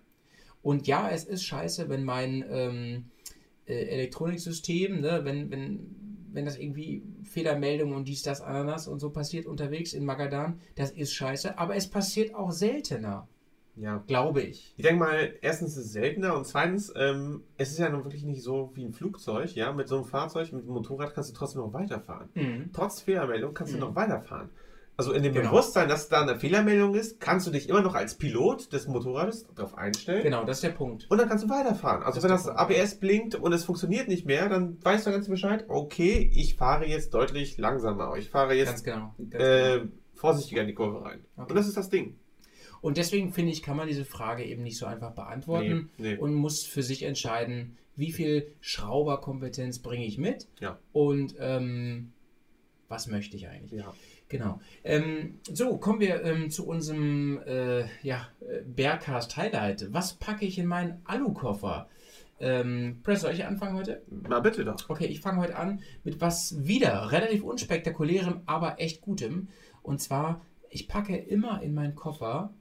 Und 0.61 0.87
ja, 0.87 1.09
es 1.09 1.25
ist 1.25 1.43
scheiße, 1.43 1.89
wenn 1.89 2.03
mein 2.03 2.45
ähm, 2.49 3.05
äh, 3.65 3.73
Elektroniksystem, 3.73 5.01
ne, 5.01 5.21
wenn, 5.23 5.51
wenn 5.51 6.04
wenn 6.36 6.45
das 6.45 6.58
irgendwie 6.58 7.04
Fehlermeldungen 7.24 7.95
und 7.95 8.08
dies, 8.08 8.24
das, 8.24 8.41
Ananas 8.41 8.88
und 8.88 9.00
so 9.00 9.10
passiert 9.10 9.45
unterwegs 9.45 9.93
in 9.93 10.06
Magadan, 10.06 10.60
das 10.76 10.91
ist 10.91 11.13
scheiße. 11.13 11.58
Aber 11.58 11.76
es 11.76 11.89
passiert 11.89 12.36
auch 12.36 12.52
seltener. 12.52 13.28
Ja. 13.78 14.04
Glaube 14.08 14.41
ich. 14.41 14.74
Ich 14.78 14.84
denke 14.84 15.00
mal, 15.00 15.34
erstens 15.41 15.76
ist 15.76 15.88
es 15.88 15.91
seltener 15.91 16.36
und 16.36 16.45
zweitens, 16.45 16.93
ähm, 16.95 17.43
es 17.58 17.71
ist 17.71 17.80
ja 17.80 17.89
nun 17.89 18.06
wirklich 18.06 18.24
nicht 18.24 18.41
so 18.41 18.71
wie 18.74 18.86
ein 18.86 18.93
Flugzeug, 18.93 19.54
ja. 19.54 19.74
Mit 19.74 19.89
so 19.89 19.95
einem 19.95 20.06
Fahrzeug, 20.06 20.54
mit 20.54 20.63
einem 20.63 20.74
Motorrad 20.74 21.13
kannst 21.13 21.32
du 21.32 21.34
trotzdem 21.34 21.62
noch 21.62 21.74
weiterfahren. 21.74 22.30
Mhm. 22.36 22.69
Trotz 22.71 23.02
Fehlermeldung 23.02 23.54
kannst 23.54 23.74
mhm. 23.74 23.80
du 23.80 23.86
noch 23.88 23.95
weiterfahren. 23.95 24.50
Also 24.97 25.12
in 25.12 25.23
dem 25.23 25.34
genau. 25.34 25.49
Bewusstsein, 25.49 25.89
dass 25.89 26.08
da 26.08 26.21
eine 26.21 26.38
Fehlermeldung 26.38 26.95
ist, 26.95 27.19
kannst 27.19 27.45
du 27.45 27.51
dich 27.51 27.67
immer 27.67 27.81
noch 27.81 27.95
als 27.95 28.15
Pilot 28.15 28.71
des 28.71 28.88
Motorrades 28.88 29.45
darauf 29.53 29.77
einstellen. 29.77 30.23
Genau, 30.23 30.45
das 30.45 30.58
ist 30.58 30.63
der 30.63 30.69
Punkt. 30.69 31.05
Und 31.10 31.17
dann 31.17 31.27
kannst 31.27 31.43
du 31.43 31.49
weiterfahren. 31.49 32.03
Also 32.03 32.21
das 32.21 32.23
wenn 32.23 32.31
das. 32.31 32.47
ABS 32.47 32.99
blinkt 32.99 33.36
und 33.36 33.51
es 33.51 33.65
funktioniert 33.65 34.08
nicht 34.08 34.25
mehr, 34.25 34.47
dann 34.47 34.77
weißt 34.84 35.05
du 35.05 35.12
ganz 35.12 35.27
Bescheid, 35.27 35.65
okay, 35.67 36.31
ich 36.34 36.55
fahre 36.55 36.86
jetzt 36.86 37.13
deutlich 37.13 37.58
langsamer. 37.58 38.15
Ich 38.17 38.29
fahre 38.29 38.53
jetzt 38.53 38.69
ganz 38.69 38.84
genau. 38.84 39.15
Ganz 39.29 39.43
äh, 39.43 39.79
genau. 39.79 39.91
vorsichtiger 40.13 40.62
in 40.62 40.67
die 40.67 40.75
Kurve 40.75 41.03
rein. 41.03 41.25
Okay. 41.36 41.49
Und 41.49 41.58
das 41.58 41.67
ist 41.67 41.75
das 41.75 41.89
Ding. 41.89 42.17
Und 42.81 42.97
deswegen 42.97 43.34
finde 43.34 43.51
ich, 43.51 43.63
kann 43.63 43.75
man 43.75 43.88
diese 43.88 44.05
Frage 44.05 44.45
eben 44.45 44.63
nicht 44.63 44.77
so 44.77 44.86
einfach 44.86 45.12
beantworten 45.12 45.89
nee, 45.97 46.13
nee. 46.13 46.17
und 46.17 46.34
muss 46.36 46.63
für 46.63 46.84
sich 46.84 47.03
entscheiden, 47.03 47.77
wie 47.95 48.12
viel 48.12 48.53
Schrauberkompetenz 48.62 49.79
bringe 49.79 50.05
ich 50.05 50.17
mit 50.17 50.47
ja. 50.60 50.77
und 50.93 51.36
ähm, 51.39 52.12
was 52.88 53.08
möchte 53.08 53.38
ich 53.38 53.47
eigentlich. 53.47 53.81
Ja. 53.81 53.93
Genau. 54.27 54.59
Ähm, 54.83 55.39
so, 55.43 55.77
kommen 55.77 55.99
wir 55.99 56.23
ähm, 56.23 56.49
zu 56.49 56.67
unserem 56.67 57.39
äh, 57.45 57.85
ja, 58.01 58.27
Bearcast 58.65 59.38
Highlight. 59.38 59.93
Was 59.93 60.13
packe 60.13 60.45
ich 60.45 60.57
in 60.57 60.65
meinen 60.65 61.01
Alukoffer? 61.05 61.88
Ähm, 62.39 62.99
Press, 63.03 63.21
soll 63.21 63.33
ich 63.33 63.45
anfangen 63.45 63.77
heute? 63.77 64.01
Na 64.09 64.39
bitte 64.39 64.65
doch. 64.65 64.89
Okay, 64.89 65.05
ich 65.05 65.21
fange 65.21 65.41
heute 65.41 65.55
an 65.55 65.81
mit 66.03 66.19
was 66.19 66.65
wieder 66.65 67.11
relativ 67.11 67.43
unspektakulärem, 67.43 68.41
aber 68.45 68.79
echt 68.79 69.01
gutem. 69.01 69.47
Und 69.83 70.01
zwar, 70.01 70.41
ich 70.69 70.88
packe 70.88 71.15
immer 71.15 71.61
in 71.61 71.73
meinen 71.73 71.95
Koffer 71.95 72.53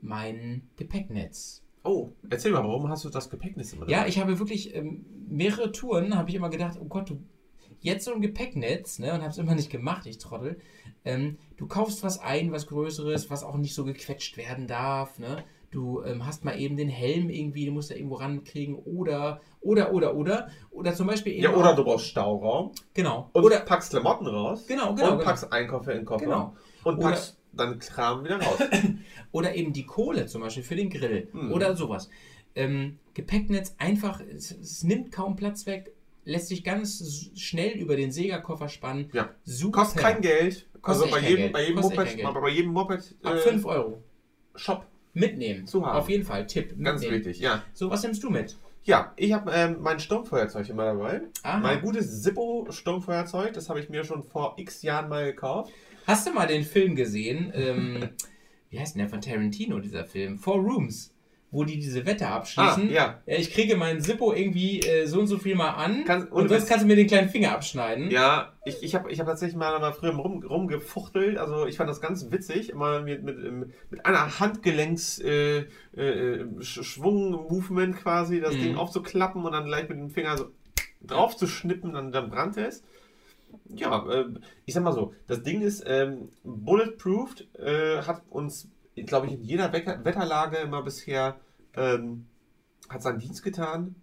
mein 0.00 0.62
Gepäcknetz. 0.76 1.62
Oh, 1.84 2.12
erzähl 2.30 2.52
mal, 2.52 2.64
warum 2.64 2.88
hast 2.88 3.04
du 3.04 3.10
das 3.10 3.30
Gepäcknetz 3.30 3.72
immer 3.72 3.86
dabei? 3.86 3.92
Ja, 3.92 4.06
ich 4.06 4.18
habe 4.18 4.38
wirklich 4.38 4.74
ähm, 4.74 5.04
mehrere 5.28 5.72
Touren, 5.72 6.16
habe 6.16 6.30
ich 6.30 6.36
immer 6.36 6.50
gedacht, 6.50 6.78
oh 6.80 6.84
Gott, 6.86 7.10
du 7.10 7.22
jetzt 7.82 8.04
so 8.04 8.14
ein 8.14 8.20
Gepäcknetz, 8.20 8.98
ne, 8.98 9.12
und 9.12 9.20
habe 9.20 9.30
es 9.30 9.38
immer 9.38 9.54
nicht 9.54 9.70
gemacht, 9.70 10.06
ich 10.06 10.18
Trottel. 10.18 10.58
Ähm, 11.04 11.38
du 11.56 11.66
kaufst 11.66 12.02
was 12.02 12.20
ein, 12.20 12.52
was 12.52 12.66
Größeres, 12.66 13.30
was 13.30 13.44
auch 13.44 13.56
nicht 13.56 13.74
so 13.74 13.84
gequetscht 13.84 14.36
werden 14.36 14.66
darf, 14.66 15.18
ne? 15.18 15.44
Du 15.72 16.02
ähm, 16.02 16.26
hast 16.26 16.44
mal 16.44 16.60
eben 16.60 16.76
den 16.76 16.90
Helm 16.90 17.30
irgendwie, 17.30 17.64
du 17.64 17.72
musst 17.72 17.90
da 17.90 17.94
irgendwo 17.94 18.16
rankriegen 18.16 18.74
oder, 18.74 19.40
oder, 19.62 19.94
oder, 19.94 20.14
oder. 20.14 20.48
Oder 20.70 20.94
zum 20.94 21.06
Beispiel 21.06 21.32
eben. 21.32 21.44
Ja, 21.44 21.54
oder 21.54 21.74
du 21.74 21.82
brauchst 21.82 22.08
Stauraum. 22.08 22.72
Genau. 22.92 23.30
Und 23.32 23.42
oder 23.42 23.60
packst 23.60 23.90
Klamotten 23.90 24.26
raus. 24.26 24.66
Genau, 24.68 24.94
genau. 24.94 25.12
Und 25.12 25.18
genau. 25.18 25.24
packst 25.24 25.50
Einkäufe 25.50 25.92
in 25.92 25.98
den 26.00 26.04
Koffer. 26.04 26.26
Genau. 26.26 26.54
Und 26.84 27.00
packst 27.00 27.38
oder, 27.54 27.64
dann 27.64 27.78
Kram 27.78 28.22
wieder 28.22 28.36
raus. 28.42 28.58
oder 29.32 29.54
eben 29.54 29.72
die 29.72 29.86
Kohle 29.86 30.26
zum 30.26 30.42
Beispiel 30.42 30.62
für 30.62 30.76
den 30.76 30.90
Grill. 30.90 31.28
Hm. 31.32 31.50
Oder 31.50 31.74
sowas. 31.74 32.10
Ähm, 32.54 32.98
Gepäcknetz 33.14 33.74
einfach, 33.78 34.20
es, 34.20 34.50
es 34.50 34.84
nimmt 34.84 35.10
kaum 35.10 35.36
Platz 35.36 35.64
weg 35.64 35.94
lässt 36.24 36.48
sich 36.48 36.64
ganz 36.64 37.30
schnell 37.36 37.72
über 37.78 37.96
den 37.96 38.12
Segerkoffer 38.12 38.68
spannen. 38.68 39.10
Ja. 39.12 39.30
Super. 39.44 39.80
Kostet 39.80 40.02
kein 40.02 40.20
Geld. 40.20 40.68
Kostet 40.80 41.12
also 41.12 41.16
bei 41.16 41.20
jedem, 41.20 41.36
Geld. 41.36 41.52
bei 41.52 41.62
jedem 41.62 41.76
Kostet 41.76 41.96
Moped, 41.96 42.24
aber 42.24 42.40
bei 42.40 42.48
jedem 42.50 42.72
Moped. 42.72 43.14
Ab 43.22 43.34
äh, 43.34 43.38
5 43.38 43.64
Euro. 43.66 44.02
Shop. 44.54 44.86
Mitnehmen. 45.14 45.66
Zu 45.66 45.84
haben. 45.84 45.98
Auf 45.98 46.08
jeden 46.08 46.24
Fall. 46.24 46.46
Tipp. 46.46 46.70
Mitnehmen. 46.70 46.84
Ganz 46.84 47.02
wichtig, 47.02 47.38
ja. 47.38 47.62
So, 47.74 47.90
was 47.90 48.02
nimmst 48.02 48.22
du 48.22 48.30
mit? 48.30 48.56
Ja, 48.84 49.12
ich 49.16 49.32
habe 49.32 49.52
ähm, 49.52 49.76
mein 49.80 50.00
Sturmfeuerzeug 50.00 50.68
immer 50.68 50.86
dabei. 50.86 51.22
Aha. 51.42 51.58
Mein 51.58 51.80
gutes 51.82 52.22
Zippo-Sturmfeuerzeug, 52.22 53.52
das 53.52 53.68
habe 53.68 53.78
ich 53.78 53.88
mir 53.88 54.04
schon 54.04 54.24
vor 54.24 54.54
x 54.56 54.82
Jahren 54.82 55.08
mal 55.08 55.24
gekauft. 55.24 55.72
Hast 56.06 56.26
du 56.26 56.32
mal 56.32 56.48
den 56.48 56.64
Film 56.64 56.96
gesehen? 56.96 57.52
Ähm, 57.54 58.08
wie 58.70 58.80
heißt 58.80 58.96
denn 58.96 59.00
der 59.00 59.08
von 59.08 59.20
Tarantino, 59.20 59.78
dieser 59.78 60.04
Film? 60.04 60.36
Four 60.36 60.56
Rooms 60.56 61.11
wo 61.52 61.64
die 61.64 61.78
diese 61.78 62.06
Wette 62.06 62.28
abschließen. 62.28 62.88
Ah, 62.88 62.92
ja. 62.92 63.20
Ich 63.26 63.52
kriege 63.52 63.76
meinen 63.76 64.00
Sippo 64.00 64.32
irgendwie 64.32 64.80
äh, 64.80 65.06
so 65.06 65.20
und 65.20 65.26
so 65.26 65.36
viel 65.36 65.54
mal 65.54 65.70
an 65.70 66.04
Kann, 66.06 66.24
und, 66.24 66.32
und 66.32 66.48
sonst 66.48 66.66
kannst 66.66 66.82
du 66.82 66.88
mir 66.88 66.96
den 66.96 67.06
kleinen 67.06 67.28
Finger 67.28 67.52
abschneiden. 67.52 68.10
Ja, 68.10 68.54
ich, 68.64 68.82
ich 68.82 68.94
habe 68.94 69.12
ich 69.12 69.20
hab 69.20 69.26
tatsächlich 69.26 69.56
mal, 69.56 69.78
mal 69.78 69.92
früher 69.92 70.14
rum, 70.14 70.42
rumgefuchtelt. 70.42 71.36
Also 71.36 71.66
ich 71.66 71.76
fand 71.76 71.90
das 71.90 72.00
ganz 72.00 72.30
witzig, 72.30 72.70
immer 72.70 73.02
mit, 73.02 73.22
mit, 73.22 73.36
mit 73.90 74.06
einer 74.06 74.40
Handgelenks 74.40 75.18
äh, 75.18 75.66
äh, 75.94 76.46
quasi 77.92 78.40
das 78.40 78.54
mhm. 78.54 78.62
Ding 78.62 78.76
aufzuklappen 78.76 79.44
und 79.44 79.52
dann 79.52 79.66
gleich 79.66 79.90
mit 79.90 79.98
dem 79.98 80.08
Finger 80.08 80.38
so 80.38 80.46
drauf 81.02 81.36
zu 81.36 81.46
schnippen, 81.46 81.92
dann, 81.92 82.12
dann 82.12 82.30
brannte 82.30 82.64
es. 82.64 82.82
Ja, 83.68 84.06
äh, 84.10 84.24
ich 84.64 84.72
sag 84.72 84.82
mal 84.82 84.92
so, 84.92 85.12
das 85.26 85.42
Ding 85.42 85.60
ist 85.60 85.84
ähm, 85.86 86.30
bulletproofed, 86.44 87.46
äh, 87.58 88.02
hat 88.02 88.22
uns 88.30 88.68
glaube 88.94 89.26
ich, 89.26 89.32
in 89.32 89.42
jeder 89.42 89.72
Wetterlage 89.72 90.58
immer 90.58 90.82
bisher 90.82 91.36
ähm, 91.74 92.26
hat 92.88 93.02
seinen 93.02 93.18
Dienst 93.18 93.42
getan, 93.42 93.96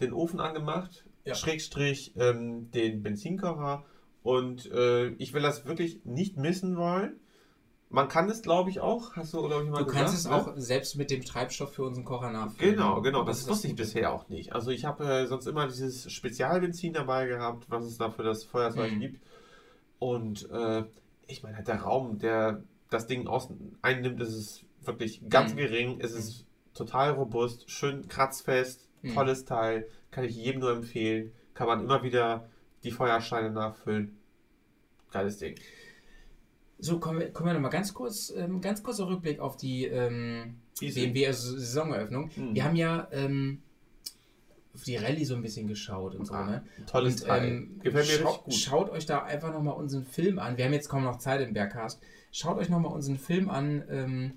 den 0.00 0.12
Ofen 0.12 0.40
angemacht, 0.40 1.04
ja. 1.24 1.34
Schrägstrich 1.34 2.12
ähm, 2.16 2.70
den 2.70 3.02
Benzinkocher 3.02 3.84
und 4.22 4.70
äh, 4.72 5.08
ich 5.10 5.32
will 5.32 5.42
das 5.42 5.66
wirklich 5.66 6.04
nicht 6.04 6.36
missen 6.36 6.76
wollen. 6.76 7.20
Man 7.88 8.08
kann 8.08 8.28
es, 8.28 8.42
glaube 8.42 8.70
ich, 8.70 8.80
auch. 8.80 9.14
Hast 9.14 9.32
du, 9.32 9.46
glaube 9.46 9.64
ich, 9.64 9.70
mal 9.70 9.78
Du 9.78 9.84
gesagt, 9.84 10.06
kannst 10.06 10.18
es 10.18 10.28
ne? 10.28 10.34
auch 10.34 10.52
selbst 10.56 10.96
mit 10.96 11.10
dem 11.10 11.24
Treibstoff 11.24 11.72
für 11.72 11.84
unseren 11.84 12.04
Kocher 12.04 12.32
nachfüllen. 12.32 12.74
Genau, 12.74 13.00
genau. 13.00 13.22
Das, 13.22 13.40
das 13.40 13.48
wusste 13.48 13.68
ich 13.68 13.76
bisher 13.76 14.12
auch 14.12 14.28
nicht. 14.28 14.52
Also 14.52 14.72
ich 14.72 14.84
habe 14.84 15.04
äh, 15.04 15.26
sonst 15.26 15.46
immer 15.46 15.68
dieses 15.68 16.10
Spezialbenzin 16.10 16.92
dabei 16.92 17.26
gehabt, 17.26 17.66
was 17.68 17.84
es 17.84 17.96
da 17.96 18.10
für 18.10 18.24
das 18.24 18.42
Feuerzeug 18.42 18.92
mhm. 18.92 19.00
gibt. 19.00 19.22
Und 20.00 20.50
äh, 20.50 20.82
ich 21.28 21.44
meine, 21.44 21.62
der 21.62 21.82
Raum, 21.82 22.18
der 22.18 22.64
das 22.90 23.06
Ding 23.06 23.26
aus, 23.26 23.48
einnimmt, 23.82 24.20
ist 24.20 24.34
es 24.34 24.64
wirklich 24.82 25.28
ganz 25.28 25.52
mhm. 25.52 25.56
gering. 25.58 26.00
Es 26.00 26.12
ist 26.12 26.46
total 26.74 27.12
robust, 27.12 27.70
schön 27.70 28.08
kratzfest, 28.08 28.88
mhm. 29.02 29.14
tolles 29.14 29.44
Teil. 29.44 29.88
Kann 30.10 30.24
ich 30.24 30.36
jedem 30.36 30.60
nur 30.60 30.72
empfehlen. 30.72 31.32
Kann 31.54 31.66
man 31.66 31.80
immer 31.80 32.02
wieder 32.02 32.48
die 32.84 32.90
Feuersteine 32.90 33.50
nachfüllen. 33.50 34.16
Geiles 35.10 35.38
Ding. 35.38 35.56
So, 36.78 36.98
kommen 37.00 37.20
wir, 37.20 37.32
kommen 37.32 37.48
wir 37.48 37.54
nochmal 37.54 37.70
ganz 37.70 37.94
kurz, 37.94 38.32
ähm, 38.36 38.60
ganz 38.60 38.82
kurzer 38.82 39.08
Rückblick 39.08 39.40
auf 39.40 39.56
die 39.56 39.86
ähm, 39.86 40.56
BMW-Saisoneröffnung. 40.78 42.30
Mhm. 42.36 42.54
Wir 42.54 42.64
haben 42.64 42.76
ja 42.76 43.08
ähm, 43.12 43.62
auf 44.74 44.82
die 44.82 44.96
Rallye 44.96 45.24
so 45.24 45.34
ein 45.34 45.42
bisschen 45.42 45.66
geschaut 45.66 46.14
und 46.14 46.26
so. 46.26 46.34
Ah, 46.34 46.46
ne? 46.46 46.64
Tolles 46.86 47.22
und, 47.22 47.28
Teil. 47.28 47.48
Ähm, 47.48 47.80
Gefällt 47.82 48.06
mir 48.06 48.12
scha 48.12 48.36
gut. 48.44 48.54
Schaut 48.54 48.90
euch 48.90 49.06
da 49.06 49.22
einfach 49.22 49.52
nochmal 49.52 49.74
unseren 49.74 50.04
Film 50.04 50.38
an. 50.38 50.58
Wir 50.58 50.66
haben 50.66 50.74
jetzt 50.74 50.90
kaum 50.90 51.04
noch 51.04 51.16
Zeit 51.16 51.40
im 51.40 51.54
Bergcast. 51.54 52.02
Schaut 52.36 52.58
euch 52.58 52.68
nochmal 52.68 52.92
unseren 52.92 53.16
Film 53.16 53.48
an. 53.48 53.82
Ähm, 53.88 54.32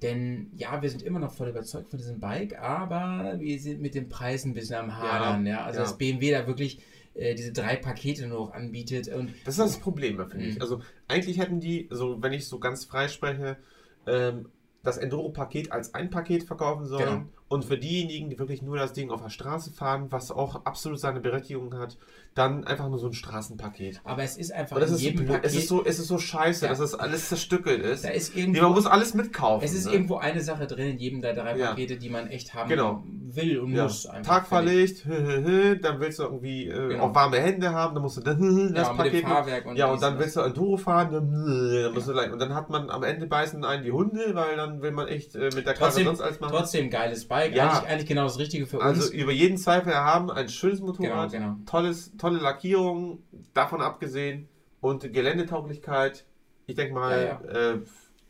denn 0.00 0.50
ja, 0.56 0.80
wir 0.80 0.88
sind 0.88 1.02
immer 1.02 1.18
noch 1.18 1.30
voll 1.30 1.50
überzeugt 1.50 1.90
von 1.90 1.98
diesem 1.98 2.18
Bike, 2.18 2.58
aber 2.58 3.34
wir 3.38 3.60
sind 3.60 3.82
mit 3.82 3.94
den 3.94 4.08
Preisen 4.08 4.52
ein 4.52 4.54
bisschen 4.54 4.76
am 4.76 4.96
Hadern. 4.96 5.44
Ja, 5.44 5.52
ja. 5.52 5.64
Also, 5.64 5.80
ja. 5.80 5.84
dass 5.84 5.98
BMW 5.98 6.30
da 6.30 6.46
wirklich 6.46 6.80
äh, 7.12 7.34
diese 7.34 7.52
drei 7.52 7.76
Pakete 7.76 8.26
nur 8.28 8.46
noch 8.46 8.54
anbietet. 8.54 9.08
Und 9.08 9.28
das 9.44 9.58
ist 9.58 9.74
das 9.74 9.78
Problem, 9.78 10.16
finde 10.30 10.46
ich. 10.46 10.54
Mhm. 10.54 10.62
Also, 10.62 10.80
eigentlich 11.06 11.38
hätten 11.38 11.60
die, 11.60 11.86
so 11.90 12.22
wenn 12.22 12.32
ich 12.32 12.48
so 12.48 12.58
ganz 12.58 12.86
frei 12.86 13.08
spreche, 13.08 13.58
ähm, 14.06 14.48
das 14.82 14.96
Enduro-Paket 14.96 15.70
als 15.70 15.92
ein 15.92 16.08
Paket 16.08 16.44
verkaufen 16.44 16.86
sollen. 16.86 17.04
Genau. 17.04 17.26
Und 17.54 17.64
für 17.64 17.78
diejenigen, 17.78 18.30
die 18.30 18.38
wirklich 18.40 18.62
nur 18.62 18.76
das 18.76 18.94
Ding 18.94 19.10
auf 19.10 19.22
der 19.22 19.30
Straße 19.30 19.72
fahren, 19.72 20.06
was 20.10 20.32
auch 20.32 20.64
absolut 20.64 20.98
seine 20.98 21.20
Berechtigung 21.20 21.78
hat, 21.78 21.96
dann 22.34 22.64
einfach 22.64 22.88
nur 22.88 22.98
so 22.98 23.06
ein 23.06 23.12
Straßenpaket. 23.12 24.00
Aber 24.02 24.24
es 24.24 24.36
ist 24.36 24.52
einfach 24.52 24.76
in 24.76 24.96
jedem 24.96 25.26
so 25.26 25.32
Paket. 25.32 25.44
Es 25.44 25.54
ist 25.54 25.68
so, 25.68 25.84
es 25.84 26.00
ist 26.00 26.08
so 26.08 26.18
scheiße, 26.18 26.64
ja. 26.64 26.70
dass 26.70 26.80
das 26.80 26.96
alles 26.96 27.28
zerstückelt 27.28 27.80
ist. 27.80 28.04
Da 28.04 28.08
ist 28.08 28.34
irgendwo, 28.34 28.62
man 28.62 28.72
muss 28.72 28.86
alles 28.86 29.14
mitkaufen. 29.14 29.64
Es 29.64 29.72
ist 29.72 29.86
ne? 29.86 29.92
irgendwo 29.92 30.16
eine 30.16 30.40
Sache 30.40 30.66
drin 30.66 30.90
in 30.90 30.98
jedem 30.98 31.22
der 31.22 31.34
drei 31.34 31.54
Pakete, 31.54 31.94
ja. 31.94 31.98
die 32.00 32.08
man 32.08 32.26
echt 32.26 32.54
haben 32.54 32.68
genau. 32.68 33.04
will 33.06 33.60
und 33.60 33.72
ja. 33.72 33.84
muss. 33.84 34.08
Tagverlegt, 34.24 35.06
dann 35.06 36.00
willst 36.00 36.18
du 36.18 36.24
irgendwie 36.24 36.66
äh, 36.66 36.88
genau. 36.88 37.04
auch 37.04 37.14
warme 37.14 37.38
Hände 37.38 37.70
haben, 37.70 37.94
dann 37.94 38.02
musst 38.02 38.16
du 38.16 38.20
dann 38.20 38.74
das 38.74 38.88
Paket. 38.96 39.24
Und 39.64 39.76
ja, 39.76 39.86
und 39.92 40.02
dann 40.02 40.18
willst 40.18 40.34
du 40.34 40.40
Enduro 40.40 40.76
fahren, 40.76 41.12
dann, 41.12 41.92
musst 41.94 42.08
du 42.08 42.12
und 42.12 42.38
dann 42.40 42.52
hat 42.52 42.68
man 42.68 42.90
am 42.90 43.04
Ende 43.04 43.28
beißen 43.28 43.64
einen 43.64 43.84
die 43.84 43.92
Hunde, 43.92 44.34
weil 44.34 44.56
dann 44.56 44.82
will 44.82 44.90
man 44.90 45.06
echt 45.06 45.36
äh, 45.36 45.50
mit 45.54 45.66
der 45.66 45.74
Karre 45.74 45.92
sonst 45.92 46.20
alles 46.20 46.40
machen. 46.40 46.52
Trotzdem 46.52 46.90
geiles 46.90 47.28
Bike, 47.48 47.56
ja. 47.56 47.70
eigentlich, 47.70 47.90
eigentlich 47.90 48.08
genau 48.08 48.24
das 48.24 48.38
Richtige 48.38 48.66
für 48.66 48.80
also 48.80 49.00
uns. 49.00 49.10
Also 49.10 49.22
über 49.22 49.32
jeden 49.32 49.56
Zweifel 49.56 49.94
haben 49.94 50.30
ein 50.30 50.48
schönes 50.48 50.80
Motorrad, 50.80 51.32
genau, 51.32 51.54
genau. 51.54 51.56
tolles, 51.66 52.12
tolle 52.16 52.38
Lackierung 52.38 53.22
davon 53.52 53.80
abgesehen 53.80 54.48
und 54.80 55.12
Geländetauglichkeit, 55.12 56.24
ich 56.66 56.74
denke 56.74 56.94
mal, 56.94 57.40
ja, 57.46 57.52
ja. 57.52 57.72
Äh, 57.72 57.80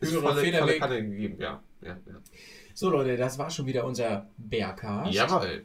ist 0.00 0.14
volle, 0.14 0.52
volle 0.52 0.78
Kanne 0.78 1.02
gegeben. 1.02 1.36
Ja, 1.38 1.62
ja, 1.82 1.96
ja. 2.06 2.14
So 2.74 2.90
Leute, 2.90 3.16
das 3.16 3.38
war 3.38 3.50
schon 3.50 3.66
wieder 3.66 3.84
unser 3.84 4.28
Bärcast. 4.36 5.12
Jawohl. 5.12 5.64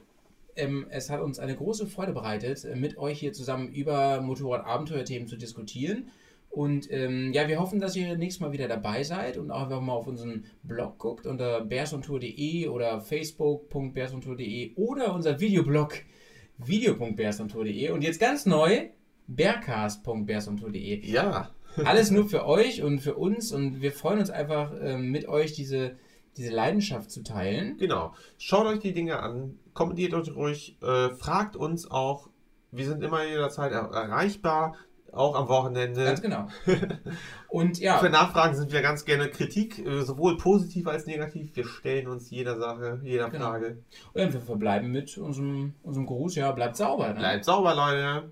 Ähm, 0.55 0.85
es 0.89 1.09
hat 1.09 1.21
uns 1.21 1.39
eine 1.39 1.55
große 1.55 1.87
Freude 1.87 2.13
bereitet, 2.13 2.67
mit 2.75 2.97
euch 2.97 3.19
hier 3.19 3.33
zusammen 3.33 3.69
über 3.69 4.21
Motorrad-Abenteuerthemen 4.21 5.27
zu 5.27 5.37
diskutieren. 5.37 6.11
Und 6.49 6.91
ähm, 6.91 7.31
ja, 7.31 7.47
wir 7.47 7.59
hoffen, 7.59 7.79
dass 7.79 7.95
ihr 7.95 8.17
nächstes 8.17 8.41
Mal 8.41 8.51
wieder 8.51 8.67
dabei 8.67 9.03
seid 9.03 9.37
und 9.37 9.51
auch 9.51 9.63
einfach 9.63 9.81
mal 9.81 9.93
auf 9.93 10.07
unseren 10.07 10.45
Blog 10.63 10.97
guckt 10.97 11.27
unter 11.27 11.61
bearsontour.de 11.61 12.67
oder 12.67 13.01
facebook.bearsontour.de 13.01 14.73
oder 14.75 15.13
unser 15.13 15.39
Videoblog 15.39 15.93
video.bearsontour.de 16.57 17.91
und 17.91 18.03
jetzt 18.03 18.19
ganz 18.19 18.45
neu 18.45 18.89
bergcast.bearsontour.de. 19.27 21.05
Ja. 21.05 21.51
Alles 21.85 22.09
nur 22.09 22.27
für 22.27 22.45
euch 22.45 22.81
und 22.81 22.99
für 22.99 23.13
uns 23.13 23.51
und 23.51 23.81
wir 23.81 23.91
freuen 23.91 24.19
uns 24.19 24.31
einfach 24.31 24.73
ähm, 24.81 25.11
mit 25.11 25.27
euch 25.27 25.53
diese, 25.53 25.97
diese 26.35 26.51
Leidenschaft 26.51 27.11
zu 27.11 27.21
teilen. 27.23 27.77
Genau. 27.77 28.13
Schaut 28.39 28.65
euch 28.65 28.79
die 28.79 28.93
Dinge 28.93 29.19
an, 29.19 29.59
kommentiert 29.73 30.13
euch 30.15 30.35
ruhig, 30.35 30.77
äh, 30.81 31.11
fragt 31.11 31.55
uns 31.55 31.89
auch. 31.89 32.29
Wir 32.71 32.85
sind 32.85 33.03
immer 33.03 33.23
jederzeit 33.23 33.71
er 33.71 33.91
erreichbar. 33.91 34.75
Auch 35.11 35.35
am 35.35 35.47
Wochenende. 35.47 36.05
Ganz 36.05 36.21
genau. 36.21 36.47
Und 37.47 37.79
ja. 37.79 37.97
Für 37.97 38.09
Nachfragen 38.09 38.55
sind 38.55 38.71
wir 38.71 38.81
ganz 38.81 39.05
gerne 39.05 39.29
Kritik, 39.29 39.79
äh, 39.85 40.01
sowohl 40.03 40.37
positiv 40.37 40.87
als 40.87 41.05
negativ. 41.05 41.55
Wir 41.55 41.65
stellen 41.65 42.07
uns 42.07 42.29
jeder 42.29 42.57
Sache, 42.57 42.99
jeder 43.03 43.29
genau. 43.29 43.47
Frage. 43.47 43.77
Und 44.13 44.33
wir 44.33 44.41
verbleiben 44.41 44.91
mit 44.91 45.17
unserem, 45.17 45.73
unserem 45.83 46.05
Gruß. 46.05 46.35
Ja, 46.35 46.51
bleibt 46.51 46.77
sauber. 46.77 47.09
Ne? 47.09 47.15
Bleibt 47.15 47.45
sauber, 47.45 47.75
Leute. 47.75 48.31